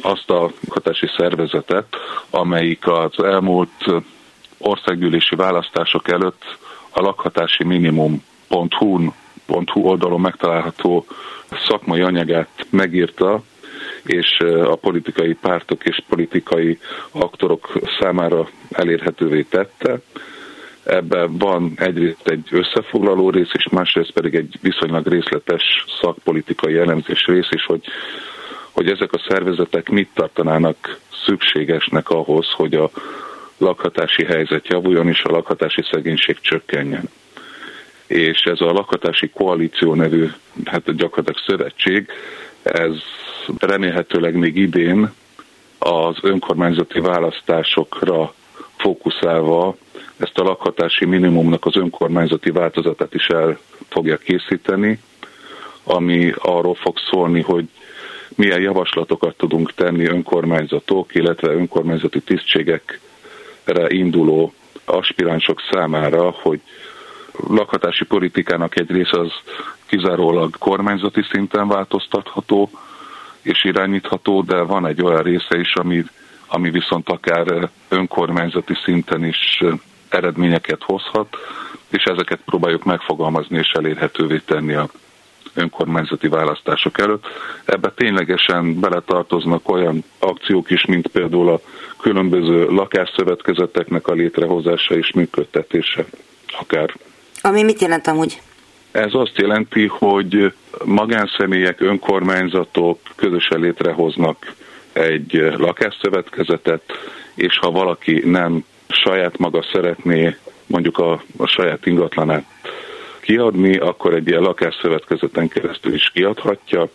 azt 0.00 0.30
a 0.30 0.50
hatási 0.68 1.06
szervezetet, 1.16 1.86
amelyik 2.30 2.86
az 2.86 3.24
elmúlt 3.24 3.84
országgyűlési 4.58 5.34
választások 5.34 6.08
előtt 6.08 6.58
a 6.90 7.00
lakhatási 7.00 7.64
minimum.hu 7.64 9.10
oldalon 9.74 10.20
megtalálható 10.20 11.06
szakmai 11.66 12.00
anyagát 12.00 12.66
megírta, 12.70 13.42
és 14.04 14.38
a 14.64 14.76
politikai 14.76 15.34
pártok 15.34 15.84
és 15.84 16.02
politikai 16.08 16.78
aktorok 17.10 17.72
számára 18.00 18.48
elérhetővé 18.70 19.42
tette. 19.42 19.98
Ebben 20.84 21.38
van 21.38 21.72
egyrészt 21.76 22.28
egy 22.28 22.48
összefoglaló 22.50 23.30
rész, 23.30 23.50
és 23.52 23.68
másrészt 23.68 24.10
pedig 24.10 24.34
egy 24.34 24.58
viszonylag 24.60 25.06
részletes 25.06 25.84
szakpolitikai 26.00 26.76
elemzés 26.76 27.26
rész 27.26 27.48
is, 27.50 27.64
hogy 27.64 27.80
hogy 28.76 28.88
ezek 28.90 29.12
a 29.12 29.24
szervezetek 29.28 29.88
mit 29.88 30.08
tartanának 30.14 30.98
szükségesnek 31.24 32.10
ahhoz, 32.10 32.46
hogy 32.50 32.74
a 32.74 32.90
lakhatási 33.58 34.24
helyzet 34.24 34.68
javuljon 34.68 35.08
és 35.08 35.22
a 35.22 35.30
lakhatási 35.30 35.82
szegénység 35.90 36.40
csökkenjen. 36.40 37.08
És 38.06 38.42
ez 38.42 38.60
a 38.60 38.72
lakhatási 38.72 39.30
koalíció 39.30 39.94
nevű, 39.94 40.30
hát 40.64 40.96
gyakorlatilag 40.96 41.42
szövetség, 41.46 42.08
ez 42.62 42.94
remélhetőleg 43.58 44.34
még 44.34 44.56
idén 44.56 45.12
az 45.78 46.16
önkormányzati 46.22 47.00
választásokra 47.00 48.34
fókuszálva 48.76 49.76
ezt 50.16 50.38
a 50.38 50.42
lakhatási 50.42 51.04
minimumnak 51.04 51.66
az 51.66 51.76
önkormányzati 51.76 52.50
változatát 52.50 53.14
is 53.14 53.26
el 53.26 53.58
fogja 53.88 54.16
készíteni, 54.16 55.00
ami 55.84 56.32
arról 56.36 56.74
fog 56.74 56.96
szólni, 57.10 57.40
hogy 57.40 57.68
milyen 58.36 58.60
javaslatokat 58.60 59.36
tudunk 59.36 59.74
tenni 59.74 60.04
önkormányzatok, 60.06 61.14
illetve 61.14 61.52
önkormányzati 61.52 62.20
tisztségekre 62.20 63.86
induló 63.88 64.52
aspiránsok 64.84 65.60
számára, 65.70 66.30
hogy 66.30 66.60
lakhatási 67.48 68.04
politikának 68.04 68.78
egy 68.78 68.90
része 68.90 69.20
az 69.20 69.32
kizárólag 69.86 70.58
kormányzati 70.58 71.22
szinten 71.30 71.68
változtatható 71.68 72.70
és 73.42 73.64
irányítható, 73.64 74.42
de 74.42 74.60
van 74.60 74.86
egy 74.86 75.02
olyan 75.02 75.22
része 75.22 75.58
is, 75.58 75.74
ami, 75.74 76.04
ami 76.46 76.70
viszont 76.70 77.08
akár 77.08 77.70
önkormányzati 77.88 78.74
szinten 78.84 79.24
is 79.24 79.62
eredményeket 80.08 80.82
hozhat, 80.82 81.36
és 81.88 82.02
ezeket 82.04 82.40
próbáljuk 82.44 82.84
megfogalmazni 82.84 83.58
és 83.58 83.70
elérhetővé 83.72 84.38
tenni 84.46 84.74
a 84.74 84.88
önkormányzati 85.56 86.28
választások 86.28 86.98
előtt. 86.98 87.24
Ebbe 87.64 87.92
ténylegesen 87.96 88.80
beletartoznak 88.80 89.68
olyan 89.68 90.04
akciók 90.18 90.70
is, 90.70 90.84
mint 90.84 91.06
például 91.06 91.48
a 91.48 91.60
különböző 92.00 92.66
lakásszövetkezeteknek 92.68 94.06
a 94.06 94.12
létrehozása 94.12 94.94
és 94.94 95.12
működtetése 95.12 96.04
akár. 96.60 96.94
Ami 97.42 97.62
mit 97.62 97.80
jelent 97.80 98.06
amúgy? 98.06 98.40
Ez 98.90 99.14
azt 99.14 99.38
jelenti, 99.38 99.86
hogy 99.86 100.52
magánszemélyek, 100.84 101.80
önkormányzatok 101.80 102.98
közösen 103.16 103.60
létrehoznak 103.60 104.54
egy 104.92 105.52
lakásszövetkezetet, 105.56 106.82
és 107.34 107.58
ha 107.58 107.70
valaki 107.70 108.22
nem 108.24 108.64
saját 108.88 109.38
maga 109.38 109.64
szeretné 109.72 110.36
mondjuk 110.66 110.98
a, 110.98 111.22
a 111.36 111.46
saját 111.46 111.86
ingatlanát 111.86 112.44
kiadni, 113.26 113.76
akkor 113.76 114.14
egy 114.14 114.28
ilyen 114.28 114.42
lakásszövetkezeten 114.42 115.48
keresztül 115.48 115.94
is 115.94 116.10
kiadhatja. 116.14 116.88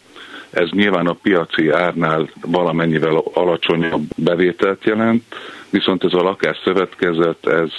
Ez 0.49 0.69
nyilván 0.69 1.07
a 1.07 1.17
piaci 1.21 1.69
árnál 1.69 2.29
valamennyivel 2.41 3.23
alacsonyabb 3.33 4.03
bevételt 4.15 4.83
jelent, 4.83 5.23
viszont 5.69 6.03
ez 6.03 6.13
a 6.13 6.21
lakásszövetkezet, 6.21 7.47
ez 7.47 7.69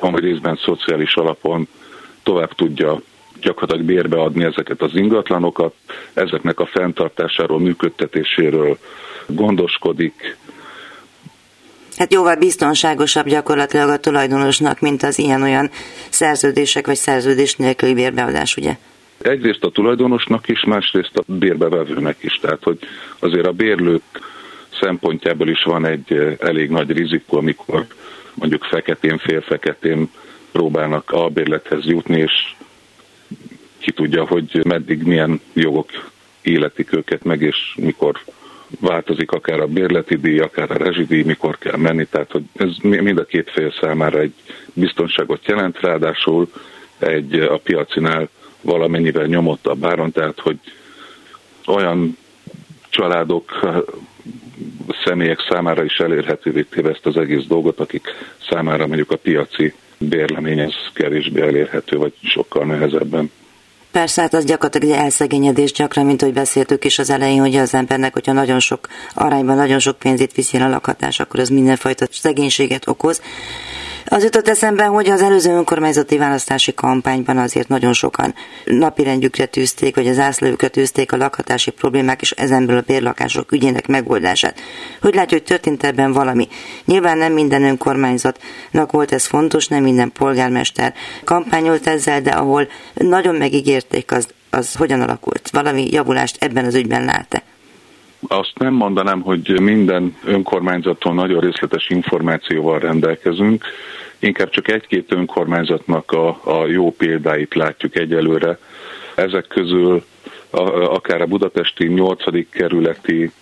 van 0.00 0.14
részben 0.14 0.56
szociális 0.64 1.14
alapon 1.14 1.68
tovább 2.22 2.52
tudja 2.52 3.00
gyakorlatilag 3.40 3.86
bérbe 3.86 4.20
adni 4.20 4.44
ezeket 4.44 4.82
az 4.82 4.94
ingatlanokat, 4.94 5.74
ezeknek 6.12 6.60
a 6.60 6.66
fenntartásáról, 6.66 7.60
működtetéséről 7.60 8.78
gondoskodik. 9.26 10.36
Hát 11.98 12.12
jóval 12.12 12.36
biztonságosabb 12.36 13.28
gyakorlatilag 13.28 13.88
a 13.88 13.98
tulajdonosnak, 13.98 14.80
mint 14.80 15.02
az 15.02 15.18
ilyen-olyan 15.18 15.70
szerződések 16.08 16.86
vagy 16.86 16.96
szerződés 16.96 17.56
nélküli 17.56 17.94
bérbeadás, 17.94 18.56
ugye? 18.56 18.76
Egyrészt 19.22 19.64
a 19.64 19.70
tulajdonosnak 19.70 20.48
is, 20.48 20.64
másrészt 20.64 21.16
a 21.16 21.22
bérbevevőnek 21.26 22.16
is. 22.20 22.38
Tehát, 22.40 22.62
hogy 22.62 22.78
azért 23.18 23.46
a 23.46 23.52
bérlők 23.52 24.02
szempontjából 24.80 25.48
is 25.48 25.62
van 25.62 25.86
egy 25.86 26.12
eh, 26.12 26.36
elég 26.38 26.70
nagy 26.70 26.90
rizikó, 26.90 27.36
amikor 27.36 27.86
mondjuk 28.34 28.64
feketén, 28.64 29.18
félfeketén 29.18 30.10
próbálnak 30.52 31.10
a 31.10 31.28
bérlethez 31.28 31.84
jutni, 31.84 32.18
és 32.18 32.32
ki 33.78 33.92
tudja, 33.92 34.26
hogy 34.26 34.64
meddig 34.64 35.02
milyen 35.02 35.40
jogok 35.52 35.90
életik 36.42 36.92
őket 36.92 37.24
meg, 37.24 37.42
és 37.42 37.56
mikor 37.76 38.20
változik 38.80 39.30
akár 39.30 39.60
a 39.60 39.66
bérleti 39.66 40.16
díj, 40.16 40.38
akár 40.38 40.70
a 40.70 40.76
rezsidíj, 40.76 41.22
mikor 41.22 41.58
kell 41.58 41.76
menni, 41.76 42.06
tehát 42.06 42.30
hogy 42.30 42.42
ez 42.56 42.76
mind 42.82 43.18
a 43.18 43.24
két 43.24 43.50
fél 43.50 43.72
számára 43.80 44.18
egy 44.18 44.32
biztonságot 44.72 45.46
jelent, 45.46 45.80
ráadásul 45.80 46.50
egy 46.98 47.34
a 47.34 47.58
piacinál 47.58 48.28
valamennyivel 48.60 49.26
nyomottabb 49.26 49.84
áron, 49.84 50.12
tehát 50.12 50.40
hogy 50.40 50.58
olyan 51.66 52.16
családok, 52.88 53.60
személyek 55.04 55.46
számára 55.48 55.84
is 55.84 55.96
elérhetővé 55.98 56.62
téve 56.62 56.90
ezt 56.90 57.06
az 57.06 57.16
egész 57.16 57.44
dolgot, 57.44 57.80
akik 57.80 58.06
számára 58.50 58.86
mondjuk 58.86 59.10
a 59.10 59.16
piaci 59.16 59.74
bérlemény 59.98 60.58
ez 60.58 60.74
kevésbé 60.92 61.40
elérhető, 61.40 61.96
vagy 61.96 62.12
sokkal 62.22 62.64
nehezebben. 62.64 63.30
Persze, 63.90 64.20
hát 64.20 64.34
az 64.34 64.44
gyakorlatilag 64.44 64.96
egy 64.96 65.02
elszegényedés 65.02 65.72
gyakran, 65.72 66.06
mint 66.06 66.22
hogy 66.22 66.32
beszéltük 66.32 66.84
is 66.84 66.98
az 66.98 67.10
elején, 67.10 67.40
hogy 67.40 67.56
az 67.56 67.74
embernek, 67.74 68.12
hogyha 68.12 68.32
nagyon 68.32 68.60
sok 68.60 68.88
arányban 69.14 69.56
nagyon 69.56 69.78
sok 69.78 69.98
pénzét 69.98 70.32
viszi 70.32 70.56
a 70.56 70.68
lakhatás, 70.68 71.20
akkor 71.20 71.40
ez 71.40 71.48
mindenfajta 71.48 72.06
szegénységet 72.10 72.88
okoz. 72.88 73.20
Az 74.04 74.22
jutott 74.22 74.48
eszembe, 74.48 74.84
hogy 74.84 75.08
az 75.08 75.22
előző 75.22 75.50
önkormányzati 75.50 76.18
választási 76.18 76.74
kampányban 76.74 77.38
azért 77.38 77.68
nagyon 77.68 77.92
sokan 77.92 78.34
napirendjükre 78.64 79.46
tűzték, 79.46 79.94
vagy 79.94 80.08
az 80.08 80.18
ászlójukra 80.18 80.68
tűzték 80.68 81.12
a 81.12 81.16
lakhatási 81.16 81.70
problémák 81.70 82.20
és 82.20 82.30
ezenből 82.30 82.76
a 82.76 82.84
bérlakások 82.86 83.52
ügyének 83.52 83.86
megoldását. 83.86 84.60
Hogy 85.00 85.14
látja, 85.14 85.36
hogy 85.36 85.46
történt 85.46 85.84
ebben 85.84 86.12
valami? 86.12 86.48
Nyilván 86.84 87.18
nem 87.18 87.32
minden 87.32 87.62
önkormányzatnak 87.62 88.92
volt 88.92 89.12
ez 89.12 89.26
fontos, 89.26 89.66
nem 89.66 89.82
minden 89.82 90.12
polgármester 90.12 90.94
kampányolt 91.24 91.86
ezzel, 91.86 92.20
de 92.20 92.30
ahol 92.30 92.68
nagyon 92.94 93.34
megígérték, 93.34 94.12
az, 94.12 94.28
az 94.50 94.74
hogyan 94.74 95.00
alakult? 95.00 95.50
Valami 95.52 95.88
javulást 95.90 96.36
ebben 96.40 96.64
az 96.64 96.74
ügyben 96.74 97.04
lát-e? 97.04 97.37
Azt 98.26 98.52
nem 98.58 98.74
mondanám, 98.74 99.20
hogy 99.20 99.60
minden 99.60 100.16
önkormányzaton 100.24 101.14
nagyon 101.14 101.40
részletes 101.40 101.88
információval 101.88 102.78
rendelkezünk, 102.78 103.64
inkább 104.18 104.50
csak 104.50 104.70
egy-két 104.70 105.12
önkormányzatnak 105.12 106.12
a, 106.12 106.28
a 106.42 106.66
jó 106.66 106.90
példáit 106.92 107.54
látjuk 107.54 107.96
egyelőre. 107.96 108.58
Ezek 109.14 109.46
közül 109.46 110.04
a, 110.50 110.60
akár 110.70 111.20
a 111.20 111.26
budapesti 111.26 111.86
8. 111.86 112.50
kerületi, 112.50 113.32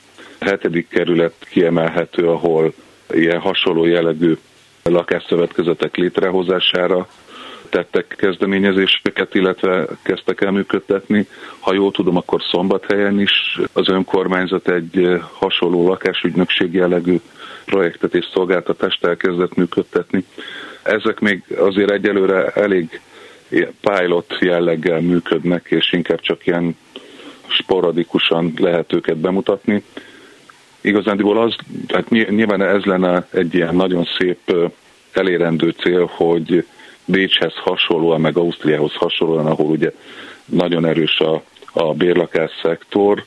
7. 0.60 0.86
kerület 0.88 1.34
kiemelhető, 1.50 2.28
ahol 2.28 2.72
ilyen 3.10 3.40
hasonló 3.40 3.84
jellegű 3.84 4.36
lakásszövetkezetek 4.82 5.96
létrehozására 5.96 7.08
tettek 7.76 8.14
kezdeményezéseket, 8.18 9.34
illetve 9.34 9.86
kezdtek 10.02 10.40
el 10.40 10.50
működtetni. 10.50 11.26
Ha 11.58 11.74
jól 11.74 11.92
tudom, 11.92 12.16
akkor 12.16 12.42
Szombathelyen 12.42 13.20
is 13.20 13.60
az 13.72 13.88
önkormányzat 13.88 14.68
egy 14.68 15.20
hasonló 15.32 15.88
lakásügynökség 15.88 16.72
jellegű 16.72 17.20
projektet 17.64 18.14
és 18.14 18.28
szolgáltatást 18.32 19.04
elkezdett 19.04 19.54
működtetni. 19.54 20.24
Ezek 20.82 21.20
még 21.20 21.42
azért 21.56 21.90
egyelőre 21.90 22.46
elég 22.46 23.00
pilot 23.80 24.36
jelleggel 24.40 25.00
működnek, 25.00 25.66
és 25.68 25.92
inkább 25.92 26.20
csak 26.20 26.46
ilyen 26.46 26.76
sporadikusan 27.46 28.52
lehet 28.56 28.92
őket 28.92 29.16
bemutatni. 29.16 29.82
Igazándiból 30.80 31.38
az, 31.38 31.56
tehát 31.86 32.10
nyilván 32.10 32.62
ez 32.62 32.84
lenne 32.84 33.26
egy 33.30 33.54
ilyen 33.54 33.74
nagyon 33.74 34.08
szép 34.18 34.70
elérendő 35.12 35.70
cél, 35.70 36.10
hogy 36.12 36.66
Bécshez 37.06 37.54
hasonlóan, 37.54 38.20
meg 38.20 38.36
Ausztriához 38.36 38.94
hasonlóan, 38.94 39.46
ahol 39.46 39.66
ugye 39.66 39.92
nagyon 40.44 40.86
erős 40.86 41.18
a, 41.18 41.42
a 41.72 41.94
bérlakás 41.94 42.50
szektor, 42.62 43.24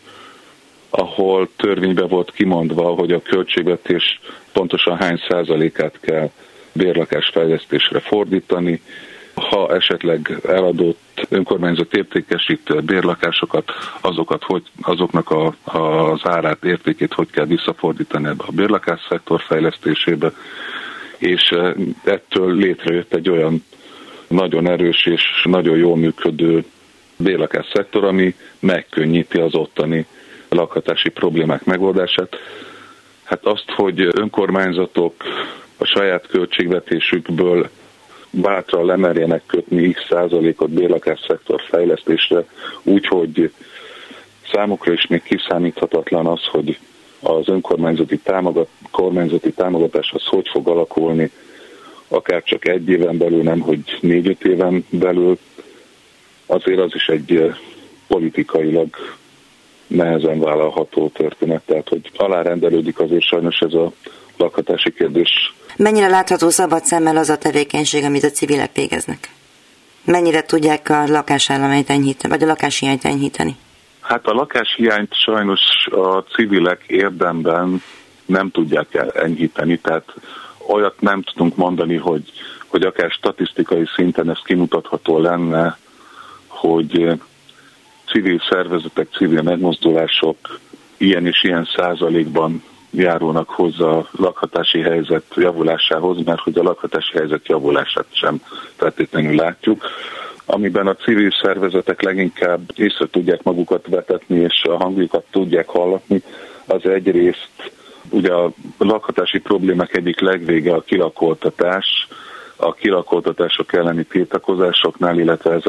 ahol 0.89 1.49
törvénybe 1.55 2.05
volt 2.05 2.31
kimondva, 2.31 2.83
hogy 2.83 3.11
a 3.11 3.21
költségvetés 3.21 4.19
pontosan 4.51 4.97
hány 4.97 5.21
százalékát 5.29 5.99
kell 5.99 6.29
bérlakás 6.73 7.29
fejlesztésre 7.33 7.99
fordítani, 7.99 8.81
ha 9.33 9.75
esetleg 9.75 10.39
eladott 10.47 10.99
önkormányzat 11.29 11.93
értékesít 11.93 12.85
bérlakásokat, 12.85 13.71
azokat, 14.01 14.43
hogy, 14.43 14.63
azoknak 14.81 15.29
a, 15.29 15.55
a, 15.63 15.77
az 16.11 16.19
árát, 16.23 16.63
értékét 16.63 17.13
hogy 17.13 17.29
kell 17.29 17.45
visszafordítani 17.45 18.27
ebbe 18.27 18.43
a 18.47 18.51
bérlakás 18.51 19.05
szektor 19.09 19.41
fejlesztésébe, 19.41 20.31
és 21.19 21.55
ettől 22.03 22.55
létrejött 22.55 23.13
egy 23.13 23.29
olyan 23.29 23.63
nagyon 24.27 24.67
erős 24.67 25.05
és 25.05 25.23
nagyon 25.43 25.77
jól 25.77 25.97
működő 25.97 26.63
bérlakás 27.17 27.65
szektor, 27.73 28.03
ami 28.03 28.36
megkönnyíti 28.60 29.38
az 29.39 29.55
ottani 29.55 30.05
lakhatási 30.49 31.10
problémák 31.10 31.63
megoldását. 31.63 32.36
Hát 33.23 33.45
azt, 33.45 33.69
hogy 33.75 34.01
önkormányzatok 34.12 35.13
a 35.77 35.86
saját 35.86 36.27
költségvetésükből 36.27 37.69
bátran 38.32 38.86
lemerjenek 38.86 39.41
kötni 39.45 39.91
x 39.91 40.05
százalékot 40.10 40.69
bérlakás 40.69 41.19
szektor 41.27 41.62
fejlesztésre, 41.69 42.45
úgyhogy 42.84 43.51
számukra 44.51 44.93
is 44.93 45.08
még 45.08 45.23
kiszámíthatatlan 45.23 46.25
az, 46.25 46.45
hogy 46.45 46.79
az 47.21 47.47
önkormányzati 47.47 48.17
támogat, 48.17 48.67
kormányzati 48.91 49.51
támogatás 49.51 50.12
az 50.12 50.25
hogy 50.25 50.47
fog 50.51 50.67
alakulni, 50.67 51.32
akár 52.08 52.43
csak 52.43 52.67
egy 52.67 52.89
éven 52.89 53.17
belül, 53.17 53.43
nem 53.43 53.60
hogy 53.60 53.97
négy-öt 54.01 54.43
éven 54.43 54.86
belül, 54.89 55.38
azért 56.45 56.79
az 56.79 56.91
is 56.93 57.08
egy 57.08 57.53
politikailag 58.08 58.88
nehezen 59.88 60.39
vállalható 60.39 61.08
történet, 61.08 61.62
tehát 61.65 61.88
hogy 61.89 62.12
alárendelődik 62.15 62.99
azért 62.99 63.23
sajnos 63.23 63.58
ez 63.60 63.73
a 63.73 63.91
lakhatási 64.38 64.93
kérdés. 64.93 65.53
Mennyire 65.77 66.08
látható 66.08 66.49
szabad 66.49 66.86
szemmel 66.86 67.17
az 67.17 67.29
a 67.29 67.38
tevékenység, 67.38 68.03
amit 68.03 68.23
a 68.23 68.29
civilek 68.29 68.75
végeznek? 68.75 69.29
Mennyire 70.05 70.41
tudják 70.41 70.89
a 70.89 71.08
lakásállományt 71.08 71.89
enyhíteni, 71.89 72.34
vagy 72.34 72.43
a 72.43 72.47
lakáshiányt 72.47 73.05
enyhíteni? 73.05 73.55
Hát 74.09 74.27
a 74.27 74.33
lakáshiányt 74.33 75.13
sajnos 75.13 75.61
a 75.91 76.23
civilek 76.33 76.83
érdemben 76.87 77.81
nem 78.25 78.51
tudják 78.51 79.09
enyhíteni, 79.13 79.77
tehát 79.77 80.13
olyat 80.67 81.01
nem 81.01 81.21
tudunk 81.21 81.55
mondani, 81.55 81.95
hogy, 81.95 82.31
hogy 82.67 82.83
akár 82.83 83.09
statisztikai 83.09 83.83
szinten 83.95 84.29
ez 84.29 84.39
kimutatható 84.43 85.19
lenne, 85.19 85.77
hogy 86.47 87.19
civil 88.05 88.41
szervezetek, 88.49 89.07
civil 89.11 89.41
megmozdulások 89.41 90.59
ilyen 90.97 91.25
és 91.25 91.43
ilyen 91.43 91.69
százalékban 91.75 92.63
járulnak 92.89 93.49
hozzá 93.49 93.85
a 93.85 94.07
lakhatási 94.11 94.81
helyzet 94.81 95.25
javulásához, 95.35 96.23
mert 96.23 96.41
hogy 96.41 96.57
a 96.57 96.63
lakhatási 96.63 97.17
helyzet 97.17 97.47
javulását 97.47 98.07
sem 98.11 98.41
feltétlenül 98.75 99.35
látjuk. 99.35 99.85
Amiben 100.51 100.88
a 100.88 100.95
civil 100.95 101.31
szervezetek 101.41 102.01
leginkább 102.01 102.59
észre 102.75 103.05
tudják 103.12 103.43
magukat 103.43 103.88
vetetni, 103.88 104.39
és 104.39 104.63
a 104.63 104.77
hangjukat 104.77 105.25
tudják 105.31 105.67
hallatni, 105.67 106.23
az 106.65 106.85
egyrészt 106.85 107.71
ugye 108.09 108.33
a 108.33 108.51
lakhatási 108.77 109.39
problémák 109.39 109.95
egyik 109.95 110.19
legvége 110.19 110.73
a 110.73 110.81
kilakoltatás, 110.81 112.07
a 112.55 112.73
kilakoltatások 112.73 113.73
elleni 113.73 114.03
tiltakozásoknál, 114.03 115.19
illetve 115.19 115.59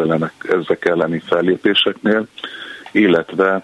ezek 0.49 0.85
elleni 0.85 1.19
fellépéseknél, 1.19 2.27
illetve 2.93 3.63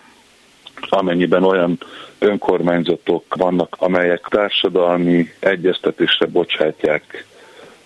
amennyiben 0.89 1.45
olyan 1.45 1.79
önkormányzatok 2.19 3.35
vannak, 3.37 3.77
amelyek 3.79 4.27
társadalmi 4.29 5.31
egyeztetésre 5.39 6.27
bocsátják 6.27 7.27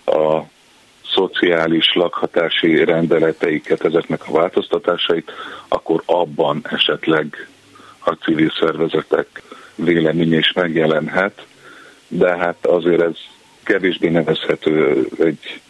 a 0.05 0.41
szociális 1.13 1.93
lakhatási 1.93 2.83
rendeleteiket, 2.83 3.85
ezeknek 3.85 4.27
a 4.27 4.31
változtatásait, 4.31 5.31
akkor 5.67 6.03
abban 6.05 6.61
esetleg 6.69 7.47
a 7.99 8.11
civil 8.11 8.51
szervezetek 8.59 9.41
véleménye 9.75 10.37
is 10.37 10.51
megjelenhet, 10.51 11.45
de 12.07 12.35
hát 12.37 12.65
azért 12.65 13.01
ez 13.01 13.15
kevésbé 13.63 14.09
nevezhető 14.09 15.07
egy 15.19 15.61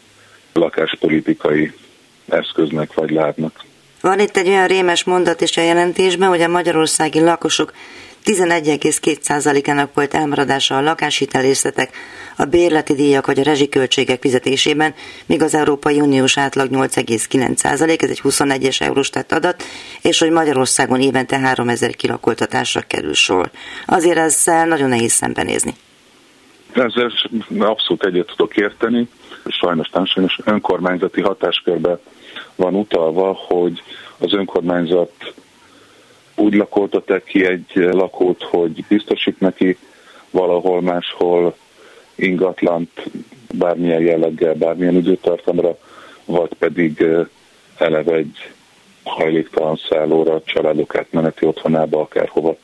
lakáspolitikai 0.53 1.73
eszköznek 2.29 2.93
vagy 2.93 3.09
lábnak. 3.09 3.63
Van 4.01 4.19
itt 4.19 4.37
egy 4.37 4.47
olyan 4.47 4.67
rémes 4.67 5.03
mondat 5.03 5.41
is 5.41 5.57
a 5.57 5.61
jelentésben, 5.61 6.29
hogy 6.29 6.41
a 6.41 6.47
magyarországi 6.47 7.19
lakosok 7.19 7.73
11,2%-ának 8.25 9.93
volt 9.93 10.13
elmaradása 10.13 10.77
a 10.77 10.81
lakáshitelészetek, 10.81 11.95
a 12.37 12.45
bérleti 12.45 12.93
díjak 12.93 13.25
vagy 13.25 13.39
a 13.39 13.43
rezsiköltségek 13.43 14.21
fizetésében, 14.21 14.93
míg 15.25 15.41
az 15.41 15.55
Európai 15.55 16.01
Uniós 16.01 16.37
átlag 16.37 16.69
8,9%, 16.71 18.01
ez 18.01 18.09
egy 18.09 18.21
21-es 18.23 18.81
Eurostat 18.81 19.31
adat, 19.31 19.63
és 20.01 20.19
hogy 20.19 20.31
Magyarországon 20.31 21.01
évente 21.01 21.39
3000 21.39 21.95
kilakoltatásra 21.95 22.81
kerül 22.81 23.13
sor. 23.13 23.49
Azért 23.85 24.17
ezzel 24.17 24.67
nagyon 24.67 24.89
nehéz 24.89 25.11
szembenézni. 25.11 25.73
Ezzel 26.73 27.11
abszolút 27.59 28.05
egyet 28.05 28.25
tudok 28.25 28.57
érteni. 28.57 29.09
Sajnos 29.45 29.89
nem 29.89 30.05
sajnos 30.05 30.39
önkormányzati 30.45 31.21
hatáskörbe 31.21 31.99
van 32.55 32.75
utalva, 32.75 33.33
hogy 33.33 33.83
az 34.17 34.33
önkormányzat 34.33 35.11
úgy 36.35 36.53
lakoltatok 36.53 37.23
ki 37.23 37.45
egy 37.45 37.71
lakót, 37.73 38.43
hogy 38.43 38.85
biztosít 38.87 39.39
neki 39.39 39.77
valahol 40.29 40.81
máshol 40.81 41.55
ingatlant 42.15 42.89
bármilyen 43.53 44.01
jelleggel, 44.01 44.53
bármilyen 44.53 44.95
időtartamra, 44.95 45.77
vagy 46.25 46.53
pedig 46.59 47.05
eleve 47.77 48.15
egy 48.15 48.51
hajléktalan 49.03 49.79
szállóra, 49.89 50.41
családok 50.45 50.95
átmeneti 50.95 51.45
otthonába, 51.45 52.01
akárhova 52.01 52.55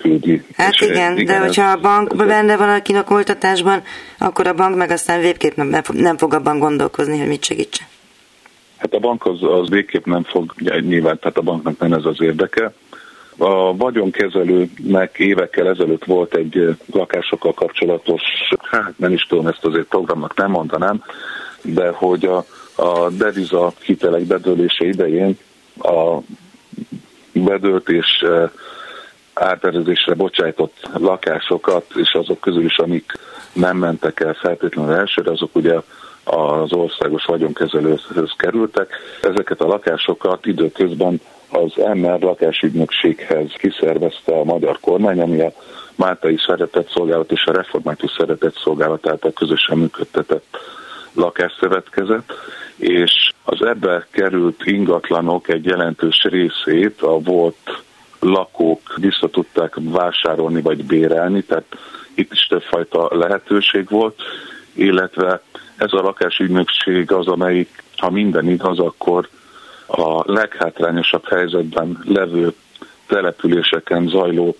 küldi. 0.00 0.42
Hát 0.56 0.72
és 0.72 0.80
igen, 0.80 1.18
igen, 1.18 1.24
de 1.24 1.38
hogyha 1.38 1.70
a 1.70 1.80
bank 1.80 2.12
ez 2.12 2.26
benne 2.26 2.56
van 2.56 2.68
a 2.68 2.82
kinakoltatásban, 2.82 3.82
akkor 4.18 4.46
a 4.46 4.54
bank 4.54 4.76
meg 4.76 4.90
aztán 4.90 5.20
végképp 5.20 5.56
nem, 5.56 5.82
nem 5.92 6.16
fog 6.16 6.34
abban 6.34 6.58
gondolkozni, 6.58 7.18
hogy 7.18 7.28
mit 7.28 7.44
segítsen. 7.44 7.86
Hát 8.78 8.94
a 8.94 8.98
bank 8.98 9.26
az, 9.26 9.42
az 9.42 9.68
végképp 9.68 10.04
nem 10.04 10.22
fog, 10.22 10.54
nyilván, 10.80 11.18
tehát 11.18 11.36
a 11.36 11.42
banknak 11.42 11.78
nem 11.78 11.92
ez 11.92 12.04
az 12.04 12.20
érdeke. 12.20 12.72
A 13.36 13.76
vagyonkezelőnek 13.76 15.18
évekkel 15.18 15.68
ezelőtt 15.68 16.04
volt 16.04 16.34
egy 16.34 16.76
lakásokkal 16.92 17.54
kapcsolatos, 17.54 18.22
hát 18.70 18.92
nem 18.96 19.12
is 19.12 19.22
tudom, 19.22 19.46
ezt 19.46 19.64
azért 19.64 19.86
programnak 19.86 20.36
nem 20.36 20.50
mondanám, 20.50 21.02
de 21.62 21.88
hogy 21.88 22.24
a, 22.24 22.44
a 22.82 23.10
deviza 23.10 23.72
hitelek 23.82 24.22
bedőlése 24.22 24.84
idején 24.84 25.38
a 25.82 26.18
bedőlt 27.32 27.88
és 27.88 28.24
áttervezésre 29.34 30.14
bocsájtott 30.14 30.88
lakásokat, 30.94 31.84
és 31.94 32.12
azok 32.12 32.40
közül 32.40 32.64
is, 32.64 32.76
amik 32.76 33.12
nem 33.52 33.76
mentek 33.76 34.20
el 34.20 34.34
feltétlenül 34.34 34.94
elsőre, 34.94 35.30
azok 35.30 35.56
ugye 35.56 35.80
az 36.24 36.72
országos 36.72 37.24
vagyonkezelőhöz 37.24 38.32
kerültek. 38.36 38.92
Ezeket 39.22 39.60
a 39.60 39.66
lakásokat 39.66 40.46
időközben 40.46 41.20
az 41.50 41.72
MR 41.94 42.20
lakásügynökséghez 42.20 43.50
kiszervezte 43.58 44.32
a 44.32 44.44
magyar 44.44 44.78
kormány, 44.80 45.20
ami 45.20 45.40
a 45.40 45.52
Máltai 45.94 46.36
Szeretett 46.46 46.90
Szolgálat 46.90 47.32
és 47.32 47.44
a 47.44 47.52
Református 47.52 48.10
Szeretett 48.16 48.54
Szolgálat 48.54 49.08
által 49.08 49.32
közösen 49.32 49.78
működtetett 49.78 50.56
lakásszövetkezet, 51.12 52.32
és 52.76 53.30
az 53.44 53.64
ebbe 53.64 54.06
került 54.10 54.60
ingatlanok 54.64 55.48
egy 55.48 55.64
jelentős 55.64 56.22
részét 56.22 57.02
a 57.02 57.18
volt 57.18 57.82
lakók 58.20 58.94
vissza 58.96 59.28
tudták 59.28 59.74
vásárolni 59.80 60.60
vagy 60.60 60.84
bérelni, 60.84 61.42
tehát 61.42 61.76
itt 62.14 62.32
is 62.32 62.46
többfajta 62.46 63.16
lehetőség 63.16 63.88
volt, 63.88 64.22
illetve 64.72 65.42
ez 65.78 65.92
a 65.92 66.00
lakásügynökség 66.00 67.12
az, 67.12 67.26
amelyik, 67.26 67.82
ha 67.96 68.10
minden 68.10 68.48
igaz, 68.48 68.78
akkor 68.78 69.28
a 69.86 70.32
leghátrányosabb 70.32 71.28
helyzetben 71.28 71.98
levő 72.04 72.52
településeken 73.06 74.08
zajló 74.08 74.56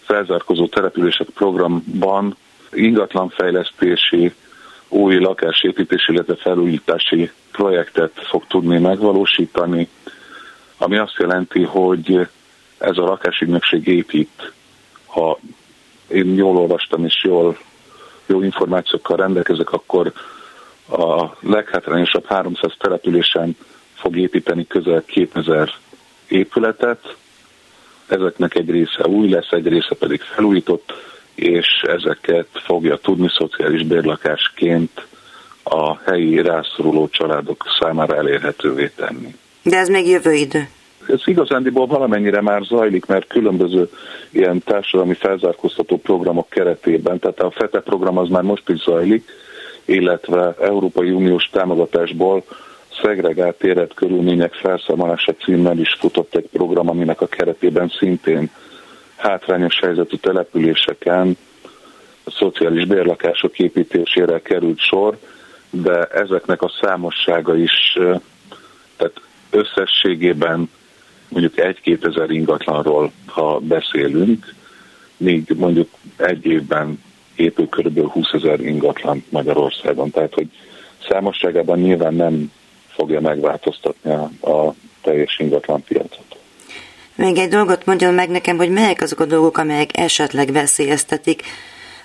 felzárkozó 0.00 0.66
települések 0.66 1.26
programban 1.26 2.36
ingatlanfejlesztési, 2.72 4.34
új 4.88 5.18
lakásépítési, 5.18 6.12
illetve 6.12 6.36
felújítási 6.36 7.30
projektet 7.52 8.12
fog 8.28 8.46
tudni 8.46 8.78
megvalósítani, 8.78 9.88
ami 10.76 10.98
azt 10.98 11.16
jelenti, 11.18 11.62
hogy 11.62 12.28
ez 12.78 12.96
a 12.96 13.04
lakásügynökség 13.04 13.86
épít, 13.86 14.52
ha 15.06 15.38
én 16.06 16.34
jól 16.34 16.56
olvastam 16.56 17.04
és 17.04 17.24
jól, 17.24 17.58
jó 18.26 18.42
információkkal 18.42 19.16
rendelkezek, 19.16 19.72
akkor 19.72 20.12
a 20.88 21.36
leghátrányosabb 21.40 22.26
300 22.26 22.72
településen 22.78 23.56
fog 23.94 24.16
építeni 24.16 24.66
közel 24.66 25.02
2000 25.06 25.70
épületet. 26.28 27.16
Ezeknek 28.06 28.54
egy 28.54 28.70
része 28.70 29.06
új 29.06 29.28
lesz, 29.28 29.50
egy 29.50 29.68
része 29.68 29.94
pedig 29.98 30.20
felújított, 30.20 30.92
és 31.34 31.66
ezeket 31.86 32.48
fogja 32.52 32.96
tudni 32.96 33.28
szociális 33.28 33.82
bérlakásként 33.82 35.06
a 35.62 35.98
helyi 35.98 36.42
rászoruló 36.42 37.08
családok 37.08 37.64
számára 37.80 38.16
elérhetővé 38.16 38.92
tenni. 38.96 39.34
De 39.62 39.76
ez 39.76 39.88
még 39.88 40.08
jövő 40.08 40.32
idő 40.32 40.68
ez 41.08 41.20
igazándiból 41.24 41.86
valamennyire 41.86 42.40
már 42.40 42.62
zajlik, 42.62 43.06
mert 43.06 43.26
különböző 43.26 43.90
ilyen 44.30 44.62
társadalmi 44.64 45.14
felzárkóztató 45.14 45.96
programok 45.96 46.48
keretében, 46.48 47.18
tehát 47.18 47.40
a 47.40 47.50
FETE 47.50 47.80
program 47.80 48.18
az 48.18 48.28
már 48.28 48.42
most 48.42 48.68
is 48.68 48.82
zajlik, 48.82 49.28
illetve 49.84 50.54
Európai 50.60 51.10
Uniós 51.10 51.48
támogatásból 51.52 52.44
szegregált 53.02 53.62
éret 53.62 53.94
körülmények 53.94 54.52
felszámolása 54.52 55.34
címmel 55.34 55.78
is 55.78 55.96
futott 55.98 56.34
egy 56.34 56.48
program, 56.52 56.88
aminek 56.88 57.20
a 57.20 57.26
keretében 57.26 57.88
szintén 57.98 58.50
hátrányos 59.16 59.78
helyzetű 59.80 60.16
településeken 60.16 61.36
a 62.24 62.30
szociális 62.30 62.86
bérlakások 62.86 63.58
építésére 63.58 64.40
került 64.42 64.78
sor, 64.78 65.18
de 65.70 66.04
ezeknek 66.04 66.62
a 66.62 66.72
számossága 66.80 67.56
is, 67.56 67.98
tehát 68.96 69.20
összességében 69.50 70.70
mondjuk 71.28 71.58
egy-két 71.58 72.06
ezer 72.06 72.30
ingatlanról, 72.30 73.12
ha 73.26 73.58
beszélünk, 73.58 74.54
míg 75.16 75.54
mondjuk 75.56 75.88
egy 76.16 76.46
évben 76.46 77.02
épül 77.36 77.68
kb. 77.68 78.10
20 78.10 78.32
ezer 78.32 78.60
ingatlan 78.60 79.24
Magyarországon. 79.28 80.10
Tehát, 80.10 80.34
hogy 80.34 80.48
számosságában 81.08 81.78
nyilván 81.78 82.14
nem 82.14 82.52
fogja 82.88 83.20
megváltoztatni 83.20 84.10
a, 84.10 84.50
a 84.50 84.74
teljes 85.02 85.38
ingatlan 85.38 85.82
piacot. 85.82 86.36
Még 87.14 87.38
egy 87.38 87.48
dolgot 87.48 87.86
mondjon 87.86 88.14
meg 88.14 88.28
nekem, 88.28 88.56
hogy 88.56 88.70
melyek 88.70 89.00
azok 89.00 89.20
a 89.20 89.24
dolgok, 89.24 89.58
amelyek 89.58 89.96
esetleg 89.98 90.52
veszélyeztetik 90.52 91.42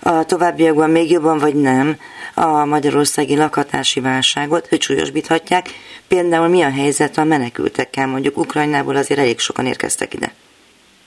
a 0.02 0.26
továbbiakban 0.26 0.90
még 0.90 1.12
jobban 1.12 1.38
vagy 1.38 1.56
nem 1.56 1.98
a 2.34 2.66
magyarországi 2.66 3.36
lakhatási 3.36 4.00
válságot, 4.00 4.68
hogy 4.68 4.82
súlyosbíthatják. 4.82 5.66
Például 6.08 6.48
mi 6.48 6.62
a 6.62 6.72
helyzet 6.72 7.18
a 7.18 7.24
menekültekkel? 7.24 8.08
Mondjuk 8.08 8.38
Ukrajnából 8.38 8.96
azért 8.96 9.20
elég 9.20 9.40
sokan 9.40 9.66
érkeztek 9.66 10.14
ide. 10.14 10.34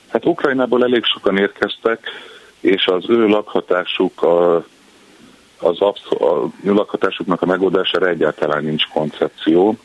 Hát 0.09 0.27
Ukrajnából 0.27 0.85
elég 0.85 1.05
sokan 1.05 1.37
érkeztek, 1.37 2.01
és 2.62 2.87
az 2.87 3.05
ő 3.09 3.27
lakhatásuk 3.27 4.22
a, 4.22 4.55
az 5.59 5.81
absz- 5.81 6.20
a 6.20 6.51
lakhatásuknak 6.64 7.42
a 7.42 7.46
megoldására 7.46 8.09
egyáltalán 8.09 8.64
nincs 8.64 8.88
koncepció. 8.88 9.77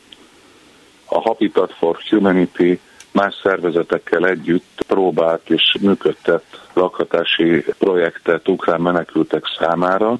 A 1.04 1.20
Habitat 1.20 1.72
for 1.72 1.98
Humanity 2.08 2.78
más 3.12 3.34
szervezetekkel 3.42 4.26
együtt 4.26 4.84
próbált 4.86 5.50
és 5.50 5.76
működtet 5.80 6.44
lakhatási 6.72 7.64
projektet 7.78 8.48
ukrán 8.48 8.80
menekültek 8.80 9.44
számára, 9.58 10.18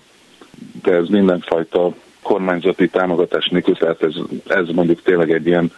de 0.82 0.92
ez 0.92 1.08
mindenfajta 1.08 1.94
kormányzati 2.22 2.88
támogatás 2.88 3.48
nélkül, 3.48 3.74
tehát 3.74 4.02
ez, 4.02 4.14
ez 4.46 4.68
mondjuk 4.68 5.02
tényleg 5.02 5.30
egy 5.30 5.46
ilyen 5.46 5.72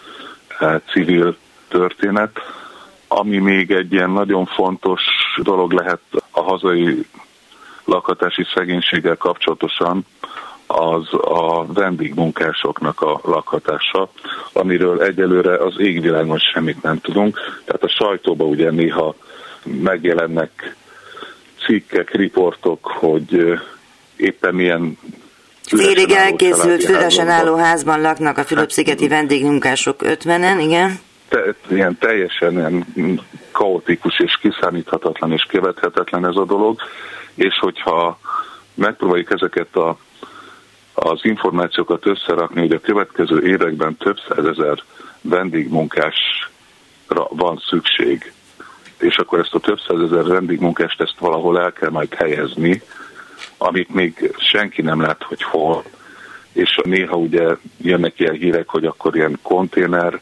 e, 0.59 0.81
civil 0.91 1.37
történet. 1.69 2.31
Ami 3.13 3.39
még 3.39 3.71
egy 3.71 3.93
ilyen 3.93 4.11
nagyon 4.11 4.47
fontos 4.47 5.03
dolog 5.43 5.73
lehet 5.73 6.01
a 6.31 6.41
hazai 6.41 7.07
lakhatási 7.85 8.47
szegénységgel 8.55 9.17
kapcsolatosan, 9.17 10.07
az 10.67 11.09
a 11.13 11.67
vendégmunkásoknak 11.73 13.01
a 13.01 13.21
lakhatása, 13.25 14.11
amiről 14.53 15.03
egyelőre 15.03 15.57
az 15.57 15.75
égvilágon 15.79 16.39
semmit 16.39 16.83
nem 16.83 17.01
tudunk. 17.01 17.39
Tehát 17.65 17.83
a 17.83 17.89
sajtóban 17.89 18.49
ugye 18.49 18.71
néha 18.71 19.15
megjelennek 19.63 20.77
cikkek, 21.67 22.11
riportok, 22.11 22.87
hogy 22.87 23.59
éppen 24.17 24.55
milyen 24.55 24.99
Félig 25.63 26.11
elkészült, 26.11 26.85
füresen 26.85 27.29
álló 27.29 27.55
házban 27.55 28.01
laknak 28.01 28.39
a 28.39 28.45
Fülöp-szigeti 28.45 29.03
hát, 29.03 29.13
vendégmunkások 29.13 30.01
50-en, 30.05 30.59
igen? 30.61 31.01
Te, 31.31 31.55
ilyen 31.69 31.99
teljesen 31.99 32.53
ilyen 32.53 33.21
kaotikus 33.53 34.19
és 34.19 34.39
kiszámíthatatlan 34.41 35.33
és 35.33 35.43
követhetetlen 35.43 36.27
ez 36.27 36.37
a 36.37 36.45
dolog, 36.45 36.81
és 37.35 37.59
hogyha 37.59 38.19
megpróbáljuk 38.75 39.33
ezeket 39.33 39.77
a 39.77 39.99
az 40.95 41.21
információkat 41.23 42.07
összerakni, 42.07 42.61
hogy 42.61 42.73
a 42.73 42.81
következő 42.81 43.47
években 43.47 43.97
több 43.97 44.17
százezer 44.29 44.83
vendégmunkásra 45.21 47.27
van 47.29 47.63
szükség, 47.69 48.33
és 48.99 49.17
akkor 49.17 49.39
ezt 49.39 49.55
a 49.55 49.61
több 49.61 49.79
százezer 49.89 50.25
vendégmunkást 50.25 51.01
ezt 51.01 51.19
valahol 51.19 51.61
el 51.61 51.73
kell 51.73 51.91
majd 51.91 52.15
helyezni, 52.15 52.83
amit 53.57 53.95
még 53.95 54.35
senki 54.37 54.83
nem 54.83 55.01
lát, 55.01 55.23
hogy 55.23 55.43
hol, 55.43 55.85
és 56.53 56.81
néha 56.83 57.17
ugye 57.17 57.57
jönnek 57.77 58.21
ilyen 58.21 58.35
hírek, 58.35 58.69
hogy 58.69 58.85
akkor 58.85 59.17
ilyen 59.17 59.39
konténer 59.43 60.21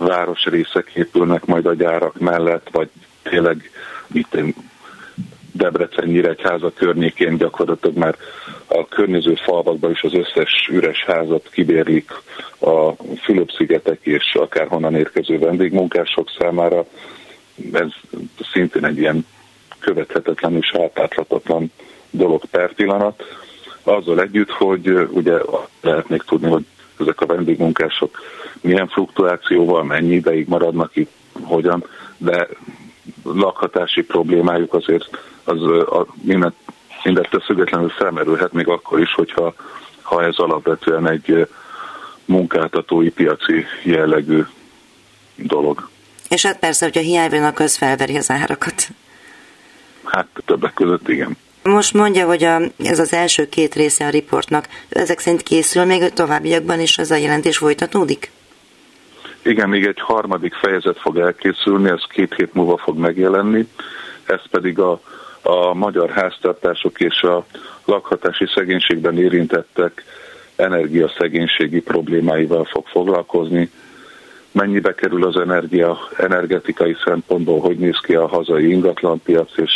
városrészek 0.00 0.90
épülnek 0.94 1.44
majd 1.44 1.66
a 1.66 1.74
gyárak 1.74 2.18
mellett, 2.18 2.68
vagy 2.70 2.88
tényleg 3.22 3.70
itt 4.12 4.36
Debrecen 5.52 6.08
Nyíregyháza 6.08 6.72
környékén 6.72 7.36
gyakorlatilag 7.36 7.96
már 7.96 8.16
a 8.66 8.88
környező 8.88 9.34
falvakban 9.34 9.90
is 9.90 10.02
az 10.02 10.14
összes 10.14 10.68
üres 10.70 11.04
házat 11.04 11.48
kibérlik 11.50 12.10
a 12.60 12.92
Fülöp-szigetek 13.22 13.98
és 14.02 14.34
akárhonnan 14.34 14.94
érkező 14.94 15.38
vendégmunkások 15.38 16.30
számára. 16.38 16.84
Ez 17.72 17.88
szintén 18.52 18.84
egy 18.84 18.98
ilyen 18.98 19.26
követhetetlen 19.78 20.56
és 20.56 20.74
átláthatatlan 20.74 21.72
dolog 22.10 22.44
per 22.50 22.74
pillanat. 22.74 23.22
Azzal 23.82 24.20
együtt, 24.20 24.50
hogy 24.50 24.88
ugye 25.10 25.36
lehet 25.80 26.08
még 26.08 26.22
tudni, 26.22 26.48
hogy 26.50 26.64
ezek 27.00 27.20
a 27.20 27.26
vendégmunkások 27.26 28.18
milyen 28.60 28.88
fluktuációval, 28.88 29.84
mennyi 29.84 30.14
ideig 30.14 30.48
maradnak 30.48 30.96
itt, 30.96 31.10
hogyan, 31.42 31.84
de 32.16 32.48
lakhatási 33.22 34.02
problémájuk 34.02 34.74
azért 34.74 35.08
az 35.44 35.62
a, 35.62 36.06
mindent, 36.22 36.54
mindettől 37.04 37.40
függetlenül 37.40 37.88
felmerülhet 37.88 38.52
még 38.52 38.68
akkor 38.68 39.00
is, 39.00 39.14
hogyha 39.14 39.54
ha 40.02 40.24
ez 40.24 40.36
alapvetően 40.36 41.08
egy 41.08 41.48
munkáltatói 42.24 43.10
piaci 43.10 43.64
jellegű 43.82 44.42
dolog. 45.34 45.88
És 46.28 46.46
hát 46.46 46.58
persze, 46.58 46.84
hogyha 46.84 47.00
hiány 47.00 47.30
van, 47.30 47.44
akkor 47.44 47.64
az 47.64 47.76
felveri 47.76 48.16
az 48.16 48.30
árakat. 48.30 48.88
Hát 50.04 50.26
többek 50.44 50.74
között 50.74 51.08
igen. 51.08 51.36
Most 51.62 51.94
mondja, 51.94 52.26
hogy 52.26 52.44
a, 52.44 52.60
ez 52.78 52.98
az 52.98 53.12
első 53.12 53.48
két 53.48 53.74
része 53.74 54.06
a 54.06 54.10
riportnak. 54.10 54.68
Ezek 54.88 55.18
szerint 55.18 55.42
készül 55.42 55.84
még 55.84 56.12
továbbiakban 56.12 56.80
is 56.80 56.98
az 56.98 57.10
a 57.10 57.16
jelentés 57.16 57.56
folytatódik? 57.56 58.30
Igen, 59.42 59.68
még 59.68 59.84
egy 59.84 60.00
harmadik 60.00 60.54
fejezet 60.54 60.98
fog 60.98 61.18
elkészülni, 61.18 61.88
ez 61.88 62.02
két 62.08 62.34
hét 62.34 62.54
múlva 62.54 62.76
fog 62.76 62.98
megjelenni. 62.98 63.68
Ez 64.24 64.40
pedig 64.50 64.78
a, 64.78 65.00
a 65.42 65.74
magyar 65.74 66.10
háztartások 66.10 67.00
és 67.00 67.22
a 67.22 67.46
lakhatási 67.84 68.46
szegénységben 68.54 69.18
érintettek 69.18 70.04
energiaszegénységi 70.56 71.80
problémáival 71.80 72.64
fog 72.64 72.86
foglalkozni. 72.86 73.70
Mennyibe 74.52 74.94
kerül 74.94 75.24
az 75.24 75.36
energia 75.36 75.98
energetikai 76.16 76.96
szempontból, 77.04 77.60
hogy 77.60 77.78
néz 77.78 77.98
ki 78.02 78.14
a 78.14 78.28
hazai 78.28 78.70
ingatlanpiac, 78.70 79.56
és 79.56 79.72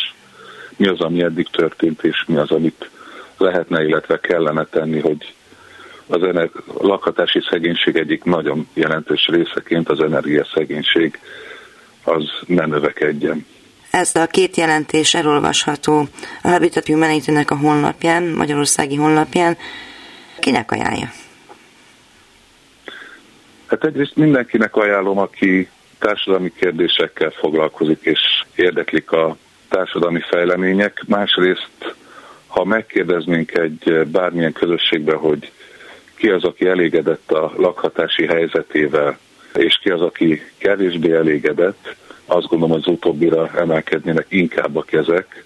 mi 0.76 0.88
az, 0.88 1.00
ami 1.00 1.22
eddig 1.22 1.48
történt, 1.50 2.02
és 2.02 2.24
mi 2.26 2.36
az, 2.36 2.50
amit 2.50 2.90
lehetne, 3.38 3.84
illetve 3.84 4.20
kellene 4.20 4.64
tenni, 4.64 5.00
hogy 5.00 5.34
az 6.06 6.22
ener- 6.22 6.52
lakhatási 6.78 7.40
szegénység 7.50 7.96
egyik 7.96 8.24
nagyon 8.24 8.68
jelentős 8.74 9.26
részeként 9.26 9.88
az 9.88 10.00
energiaszegénység 10.00 11.18
az 12.04 12.24
ne 12.46 12.66
növekedjen. 12.66 13.46
Ez 13.90 14.14
a 14.14 14.26
két 14.26 14.56
jelentés 14.56 15.14
elolvasható 15.14 16.08
a 16.42 16.48
Habitat 16.48 16.86
humanity 16.86 17.28
a 17.46 17.54
honlapján, 17.54 18.22
Magyarországi 18.22 18.94
honlapján. 18.94 19.56
Kinek 20.38 20.70
ajánlja? 20.70 21.08
Hát 23.66 23.84
egyrészt 23.84 24.16
mindenkinek 24.16 24.76
ajánlom, 24.76 25.18
aki 25.18 25.68
társadalmi 25.98 26.52
kérdésekkel 26.56 27.30
foglalkozik 27.30 27.98
és 28.02 28.20
érdeklik 28.54 29.10
a 29.10 29.36
társadalmi 29.68 30.20
fejlemények. 30.20 31.02
Másrészt, 31.06 31.94
ha 32.46 32.64
megkérdeznénk 32.64 33.58
egy 33.58 34.06
bármilyen 34.06 34.52
közösségbe, 34.52 35.14
hogy 35.14 35.52
ki 36.14 36.28
az, 36.28 36.44
aki 36.44 36.66
elégedett 36.66 37.32
a 37.32 37.52
lakhatási 37.56 38.26
helyzetével, 38.26 39.18
és 39.54 39.78
ki 39.82 39.90
az, 39.90 40.00
aki 40.00 40.42
kevésbé 40.58 41.12
elégedett, 41.12 41.96
azt 42.26 42.46
gondolom 42.46 42.76
az 42.76 42.86
utóbbira 42.86 43.50
emelkednének 43.56 44.26
inkább 44.28 44.76
a 44.76 44.82
kezek, 44.82 45.44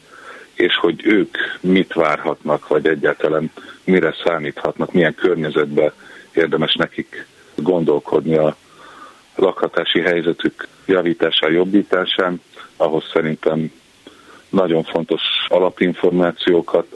és 0.55 0.77
hogy 0.77 1.07
ők 1.07 1.37
mit 1.61 1.93
várhatnak, 1.93 2.69
vagy 2.69 2.87
egyáltalán 2.87 3.51
mire 3.85 4.15
számíthatnak, 4.25 4.93
milyen 4.93 5.15
környezetbe 5.15 5.93
érdemes 6.33 6.75
nekik 6.75 7.27
gondolkodni 7.55 8.37
a 8.37 8.57
lakhatási 9.35 10.01
helyzetük 10.01 10.69
javításán, 10.87 11.53
jobbításán, 11.53 12.41
ahhoz 12.77 13.05
szerintem 13.13 13.73
nagyon 14.49 14.85
fontos 14.85 15.21
alapinformációkat, 15.49 16.87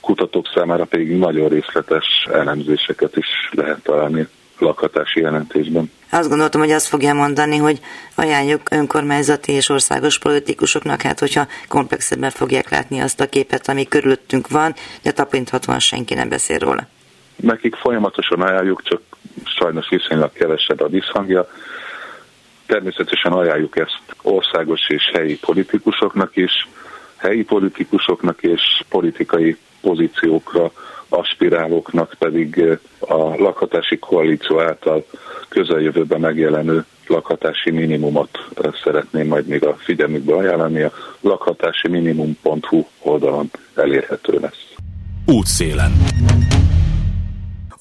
kutatók 0.00 0.46
számára 0.54 0.84
pedig 0.84 1.16
nagyon 1.16 1.48
részletes 1.48 2.26
elemzéseket 2.32 3.16
is 3.16 3.26
lehet 3.50 3.82
találni 3.82 4.28
lakhatási 4.58 5.20
jelentésben. 5.20 5.90
Azt 6.10 6.28
gondoltam, 6.28 6.60
hogy 6.60 6.70
azt 6.70 6.86
fogja 6.86 7.14
mondani, 7.14 7.56
hogy 7.56 7.80
ajánljuk 8.14 8.60
önkormányzati 8.70 9.52
és 9.52 9.68
országos 9.68 10.18
politikusoknak, 10.18 11.02
hát 11.02 11.18
hogyha 11.18 11.46
komplexebben 11.68 12.30
fogják 12.30 12.70
látni 12.70 13.00
azt 13.00 13.20
a 13.20 13.28
képet, 13.28 13.68
ami 13.68 13.88
körülöttünk 13.88 14.48
van, 14.48 14.74
de 15.02 15.12
tapinthatóan 15.12 15.78
senki 15.78 16.14
nem 16.14 16.28
beszél 16.28 16.58
róla. 16.58 16.86
Nekik 17.36 17.74
folyamatosan 17.74 18.40
ajánljuk, 18.40 18.82
csak 18.82 19.00
sajnos 19.44 19.88
viszonylag 19.88 20.32
kevesebb 20.32 20.80
a 20.80 20.88
visszhangja. 20.88 21.48
Természetesen 22.66 23.32
ajánljuk 23.32 23.76
ezt 23.76 24.02
országos 24.22 24.88
és 24.88 25.10
helyi 25.12 25.38
politikusoknak 25.38 26.36
is, 26.36 26.68
helyi 27.24 27.44
politikusoknak 27.44 28.42
és 28.42 28.60
politikai 28.88 29.56
pozíciókra 29.80 30.72
aspirálóknak 31.08 32.14
pedig 32.18 32.78
a 32.98 33.14
lakhatási 33.16 33.98
koalíció 33.98 34.60
által 34.60 35.06
közeljövőben 35.48 36.20
megjelenő 36.20 36.84
lakhatási 37.06 37.70
minimumot 37.70 38.38
szeretném 38.82 39.26
majd 39.26 39.46
még 39.46 39.64
a 39.64 39.76
figyelmükbe 39.78 40.34
ajánlani. 40.34 40.82
A 40.82 40.92
lakhatási 41.20 41.88
minimum.hu 41.88 42.84
oldalon 43.02 43.50
elérhető 43.74 44.38
lesz. 44.40 44.72
Útszélen. 45.26 45.92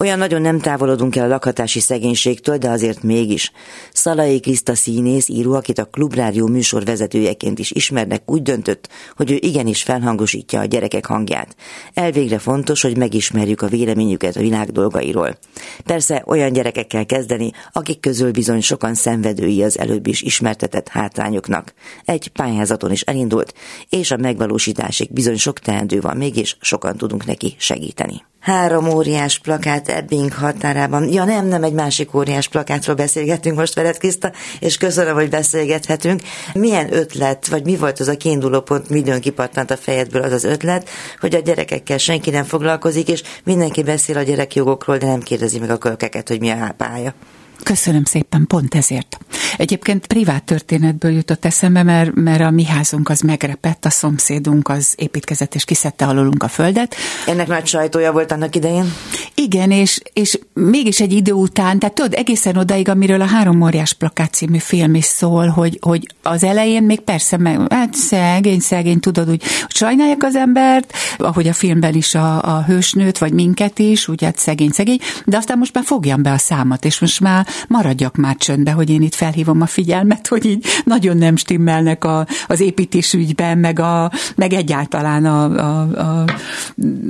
Olyan 0.03 0.17
nagyon 0.17 0.41
nem 0.41 0.59
távolodunk 0.59 1.15
el 1.15 1.25
a 1.25 1.27
lakhatási 1.27 1.79
szegénységtől, 1.79 2.57
de 2.57 2.69
azért 2.69 3.03
mégis. 3.03 3.51
Szalai 3.93 4.39
Kriszta 4.39 4.75
színész, 4.75 5.29
író, 5.29 5.53
akit 5.53 5.79
a 5.79 5.85
Klubrádió 5.85 6.47
műsor 6.47 6.85
vezetőjeként 6.85 7.59
is 7.59 7.71
ismernek, 7.71 8.31
úgy 8.31 8.41
döntött, 8.41 8.89
hogy 9.15 9.31
ő 9.31 9.37
igenis 9.39 9.83
felhangosítja 9.83 10.59
a 10.59 10.65
gyerekek 10.65 11.05
hangját. 11.05 11.55
Elvégre 11.93 12.37
fontos, 12.37 12.81
hogy 12.81 12.97
megismerjük 12.97 13.61
a 13.61 13.67
véleményüket 13.67 14.35
a 14.35 14.39
világ 14.39 14.71
dolgairól. 14.71 15.37
Persze 15.85 16.23
olyan 16.25 16.53
gyerekekkel 16.53 17.05
kezdeni, 17.05 17.51
akik 17.71 17.99
közül 17.99 18.31
bizony 18.31 18.61
sokan 18.61 18.93
szenvedői 18.93 19.63
az 19.63 19.79
előbb 19.79 20.07
is 20.07 20.21
ismertetett 20.21 20.87
hátrányoknak. 20.87 21.73
Egy 22.05 22.27
pályázaton 22.27 22.91
is 22.91 23.01
elindult, 23.01 23.53
és 23.89 24.11
a 24.11 24.17
megvalósításig 24.17 25.13
bizony 25.13 25.37
sok 25.37 25.59
teendő 25.59 26.01
van, 26.01 26.17
mégis 26.17 26.57
sokan 26.61 26.97
tudunk 26.97 27.25
neki 27.25 27.55
segíteni 27.57 28.23
három 28.43 28.89
óriás 28.89 29.39
plakát 29.39 29.89
Ebbing 29.89 30.33
határában. 30.33 31.09
Ja 31.11 31.23
nem, 31.23 31.47
nem 31.47 31.63
egy 31.63 31.73
másik 31.73 32.13
óriás 32.13 32.47
plakátról 32.47 32.95
beszélgetünk 32.95 33.57
most 33.57 33.73
veled, 33.73 33.97
Kriszta, 33.97 34.31
és 34.59 34.77
köszönöm, 34.77 35.13
hogy 35.13 35.29
beszélgethetünk. 35.29 36.21
Milyen 36.53 36.93
ötlet, 36.93 37.47
vagy 37.47 37.63
mi 37.63 37.75
volt 37.75 37.99
az 37.99 38.07
a 38.07 38.17
kiinduló 38.17 38.61
pont, 38.61 38.89
midőn 38.89 39.21
kipattant 39.21 39.71
a 39.71 39.77
fejedből 39.77 40.21
az 40.21 40.31
az 40.31 40.43
ötlet, 40.43 40.89
hogy 41.19 41.35
a 41.35 41.39
gyerekekkel 41.39 41.97
senki 41.97 42.29
nem 42.29 42.43
foglalkozik, 42.43 43.07
és 43.07 43.23
mindenki 43.43 43.83
beszél 43.83 44.17
a 44.17 44.23
gyerekjogokról, 44.23 44.97
de 44.97 45.05
nem 45.05 45.21
kérdezi 45.21 45.59
meg 45.63 45.75
a 45.75 45.77
kölkeket, 45.77 46.27
hogy 46.27 46.39
mi 46.39 46.49
a 46.49 46.73
pálya. 46.77 47.13
Köszönöm 47.63 48.03
szépen, 48.03 48.47
pont 48.47 48.75
ezért. 48.75 49.17
Egyébként 49.57 50.07
privát 50.07 50.43
történetből 50.43 51.11
jutott 51.11 51.45
eszembe, 51.45 51.83
mert, 51.83 52.13
mert 52.13 52.41
a 52.41 52.49
mi 52.49 52.65
házunk 52.65 53.09
az 53.09 53.19
megrepett, 53.19 53.85
a 53.85 53.89
szomszédunk 53.89 54.69
az 54.69 54.93
építkezett 54.95 55.55
és 55.55 55.65
kiszedte 55.65 56.05
alulunk 56.05 56.43
a 56.43 56.47
földet. 56.47 56.95
Ennek 57.25 57.47
nagy 57.47 57.65
sajtója 57.67 58.11
volt 58.11 58.31
annak 58.31 58.55
idején? 58.55 58.93
Igen, 59.35 59.71
és, 59.71 59.99
és 60.13 60.39
mégis 60.53 60.99
egy 60.99 61.13
idő 61.13 61.31
után, 61.31 61.79
tehát 61.79 61.95
tudod, 61.95 62.13
egészen 62.13 62.57
odaig, 62.57 62.89
amiről 62.89 63.21
a 63.21 63.25
Három 63.25 63.61
óriás 63.61 63.93
plakát 63.93 64.33
című 64.33 64.57
film 64.57 64.95
is 64.95 65.05
szól, 65.05 65.47
hogy, 65.47 65.77
hogy 65.81 66.07
az 66.23 66.43
elején 66.43 66.83
még 66.83 66.99
persze, 66.99 67.37
meg, 67.37 67.73
hát 67.73 67.93
szegény, 67.93 68.59
szegény, 68.59 68.99
tudod, 68.99 69.29
úgy, 69.29 69.43
hogy 69.43 69.75
sajnálják 69.75 70.23
az 70.23 70.35
embert, 70.35 70.93
ahogy 71.17 71.47
a 71.47 71.53
filmben 71.53 71.93
is 71.93 72.15
a, 72.15 72.55
a 72.57 72.63
hősnőt, 72.63 73.17
vagy 73.17 73.33
minket 73.33 73.79
is, 73.79 74.07
úgy 74.07 74.23
hát 74.23 74.37
szegény, 74.37 74.71
szegény, 74.71 74.99
de 75.25 75.37
aztán 75.37 75.57
most 75.57 75.73
már 75.73 75.83
fogjam 75.83 76.21
be 76.21 76.31
a 76.31 76.37
számat, 76.37 76.85
és 76.85 76.99
most 76.99 77.19
már 77.19 77.47
maradjak 77.67 78.15
már 78.15 78.35
csöndbe, 78.35 78.71
hogy 78.71 78.89
én 78.89 79.01
itt 79.01 79.15
felhívom 79.15 79.61
a 79.61 79.65
figyelmet, 79.65 80.27
hogy 80.27 80.45
így 80.45 80.65
nagyon 80.83 81.17
nem 81.17 81.35
stimmelnek 81.35 82.03
a, 82.03 82.27
az 82.47 82.59
építésügyben, 82.59 83.57
meg, 83.57 83.79
a, 83.79 84.11
meg 84.35 84.53
egyáltalán 84.53 85.25
a, 85.25 85.43
a, 85.43 85.81
a, 85.81 86.25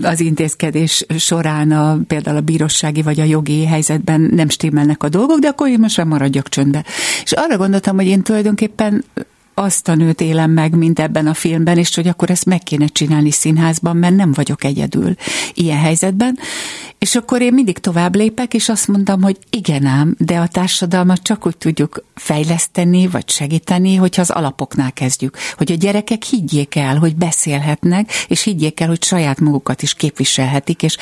az 0.01 0.19
intézkedés 0.19 1.05
során 1.17 1.71
a, 1.71 1.97
például 2.07 2.37
a 2.37 2.41
bírósági 2.41 3.01
vagy 3.01 3.19
a 3.19 3.23
jogi 3.23 3.65
helyzetben 3.65 4.21
nem 4.21 4.49
stimmelnek 4.49 5.03
a 5.03 5.09
dolgok, 5.09 5.39
de 5.39 5.47
akkor 5.47 5.67
én 5.67 5.79
most 5.79 5.97
már 5.97 6.05
maradjak 6.05 6.49
csöndbe. 6.49 6.83
És 7.23 7.31
arra 7.31 7.57
gondoltam, 7.57 7.95
hogy 7.95 8.07
én 8.07 8.21
tulajdonképpen 8.21 9.03
azt 9.53 9.87
a 9.87 9.95
nőt 9.95 10.21
élem 10.21 10.51
meg, 10.51 10.75
mint 10.75 10.99
ebben 10.99 11.27
a 11.27 11.33
filmben, 11.33 11.77
és 11.77 11.95
hogy 11.95 12.07
akkor 12.07 12.29
ezt 12.29 12.45
meg 12.45 12.59
kéne 12.59 12.87
csinálni 12.87 13.31
színházban, 13.31 13.97
mert 13.97 14.15
nem 14.15 14.31
vagyok 14.31 14.63
egyedül 14.63 15.15
ilyen 15.53 15.77
helyzetben. 15.77 16.37
És 17.04 17.16
akkor 17.16 17.41
én 17.41 17.54
mindig 17.54 17.78
tovább 17.78 18.16
lépek, 18.16 18.54
és 18.54 18.70
azt 18.70 18.88
mondom, 18.88 19.22
hogy 19.22 19.38
igen 19.49 19.86
ám, 19.86 20.16
de 20.18 20.38
a 20.38 20.47
társadalmat 20.47 21.22
csak 21.22 21.45
úgy 21.45 21.58
tudjuk 21.58 22.04
fejleszteni, 22.16 23.08
vagy 23.08 23.30
segíteni, 23.30 23.95
hogyha 23.95 24.22
az 24.22 24.30
alapoknál 24.30 24.91
kezdjük. 24.91 25.38
Hogy 25.58 25.72
a 25.72 25.76
gyerekek 25.76 26.24
higgyék 26.24 26.76
el, 26.76 26.97
hogy 26.97 27.16
beszélhetnek, 27.16 28.12
és 28.28 28.43
higgyék 28.43 28.80
el, 28.80 28.88
hogy 28.88 29.04
saját 29.04 29.39
magukat 29.39 29.82
is 29.82 29.93
képviselhetik, 29.93 30.84
és 30.84 30.97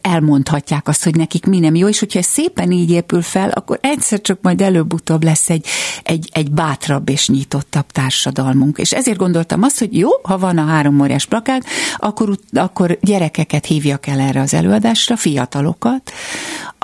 elmondhatják 0.00 0.88
azt, 0.88 1.04
hogy 1.04 1.14
nekik 1.14 1.46
mi 1.46 1.58
nem 1.58 1.74
jó, 1.74 1.88
és 1.88 1.98
hogyha 1.98 2.18
ez 2.18 2.26
szépen 2.26 2.70
így 2.70 2.90
épül 2.90 3.22
fel, 3.22 3.48
akkor 3.48 3.78
egyszer 3.82 4.20
csak 4.20 4.38
majd 4.42 4.60
előbb-utóbb 4.60 5.24
lesz 5.24 5.50
egy, 5.50 5.66
egy, 6.02 6.28
egy 6.32 6.50
bátrabb 6.50 7.08
és 7.08 7.28
nyitottabb 7.28 7.86
társadalmunk. 7.86 8.78
És 8.78 8.92
ezért 8.92 9.18
gondoltam 9.18 9.62
azt, 9.62 9.78
hogy 9.78 9.98
jó, 9.98 10.08
ha 10.22 10.38
van 10.38 10.58
a 10.58 10.66
három 10.66 11.00
óriás 11.00 11.26
plakát, 11.26 11.64
akkor, 11.96 12.38
akkor 12.52 12.98
gyerekeket 13.00 13.66
hívjak 13.66 14.06
el 14.06 14.20
erre 14.20 14.40
az 14.40 14.54
előadásra, 14.54 15.16
fiatalokat, 15.32 16.12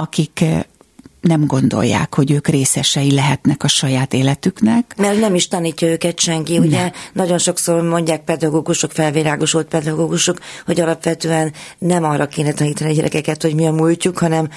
akik 0.00 0.42
eh, 0.42 0.64
nem 1.20 1.46
gondolják, 1.46 2.14
hogy 2.14 2.30
ők 2.30 2.48
részesei 2.48 3.14
lehetnek 3.14 3.62
a 3.62 3.68
saját 3.68 4.12
életüknek. 4.14 4.94
Mert 4.96 5.20
nem 5.20 5.34
is 5.34 5.48
tanítja 5.48 5.88
őket 5.88 6.20
senki. 6.20 6.58
Ne. 6.58 6.64
Ugye 6.64 6.90
nagyon 7.12 7.38
sokszor 7.38 7.82
mondják 7.82 8.24
pedagógusok, 8.24 8.92
felvilágosult 8.92 9.66
pedagógusok, 9.66 10.38
hogy 10.66 10.80
alapvetően 10.80 11.52
nem 11.78 12.04
arra 12.04 12.26
kéne 12.26 12.52
tanítani 12.52 12.90
a 12.90 12.94
gyerekeket, 12.94 13.42
hogy 13.42 13.54
mi 13.54 13.66
a 13.66 13.72
múltjuk, 13.72 14.18
hanem 14.18 14.48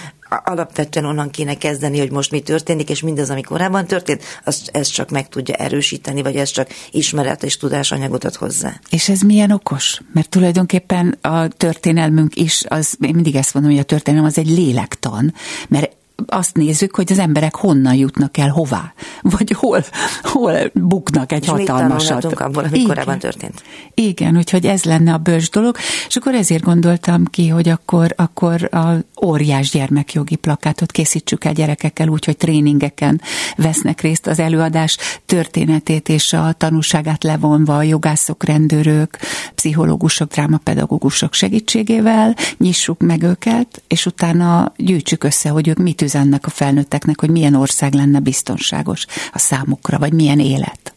alapvetően 0.43 1.05
onnan 1.05 1.29
kéne 1.29 1.53
kezdeni, 1.53 1.99
hogy 1.99 2.11
most 2.11 2.31
mi 2.31 2.39
történik, 2.39 2.89
és 2.89 3.01
mindaz, 3.01 3.29
ami 3.29 3.41
korábban 3.41 3.85
történt, 3.87 4.23
az, 4.43 4.69
ez 4.71 4.87
csak 4.87 5.09
meg 5.09 5.29
tudja 5.29 5.55
erősíteni, 5.55 6.21
vagy 6.21 6.35
ez 6.35 6.49
csak 6.49 6.69
ismeret 6.91 7.43
és 7.43 7.57
tudásanyagot 7.57 8.23
ad 8.23 8.35
hozzá. 8.35 8.79
És 8.89 9.09
ez 9.09 9.21
milyen 9.21 9.51
okos? 9.51 10.01
Mert 10.13 10.29
tulajdonképpen 10.29 11.17
a 11.21 11.47
történelmünk 11.47 12.35
is, 12.35 12.63
az, 12.67 12.95
én 12.99 13.13
mindig 13.13 13.35
ezt 13.35 13.53
mondom, 13.53 13.71
hogy 13.71 13.81
a 13.81 13.85
történelem 13.85 14.25
az 14.25 14.37
egy 14.37 14.49
lélektan, 14.49 15.33
mert 15.67 15.99
azt 16.27 16.55
nézzük, 16.55 16.95
hogy 16.95 17.11
az 17.11 17.19
emberek 17.19 17.55
honnan 17.55 17.95
jutnak 17.95 18.37
el, 18.37 18.49
hová, 18.49 18.93
vagy 19.21 19.51
hol, 19.51 19.83
hol 20.21 20.71
buknak 20.73 21.31
egy 21.31 21.43
és 21.43 21.49
hatalmasat. 21.49 22.23
mit 22.23 22.39
abból, 22.39 22.63
ami 22.63 22.75
Igen. 22.75 22.87
korábban 22.87 23.19
történt. 23.19 23.63
Igen, 23.93 24.37
úgyhogy 24.37 24.65
ez 24.65 24.83
lenne 24.83 25.13
a 25.13 25.17
bős 25.17 25.49
dolog, 25.49 25.75
és 26.07 26.15
akkor 26.15 26.33
ezért 26.33 26.63
gondoltam 26.63 27.25
ki, 27.25 27.47
hogy 27.47 27.69
akkor, 27.69 28.13
akkor 28.15 28.69
a 28.73 28.95
óriás 29.25 29.69
gyermekjogi 29.69 30.35
plakátot 30.35 30.91
készítsük 30.91 31.43
el 31.43 31.53
gyerekekkel 31.53 32.07
úgy, 32.07 32.25
hogy 32.25 32.37
tréningeken 32.37 33.21
vesznek 33.55 34.01
részt 34.01 34.27
az 34.27 34.39
előadás 34.39 34.97
történetét 35.25 36.09
és 36.09 36.33
a 36.33 36.53
tanúságát 36.57 37.23
levonva 37.23 37.77
a 37.77 37.83
jogászok, 37.83 38.43
rendőrök, 38.43 39.17
pszichológusok, 39.55 40.31
drámapedagógusok 40.31 41.33
segítségével, 41.33 42.35
nyissuk 42.57 43.01
meg 43.01 43.23
őket, 43.23 43.81
és 43.87 44.05
utána 44.05 44.73
gyűjtsük 44.77 45.23
össze, 45.23 45.49
hogy 45.49 45.67
ők 45.67 45.77
mit 45.77 46.01
üzennek 46.11 46.45
a 46.45 46.49
felnőtteknek, 46.49 47.19
hogy 47.19 47.29
milyen 47.29 47.55
ország 47.55 47.93
lenne 47.93 48.19
biztonságos 48.19 49.05
a 49.31 49.39
számukra, 49.39 49.99
vagy 49.99 50.13
milyen 50.13 50.39
élet. 50.39 50.93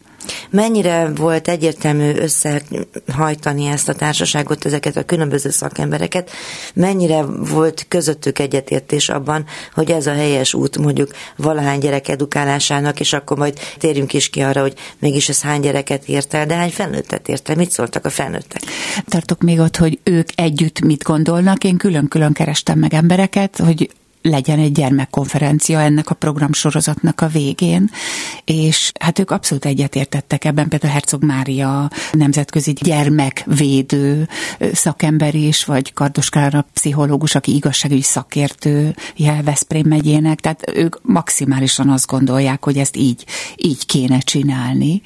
Mennyire 0.51 1.11
volt 1.15 1.49
egyértelmű 1.49 2.13
összehajtani 2.15 3.67
ezt 3.67 3.89
a 3.89 3.95
társaságot, 3.95 4.67
ezeket 4.67 4.97
a 4.97 5.05
különböző 5.05 5.51
szakembereket, 5.51 6.31
mennyire 6.75 7.23
volt 7.25 7.87
közöttük 7.89 8.39
egyetértés 8.39 9.09
abban, 9.09 9.45
hogy 9.75 9.91
ez 9.91 10.07
a 10.07 10.13
helyes 10.13 10.55
út 10.55 10.79
mondjuk 10.79 11.11
valahány 11.37 11.79
gyerek 11.79 12.09
edukálásának, 12.09 13.01
és 13.01 13.13
akkor 13.13 13.37
majd 13.37 13.59
térjünk 13.79 14.13
is 14.13 14.31
ki 14.31 14.41
arra, 14.41 14.61
hogy 14.61 14.75
mégis 14.99 15.29
ez 15.29 15.43
hány 15.43 15.61
gyereket 15.61 16.09
ért 16.09 16.35
el, 16.35 16.47
de 16.47 16.55
hány 16.55 16.71
felnőttet 16.71 17.29
ért 17.29 17.49
el, 17.49 17.57
mit 17.57 17.71
szóltak 17.71 18.05
a 18.05 18.11
felnőttek? 18.11 18.63
Tartok 19.09 19.43
még 19.43 19.59
ott, 19.59 19.77
hogy 19.77 19.99
ők 20.03 20.29
együtt 20.35 20.81
mit 20.81 21.03
gondolnak, 21.03 21.65
én 21.65 21.77
külön-külön 21.77 22.33
kerestem 22.33 22.79
meg 22.79 22.95
embereket, 22.95 23.57
hogy 23.57 23.91
legyen 24.29 24.59
egy 24.59 24.73
gyermekkonferencia 24.73 25.81
ennek 25.81 26.11
a 26.11 26.15
programsorozatnak 26.15 27.21
a 27.21 27.27
végén, 27.27 27.91
és 28.45 28.93
hát 29.01 29.19
ők 29.19 29.31
abszolút 29.31 29.65
egyetértettek 29.65 30.45
ebben, 30.45 30.69
például 30.69 30.93
Herzog 30.93 31.25
Mária 31.25 31.91
nemzetközi 32.13 32.73
gyermekvédő 32.73 34.29
szakember 34.73 35.35
is, 35.35 35.65
vagy 35.65 35.93
Kardos 35.93 36.29
Klára 36.29 36.67
pszichológus, 36.73 37.35
aki 37.35 37.55
igazságügyi 37.55 38.03
szakértő 38.03 38.95
Veszprém 39.45 39.87
megyének, 39.89 40.41
tehát 40.41 40.73
ők 40.75 40.97
maximálisan 41.03 41.89
azt 41.89 42.07
gondolják, 42.07 42.65
hogy 42.65 42.77
ezt 42.77 42.97
így, 42.97 43.25
így 43.57 43.87
kéne 43.87 44.19
csinálni. 44.19 45.03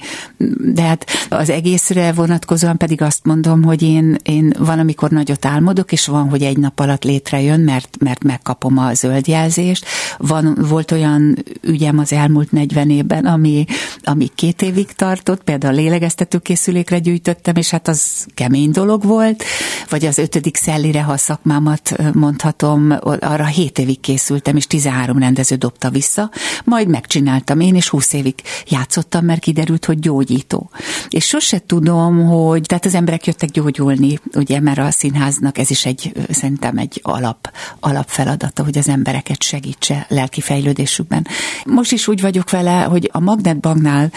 De 0.73 0.81
hát 0.81 1.05
az 1.29 1.49
egészre 1.49 2.11
vonatkozóan 2.11 2.77
pedig 2.77 3.01
azt 3.01 3.25
mondom, 3.25 3.63
hogy 3.63 3.81
én, 3.81 4.17
én 4.23 4.53
van, 4.57 4.79
amikor 4.79 5.09
nagyot 5.09 5.45
álmodok, 5.45 5.91
és 5.91 6.07
van, 6.07 6.29
hogy 6.29 6.43
egy 6.43 6.57
nap 6.57 6.79
alatt 6.79 7.03
létrejön, 7.03 7.59
mert, 7.59 7.97
mert 7.99 8.23
megkapom 8.23 8.77
az 8.77 9.07
zöldjelzést. 9.09 9.85
Van, 10.17 10.57
volt 10.69 10.91
olyan 10.91 11.45
ügyem 11.61 11.99
az 11.99 12.13
elmúlt 12.13 12.51
40 12.51 12.89
évben, 12.89 13.25
ami, 13.25 13.65
ami 14.03 14.29
két 14.35 14.61
évig 14.61 14.91
tartott, 14.91 15.43
például 15.43 15.73
a 15.73 15.77
lélegeztetőkészülékre 15.77 16.99
gyűjtöttem, 16.99 17.55
és 17.55 17.69
hát 17.69 17.87
az 17.87 18.25
kemény 18.33 18.71
dolog 18.71 19.03
volt, 19.03 19.43
vagy 19.89 20.05
az 20.05 20.17
ötödik 20.17 20.57
szellire, 20.57 21.01
ha 21.01 21.11
a 21.11 21.17
szakmámat 21.17 21.95
mondhatom, 22.13 22.93
arra 23.19 23.45
7 23.45 23.79
évig 23.79 23.99
készültem, 23.99 24.55
és 24.55 24.67
13 24.67 25.17
rendező 25.19 25.55
dobta 25.55 25.89
vissza, 25.89 26.29
majd 26.63 26.87
megcsináltam 26.87 27.59
én, 27.59 27.75
és 27.75 27.89
20 27.89 28.13
évig 28.13 28.35
játszottam, 28.67 29.25
mert 29.25 29.39
kiderült, 29.39 29.85
hogy 29.85 29.99
gyógyító. 29.99 30.69
És 31.09 31.25
sose 31.25 31.61
tudom, 31.65 32.25
hogy, 32.25 32.61
tehát 32.61 32.85
az 32.85 32.95
emberek 32.95 33.25
jöttek 33.25 33.49
gyógyulni, 33.49 34.19
ugye, 34.33 34.59
mert 34.59 34.77
a 34.77 34.91
színháznak 34.91 35.57
ez 35.57 35.69
is 35.69 35.85
egy, 35.85 36.11
szerintem 36.29 36.77
egy 36.77 36.99
alap, 37.03 37.51
alapfeladata, 37.79 38.63
hogy 38.63 38.77
az 38.77 38.87
ember 38.87 38.98
embereket 38.99 39.43
segítse 39.43 40.05
lelki 40.09 40.41
fejlődésükben. 40.41 41.27
Most 41.65 41.91
is 41.91 42.07
úgy 42.07 42.21
vagyok 42.21 42.49
vele, 42.49 42.81
hogy 42.81 43.09
a 43.13 43.19
Magnetbanknál 43.19 44.11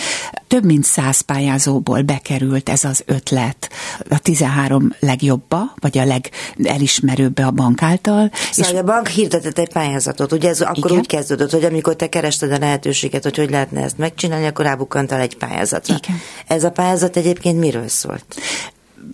több 0.47 0.65
mint 0.65 0.85
száz 0.85 1.21
pályázóból 1.21 2.03
bekerült 2.03 2.69
ez 2.69 2.85
az 2.85 3.03
ötlet 3.07 3.71
a 4.11 4.19
13 4.19 4.95
legjobba, 5.01 5.75
vagy 5.81 5.99
a 5.99 6.05
legelismerőbbe 6.05 7.47
a 7.47 7.51
bank 7.51 7.83
által. 7.83 8.31
Szóval 8.51 8.73
és 8.73 8.79
a 8.79 8.83
bank 8.85 9.07
hirdetett 9.07 9.59
egy 9.59 9.73
pályázatot, 9.73 10.33
ugye 10.33 10.49
ez 10.49 10.61
akkor 10.61 10.91
igen? 10.91 10.99
úgy 10.99 11.07
kezdődött, 11.07 11.51
hogy 11.51 11.65
amikor 11.65 11.97
te 11.97 12.09
kerested 12.09 12.53
a 12.53 12.59
lehetőséget, 12.59 13.23
hogy 13.23 13.37
hogy 13.37 13.51
lehetne 13.51 13.83
ezt 13.83 13.99
megcsinálni, 13.99 14.47
akkor 14.47 14.65
rábukkantál 14.65 15.21
egy 15.21 15.37
pályázatra. 15.37 15.97
Igen. 16.05 16.21
Ez 16.47 16.65
a 16.65 16.71
pályázat 16.71 17.17
egyébként 17.17 17.59
miről 17.59 17.89
szólt? 17.89 18.25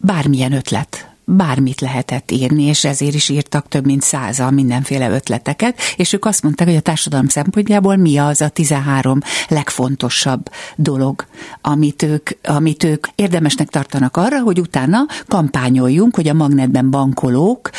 Bármilyen 0.00 0.52
ötlet 0.52 1.17
bármit 1.30 1.80
lehetett 1.80 2.30
írni, 2.30 2.62
és 2.62 2.84
ezért 2.84 3.14
is 3.14 3.28
írtak 3.28 3.68
több 3.68 3.84
mint 3.84 4.02
százal 4.02 4.50
mindenféle 4.50 5.10
ötleteket, 5.10 5.78
és 5.96 6.12
ők 6.12 6.24
azt 6.24 6.42
mondták, 6.42 6.66
hogy 6.66 6.76
a 6.76 6.80
társadalom 6.80 7.28
szempontjából 7.28 7.96
mi 7.96 8.18
az 8.18 8.40
a 8.40 8.48
13 8.48 9.18
legfontosabb 9.48 10.50
dolog, 10.76 11.26
amit 11.60 12.02
ők, 12.02 12.30
amit 12.42 12.84
ők 12.84 13.06
érdemesnek 13.14 13.68
tartanak 13.68 14.16
arra, 14.16 14.40
hogy 14.40 14.60
utána 14.60 15.06
kampányoljunk, 15.26 16.14
hogy 16.14 16.28
a 16.28 16.34
magnetben 16.34 16.90
bankolók 16.90 17.70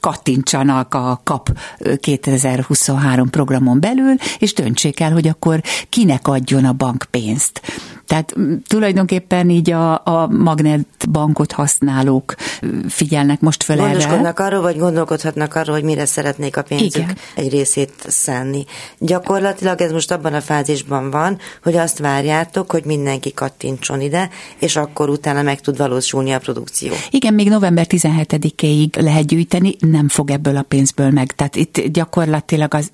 kattintsanak 0.00 0.94
a 0.94 1.20
KAP 1.24 1.58
2023 2.00 3.30
programon 3.30 3.80
belül, 3.80 4.14
és 4.38 4.52
döntsék 4.52 5.00
el, 5.00 5.12
hogy 5.12 5.28
akkor 5.28 5.60
kinek 5.88 6.28
adjon 6.28 6.64
a 6.64 6.72
bank 6.72 7.06
pénzt. 7.10 7.60
Tehát 8.06 8.34
tulajdonképpen 8.66 9.50
így 9.50 9.70
a, 9.70 9.92
a 10.04 10.26
magnetbankot 10.26 11.52
használók 11.52 12.34
figyelnek 12.88 13.40
most 13.40 13.62
föl 13.62 13.76
Gondoskodnak 13.76 14.40
erre. 14.40 14.48
arról, 14.48 14.62
vagy 14.62 14.78
gondolkodhatnak 14.78 15.54
arról, 15.54 15.74
hogy 15.74 15.84
mire 15.84 16.04
szeretnék 16.04 16.56
a 16.56 16.62
pénzük 16.62 17.02
Igen. 17.02 17.16
egy 17.34 17.50
részét 17.50 17.92
szánni. 18.06 18.64
Gyakorlatilag 18.98 19.80
ez 19.80 19.92
most 19.92 20.12
abban 20.12 20.34
a 20.34 20.40
fázisban 20.40 21.10
van, 21.10 21.38
hogy 21.62 21.76
azt 21.76 21.98
várjátok, 21.98 22.70
hogy 22.70 22.84
mindenki 22.84 23.32
kattintson 23.34 24.00
ide, 24.00 24.28
és 24.58 24.76
akkor 24.76 25.08
utána 25.08 25.42
meg 25.42 25.60
tud 25.60 25.76
valósulni 25.76 26.32
a 26.32 26.38
produkció. 26.38 26.92
Igen, 27.10 27.34
még 27.34 27.48
november 27.48 27.86
17-ig 27.88 29.00
lehet 29.00 29.26
gyűjteni, 29.26 29.76
nem 29.78 30.08
fog 30.08 30.30
ebből 30.30 30.56
a 30.56 30.62
pénzből 30.62 31.10
meg. 31.10 31.32
Tehát 31.32 31.56
itt 31.56 31.80
gyakorlatilag 31.86 32.74
az, 32.74 32.90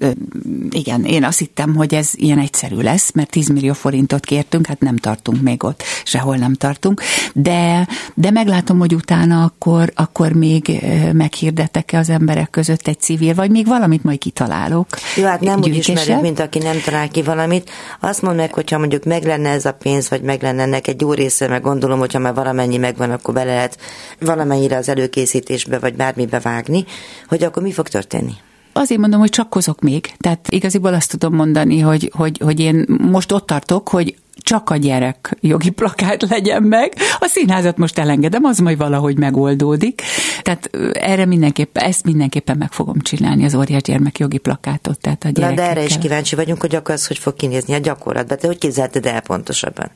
igen, 0.70 1.04
én 1.04 1.24
azt 1.24 1.38
hittem, 1.38 1.74
hogy 1.74 1.94
ez 1.94 2.10
ilyen 2.14 2.38
egyszerű 2.38 2.76
lesz, 2.76 3.12
mert 3.12 3.30
10 3.30 3.48
millió 3.48 3.72
forintot 3.72 4.24
kértünk, 4.24 4.66
hát 4.66 4.80
nem 4.80 4.96
tartunk 5.02 5.42
még 5.42 5.64
ott, 5.64 5.82
sehol 6.04 6.36
nem 6.36 6.54
tartunk, 6.54 7.02
de, 7.34 7.88
de 8.14 8.30
meglátom, 8.30 8.78
hogy 8.78 8.94
utána 8.94 9.42
akkor, 9.44 9.92
akkor 9.94 10.32
még 10.32 10.82
meghirdetek-e 11.12 11.98
az 11.98 12.08
emberek 12.08 12.50
között 12.50 12.88
egy 12.88 13.00
civil, 13.00 13.34
vagy 13.34 13.50
még 13.50 13.66
valamit 13.66 14.04
majd 14.04 14.18
kitalálok. 14.18 14.86
Jó, 15.16 15.24
hát 15.24 15.40
nem 15.40 15.58
úgy 15.58 15.76
ismerjük, 15.76 16.20
mint 16.20 16.40
aki 16.40 16.58
nem 16.58 16.80
talál 16.84 17.08
ki 17.08 17.22
valamit. 17.22 17.70
Azt 18.00 18.22
mondd 18.22 18.36
meg, 18.36 18.52
hogyha 18.52 18.78
mondjuk 18.78 19.04
meg 19.04 19.24
lenne 19.24 19.48
ez 19.48 19.64
a 19.64 19.72
pénz, 19.72 20.08
vagy 20.08 20.22
meg 20.22 20.42
lenne 20.42 20.62
ennek 20.62 20.86
egy 20.86 21.00
jó 21.00 21.12
része, 21.12 21.48
meg 21.48 21.62
gondolom, 21.62 21.98
hogyha 21.98 22.18
már 22.18 22.34
valamennyi 22.34 22.76
megvan, 22.76 23.10
akkor 23.10 23.34
bele 23.34 23.54
lehet 23.54 23.78
valamennyire 24.20 24.76
az 24.76 24.88
előkészítésbe, 24.88 25.78
vagy 25.78 25.94
bármibe 25.94 26.40
vágni, 26.40 26.84
hogy 27.28 27.42
akkor 27.42 27.62
mi 27.62 27.72
fog 27.72 27.88
történni? 27.88 28.32
Azért 28.72 29.00
mondom, 29.00 29.20
hogy 29.20 29.30
csakkozok 29.30 29.80
még. 29.80 30.12
Tehát 30.18 30.46
igaziból 30.48 30.94
azt 30.94 31.10
tudom 31.10 31.34
mondani, 31.34 31.80
hogy, 31.80 32.10
hogy, 32.16 32.40
hogy 32.44 32.60
én 32.60 32.84
most 33.10 33.32
ott 33.32 33.46
tartok, 33.46 33.88
hogy 33.88 34.14
csak 34.36 34.70
a 34.70 34.76
gyerek 34.76 35.36
jogi 35.40 35.70
plakát 35.70 36.28
legyen 36.28 36.62
meg. 36.62 36.92
A 37.18 37.26
színházat 37.26 37.76
most 37.76 37.98
elengedem, 37.98 38.44
az 38.44 38.58
majd 38.58 38.78
valahogy 38.78 39.18
megoldódik. 39.18 40.02
Tehát 40.42 40.70
erre 40.92 41.24
mindenképpen, 41.24 41.84
ezt 41.84 42.04
mindenképpen 42.04 42.56
meg 42.56 42.72
fogom 42.72 43.00
csinálni, 43.00 43.44
az 43.44 43.54
óriás 43.54 43.82
gyermek 43.82 44.18
jogi 44.18 44.38
plakátot. 44.38 45.00
Tehát 45.00 45.24
a 45.24 45.30
Na, 45.32 45.52
de 45.52 45.62
erre 45.62 45.84
is 45.84 45.98
kíváncsi 45.98 46.36
vagyunk, 46.36 46.60
hogy 46.60 46.74
akkor 46.74 46.94
az 46.94 47.06
hogy 47.06 47.18
fog 47.18 47.34
kinézni 47.34 47.74
a 47.74 47.78
gyakorlatban. 47.78 48.38
Te 48.38 48.46
hogy 48.46 48.58
képzelted 48.58 49.06
el 49.06 49.20
pontosabban? 49.20 49.90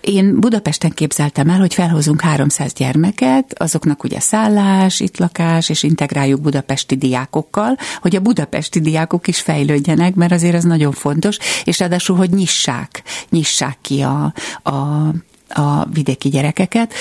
Én 0.00 0.40
Budapesten 0.40 0.90
képzeltem 0.90 1.48
el, 1.48 1.58
hogy 1.58 1.74
felhozunk 1.74 2.20
300 2.20 2.72
gyermeket, 2.72 3.54
azoknak 3.58 4.04
ugye 4.04 4.20
szállás, 4.20 5.00
itt 5.00 5.18
lakás, 5.18 5.68
és 5.68 5.82
integráljuk 5.82 6.40
budapesti 6.40 6.96
diákokkal, 6.96 7.76
hogy 8.00 8.16
a 8.16 8.20
budapesti 8.20 8.80
diákok 8.80 9.28
is 9.28 9.40
fejlődjenek, 9.40 10.14
mert 10.14 10.32
azért 10.32 10.54
ez 10.54 10.64
nagyon 10.64 10.92
fontos, 10.92 11.38
és 11.64 11.78
ráadásul, 11.78 12.16
hogy 12.16 12.30
nyissák, 12.30 13.02
nyissák 13.30 13.78
ki 13.80 14.00
a, 14.00 14.32
a 14.62 15.08
a 15.54 15.84
vidéki 15.92 16.28
gyerekeket. 16.28 16.92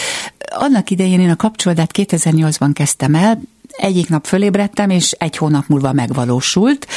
Annak 0.49 0.89
idején 0.89 1.19
én 1.19 1.29
a 1.29 1.35
kapcsolatát 1.35 1.91
2008-ban 1.93 2.69
kezdtem 2.73 3.15
el, 3.15 3.41
egyik 3.79 4.09
nap 4.09 4.25
fölébredtem, 4.25 4.89
és 4.89 5.11
egy 5.11 5.37
hónap 5.37 5.67
múlva 5.67 5.93
megvalósult. 5.93 6.87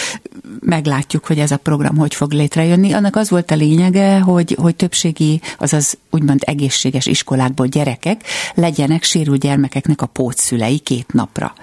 Meglátjuk, 0.61 1.27
hogy 1.27 1.39
ez 1.39 1.51
a 1.51 1.57
program 1.57 1.97
hogy 1.97 2.15
fog 2.15 2.33
létrejönni. 2.33 2.93
Annak 2.93 3.17
az 3.17 3.31
volt 3.31 3.51
a 3.51 3.55
lényege, 3.55 4.19
hogy, 4.19 4.57
hogy 4.61 4.77
többségi, 4.77 5.41
azaz 5.59 5.99
úgymond 6.11 6.43
egészséges 6.47 7.07
iskolákból 7.07 7.67
gyerekek 7.67 8.23
legyenek 8.55 9.03
sérült 9.03 9.41
gyermekeknek 9.41 10.03
a 10.03 10.07
pótszülei 10.07 10.79
két 10.79 11.13
napra. 11.13 11.55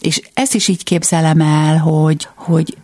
És 0.00 0.20
ezt 0.34 0.54
is 0.54 0.68
így 0.68 0.84
képzelem 0.84 1.40
el, 1.40 1.78
hogy, 1.78 2.28
hogy 2.34 2.76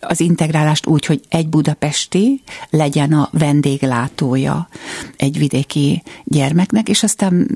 az 0.00 0.20
integrálást 0.20 0.86
úgy, 0.86 1.06
hogy 1.06 1.20
egy 1.28 1.48
budapesti 1.48 2.42
legyen 2.70 3.12
a 3.12 3.28
vendéglátója 3.32 4.68
egy 5.16 5.38
vidéki 5.38 6.02
gyermeknek, 6.24 6.88
és 6.88 7.02
aztán 7.02 7.48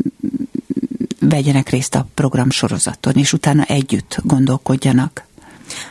vegyenek 1.21 1.69
részt 1.69 1.95
a 1.95 2.07
program 2.15 2.51
sorozaton, 2.51 3.15
és 3.15 3.33
utána 3.33 3.63
együtt 3.63 4.17
gondolkodjanak. 4.23 5.25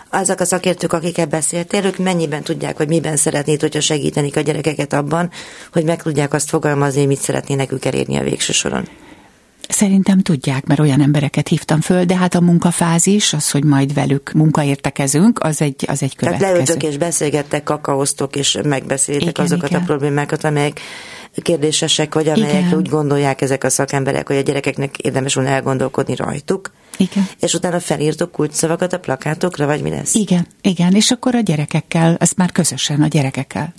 Azok 0.09 0.39
a 0.39 0.45
szakértők, 0.45 0.93
akikkel 0.93 1.25
beszéltél, 1.25 1.85
ők 1.85 1.97
mennyiben 1.97 2.43
tudják, 2.43 2.77
hogy 2.77 2.87
miben 2.87 3.17
szeretnéd, 3.17 3.61
hogyha 3.61 3.79
segítenik 3.79 4.35
a 4.35 4.41
gyerekeket 4.41 4.93
abban, 4.93 5.29
hogy 5.73 5.83
meg 5.83 6.01
tudják 6.01 6.33
azt 6.33 6.49
fogalmazni, 6.49 7.05
mit 7.05 7.19
szeretnének 7.19 7.71
ők 7.71 7.85
elérni 7.85 8.17
a 8.17 8.23
végső 8.23 8.53
soron? 8.53 8.87
Szerintem 9.69 10.19
tudják, 10.19 10.65
mert 10.65 10.79
olyan 10.79 11.01
embereket 11.01 11.47
hívtam 11.47 11.81
föl, 11.81 12.05
de 12.05 12.15
hát 12.15 12.35
a 12.35 12.41
munkafázis, 12.41 13.33
az, 13.33 13.51
hogy 13.51 13.63
majd 13.63 13.93
velük 13.93 14.31
munkaértekezünk, 14.33 15.39
az 15.43 15.61
egy, 15.61 15.85
az 15.87 16.03
egy 16.03 16.15
következő. 16.15 16.51
Tehát 16.51 16.67
leültök 16.67 16.89
és 16.89 16.97
beszélgettek, 16.97 17.63
kakaoztok, 17.63 18.35
és 18.35 18.57
megbeszéltek 18.63 19.29
igen, 19.29 19.45
azokat 19.45 19.69
igen. 19.69 19.81
a 19.81 19.85
problémákat, 19.85 20.43
amelyek 20.43 20.79
kérdésesek, 21.41 22.13
vagy 22.13 22.27
amelyek 22.27 22.73
úgy 22.75 22.89
gondolják 22.89 23.41
ezek 23.41 23.63
a 23.63 23.69
szakemberek, 23.69 24.27
hogy 24.27 24.35
a 24.35 24.41
gyerekeknek 24.41 24.97
érdemes 24.97 25.33
volna 25.33 25.49
elgondolkodni 25.49 26.15
rajtuk. 26.15 26.71
Igen. 26.97 27.27
És 27.39 27.53
utána 27.53 27.79
felírtok 27.79 28.31
kulcsszavakat 28.31 28.93
a 28.93 28.99
plakátokra, 28.99 29.65
vagy 29.65 29.81
mi 29.81 29.89
lesz? 29.89 30.13
Igen, 30.13 30.47
igen, 30.61 30.93
és 30.93 31.11
akkor 31.11 31.35
a 31.35 31.39
gyerekekkel, 31.39 32.17
ezt 32.19 32.37
már 32.37 32.51
közösen 32.51 33.01
a 33.01 33.07
gyerekekkel 33.07 33.73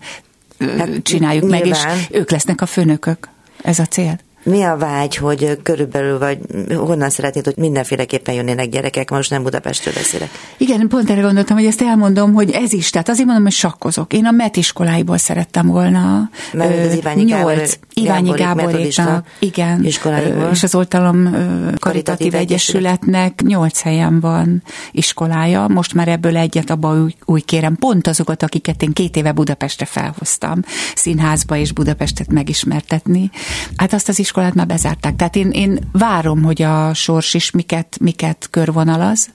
hát, 0.59 1.03
csináljuk 1.03 1.43
nyilván. 1.43 1.61
meg, 1.61 1.99
és 2.01 2.07
ők 2.11 2.30
lesznek 2.30 2.61
a 2.61 2.66
főnökök. 2.66 3.28
Ez 3.62 3.78
a 3.78 3.84
cél. 3.84 4.18
Mi 4.47 4.62
a 4.62 4.76
vágy, 4.76 5.16
hogy 5.16 5.59
körülbelül, 5.62 6.18
vagy 6.18 6.38
honnan 6.74 7.11
szeretnéd, 7.11 7.44
hogy 7.44 7.57
mindenféleképpen 7.57 8.34
jönnének 8.34 8.68
gyerekek, 8.68 9.11
most 9.11 9.30
nem 9.30 9.42
Budapestről 9.42 9.94
beszélek. 9.94 10.30
Igen, 10.57 10.88
pont 10.88 11.11
erre 11.11 11.20
gondoltam, 11.20 11.57
hogy 11.57 11.66
ezt 11.66 11.82
elmondom, 11.82 12.32
hogy 12.32 12.51
ez 12.51 12.72
is, 12.72 12.90
tehát 12.90 13.09
azért 13.09 13.26
mondom, 13.26 13.44
hogy 13.44 13.53
sakkozok. 13.53 14.12
Én 14.12 14.24
a 14.26 14.30
MET 14.30 14.57
iskoláiból 14.57 15.18
szerettem 15.18 15.66
volna. 15.66 16.30
Mert 16.53 16.86
az 16.86 16.94
Iványi 16.94 17.22
nyolc, 17.22 17.78
Iványi 17.94 18.30
Gáboréknak, 18.30 19.26
igen, 19.38 19.84
iskoláiból. 19.84 20.51
és 20.53 20.62
az 20.62 20.74
Oltalom 20.74 21.36
Karitatív 21.78 22.34
Egyesületnek 22.34 23.42
nyolc 23.42 23.80
helyen 23.80 24.20
van 24.20 24.62
iskolája, 24.90 25.66
most 25.68 25.94
már 25.94 26.09
ebből 26.09 26.36
egyet 26.36 26.70
abba 26.70 27.01
új, 27.03 27.14
új 27.24 27.40
kérem, 27.40 27.76
pont 27.76 28.07
azokat, 28.07 28.42
akiket 28.42 28.82
én 28.82 28.92
két 28.92 29.16
éve 29.16 29.32
Budapestre 29.32 29.84
felhoztam, 29.84 30.61
színházba 30.94 31.57
és 31.57 31.72
Budapestet 31.72 32.32
megismertetni. 32.32 33.30
Hát 33.76 33.92
azt 33.92 34.09
az 34.09 34.18
iskolát 34.18 34.34
már 34.55 34.66
bezárták. 34.66 35.16
Tehát 35.16 35.37
én, 35.37 35.51
én 35.51 35.78
várom, 35.93 36.43
hogy 36.43 36.62
a 36.62 36.95
sors 36.95 37.34
is 37.34 37.51
miket, 37.51 37.97
miket 38.01 38.49
körvonalaz, 38.51 39.30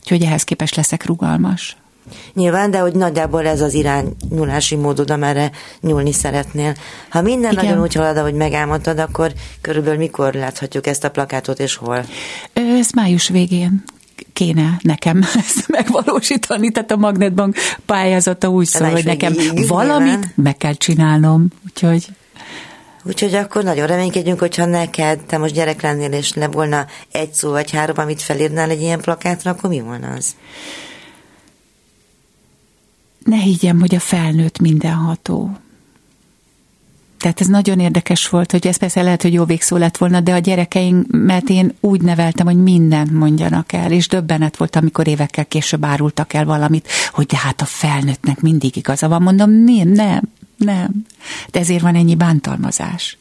úgyhogy 0.00 0.22
ehhez 0.22 0.42
képest 0.42 0.76
leszek 0.76 1.04
rugalmas. 1.06 1.76
Nyilván, 2.34 2.70
de 2.70 2.78
hogy 2.78 2.94
nagyjából 2.94 3.46
ez 3.46 3.60
az 3.60 3.74
irányulási 3.74 4.76
módod, 4.76 5.10
amerre 5.10 5.50
nyúlni 5.80 6.12
szeretnél. 6.12 6.74
Ha 7.08 7.22
minden 7.22 7.52
Igen. 7.52 7.64
nagyon 7.64 7.82
úgy 7.82 7.94
halad, 7.94 8.16
ahogy 8.16 8.34
megálmodtad, 8.34 8.98
akkor 8.98 9.32
körülbelül 9.60 9.98
mikor 9.98 10.34
láthatjuk 10.34 10.86
ezt 10.86 11.04
a 11.04 11.10
plakátot, 11.10 11.58
és 11.58 11.76
hol? 11.76 12.04
Ez 12.52 12.90
május 12.94 13.28
végén 13.28 13.84
kéne 14.32 14.78
nekem 14.82 15.22
ezt 15.46 15.68
megvalósítani, 15.68 16.70
tehát 16.70 16.90
a 16.90 16.96
Magnetbank 16.96 17.56
pályázata 17.86 18.48
úgy 18.48 18.66
szól, 18.66 18.90
hogy 18.90 19.04
nekem 19.04 19.34
valamit 19.68 20.36
meg 20.36 20.56
kell 20.56 20.74
csinálnom, 20.74 21.48
úgyhogy... 21.66 22.08
Úgyhogy 23.08 23.34
akkor 23.34 23.64
nagyon 23.64 23.86
reménykedjünk, 23.86 24.38
hogyha 24.38 24.64
neked, 24.64 25.20
te 25.20 25.38
most 25.38 25.54
gyerek 25.54 25.82
lennél, 25.82 26.12
és 26.12 26.34
le 26.34 26.46
volna 26.48 26.86
egy 27.12 27.32
szó 27.32 27.50
vagy 27.50 27.70
három, 27.70 27.98
amit 27.98 28.22
felírnál 28.22 28.70
egy 28.70 28.80
ilyen 28.80 29.00
plakátra, 29.00 29.50
akkor 29.50 29.70
mi 29.70 29.80
volna 29.80 30.10
az? 30.10 30.36
Ne 33.24 33.36
higgyem, 33.36 33.80
hogy 33.80 33.94
a 33.94 34.00
felnőtt 34.00 34.58
mindenható. 34.58 35.56
Tehát 37.18 37.40
ez 37.40 37.46
nagyon 37.46 37.80
érdekes 37.80 38.28
volt, 38.28 38.50
hogy 38.50 38.66
ez 38.66 38.76
persze 38.76 39.02
lehet, 39.02 39.22
hogy 39.22 39.32
jó 39.32 39.44
végszó 39.44 39.76
lett 39.76 39.96
volna, 39.96 40.20
de 40.20 40.34
a 40.34 40.38
gyerekeink, 40.38 41.06
mert 41.10 41.48
én 41.48 41.74
úgy 41.80 42.02
neveltem, 42.02 42.46
hogy 42.46 42.62
mindent 42.62 43.10
mondjanak 43.10 43.72
el, 43.72 43.92
és 43.92 44.08
döbbenet 44.08 44.56
volt, 44.56 44.76
amikor 44.76 45.08
évekkel 45.08 45.46
később 45.46 45.84
árultak 45.84 46.32
el 46.32 46.44
valamit, 46.44 46.88
hogy 47.10 47.26
de 47.26 47.36
hát 47.36 47.60
a 47.60 47.64
felnőttnek 47.64 48.40
mindig 48.40 48.76
igaza 48.76 49.08
van. 49.08 49.22
Mondom, 49.22 49.50
nem, 49.50 49.88
nem, 49.88 50.20
nem. 50.58 51.04
De 51.50 51.58
ezért 51.58 51.82
van 51.82 51.94
ennyi 51.94 52.14
bántalmazás. 52.14 53.18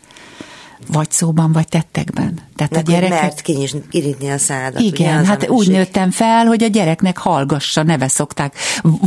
Vagy 0.92 1.12
szóban, 1.12 1.52
vagy 1.52 1.68
tettekben. 1.68 2.40
Tehát 2.56 2.72
Meg 2.72 2.88
a 2.88 2.92
gyerekek... 2.92 3.22
Mert 3.22 3.42
kinyitni 3.90 4.30
a 4.30 4.38
szádat. 4.38 4.82
Igen, 4.82 5.20
ugye, 5.20 5.28
hát 5.28 5.50
úgy 5.50 5.70
nőttem 5.70 6.12
fel, 6.12 6.46
hogy 6.46 6.64
a 6.64 6.68
gyereknek 6.68 7.18
hallgassa, 7.18 7.84
neve 7.84 8.08
szokták 8.08 8.56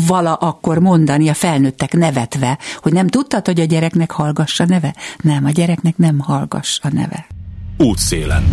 vala 0.07 0.35
akkor 0.35 0.79
mondani, 0.79 1.29
a 1.29 1.35
felnőttek 1.35 1.93
nevetve, 1.93 2.59
hogy 2.77 2.93
nem 2.93 3.09
tudtad, 3.09 3.47
hogy 3.47 3.61
a 3.61 3.65
gyereknek 3.65 4.11
hallgassa 4.11 4.65
neve? 4.65 4.95
Nem, 5.23 5.45
a 5.45 5.51
gyereknek 5.51 5.97
nem 5.97 6.19
hallgass 6.19 6.79
a 6.83 6.89
neve. 6.93 7.27
Útszélen. 7.77 8.45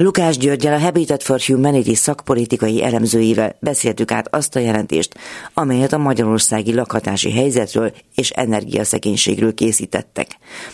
Lukás 0.00 0.36
Györgyel 0.36 0.72
a 0.72 0.78
Habitat 0.78 1.22
for 1.22 1.40
Humanity 1.40 1.92
szakpolitikai 1.92 2.82
elemzőivel 2.82 3.56
beszéltük 3.60 4.10
át 4.10 4.34
azt 4.34 4.56
a 4.56 4.58
jelentést, 4.58 5.18
amelyet 5.54 5.92
a 5.92 5.98
magyarországi 5.98 6.74
lakhatási 6.74 7.32
helyzetről 7.32 7.92
és 8.14 8.30
energiaszegénységről 8.30 9.54
készítettek. 9.54 10.28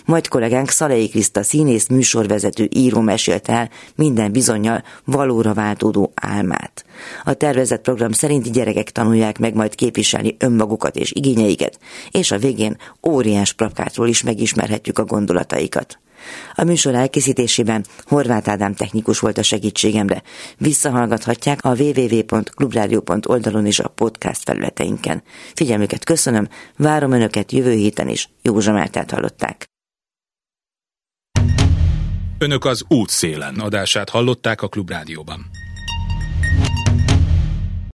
Majd 0.05 0.29
kollégánk 0.29 0.69
Szalei 0.69 1.09
Kriszta 1.09 1.43
színész 1.43 1.87
műsorvezető 1.87 2.69
író 2.75 3.01
mesélte 3.01 3.53
el 3.53 3.71
minden 3.95 4.33
bizonyal 4.33 4.83
valóra 5.05 5.55
váltódó 5.55 6.13
álmát. 6.15 6.85
A 7.25 7.33
tervezett 7.33 7.83
program 7.83 8.13
szerinti 8.13 8.51
gyerekek 8.51 8.91
tanulják 8.91 9.39
meg 9.39 9.55
majd 9.55 9.75
képviselni 9.75 10.37
önmagukat 10.39 10.97
és 10.97 11.13
igényeiket, 11.13 11.79
és 12.11 12.31
a 12.31 12.39
végén 12.39 12.77
óriás 13.07 13.53
plakátról 13.53 14.09
is 14.09 14.23
megismerhetjük 14.23 14.99
a 14.99 15.05
gondolataikat. 15.05 15.99
A 16.55 16.65
műsor 16.65 16.95
elkészítésében 16.95 17.85
Horváth 18.05 18.51
Ádám 18.51 18.75
technikus 18.75 19.19
volt 19.19 19.39
a 19.39 19.43
segítségemre. 19.43 20.23
Visszahallgathatják 20.59 21.65
a 21.65 21.75
www.clubradio.oldalon 21.75 23.33
oldalon 23.45 23.67
és 23.67 23.79
a 23.79 23.89
podcast 23.89 24.43
felületeinken. 24.43 25.23
Figyelmüket 25.55 26.05
köszönöm, 26.05 26.49
várom 26.77 27.13
Önöket 27.13 27.53
jövő 27.53 27.73
héten 27.73 28.09
is. 28.09 28.29
Józsa 28.43 28.73
Mártát 28.73 29.11
hallották. 29.11 29.67
Önök 32.39 32.65
az 32.65 32.85
útszélen 32.89 33.55
adását 33.55 34.09
hallották 34.09 34.63
a 34.63 34.69
Klubrádióban. 34.69 35.51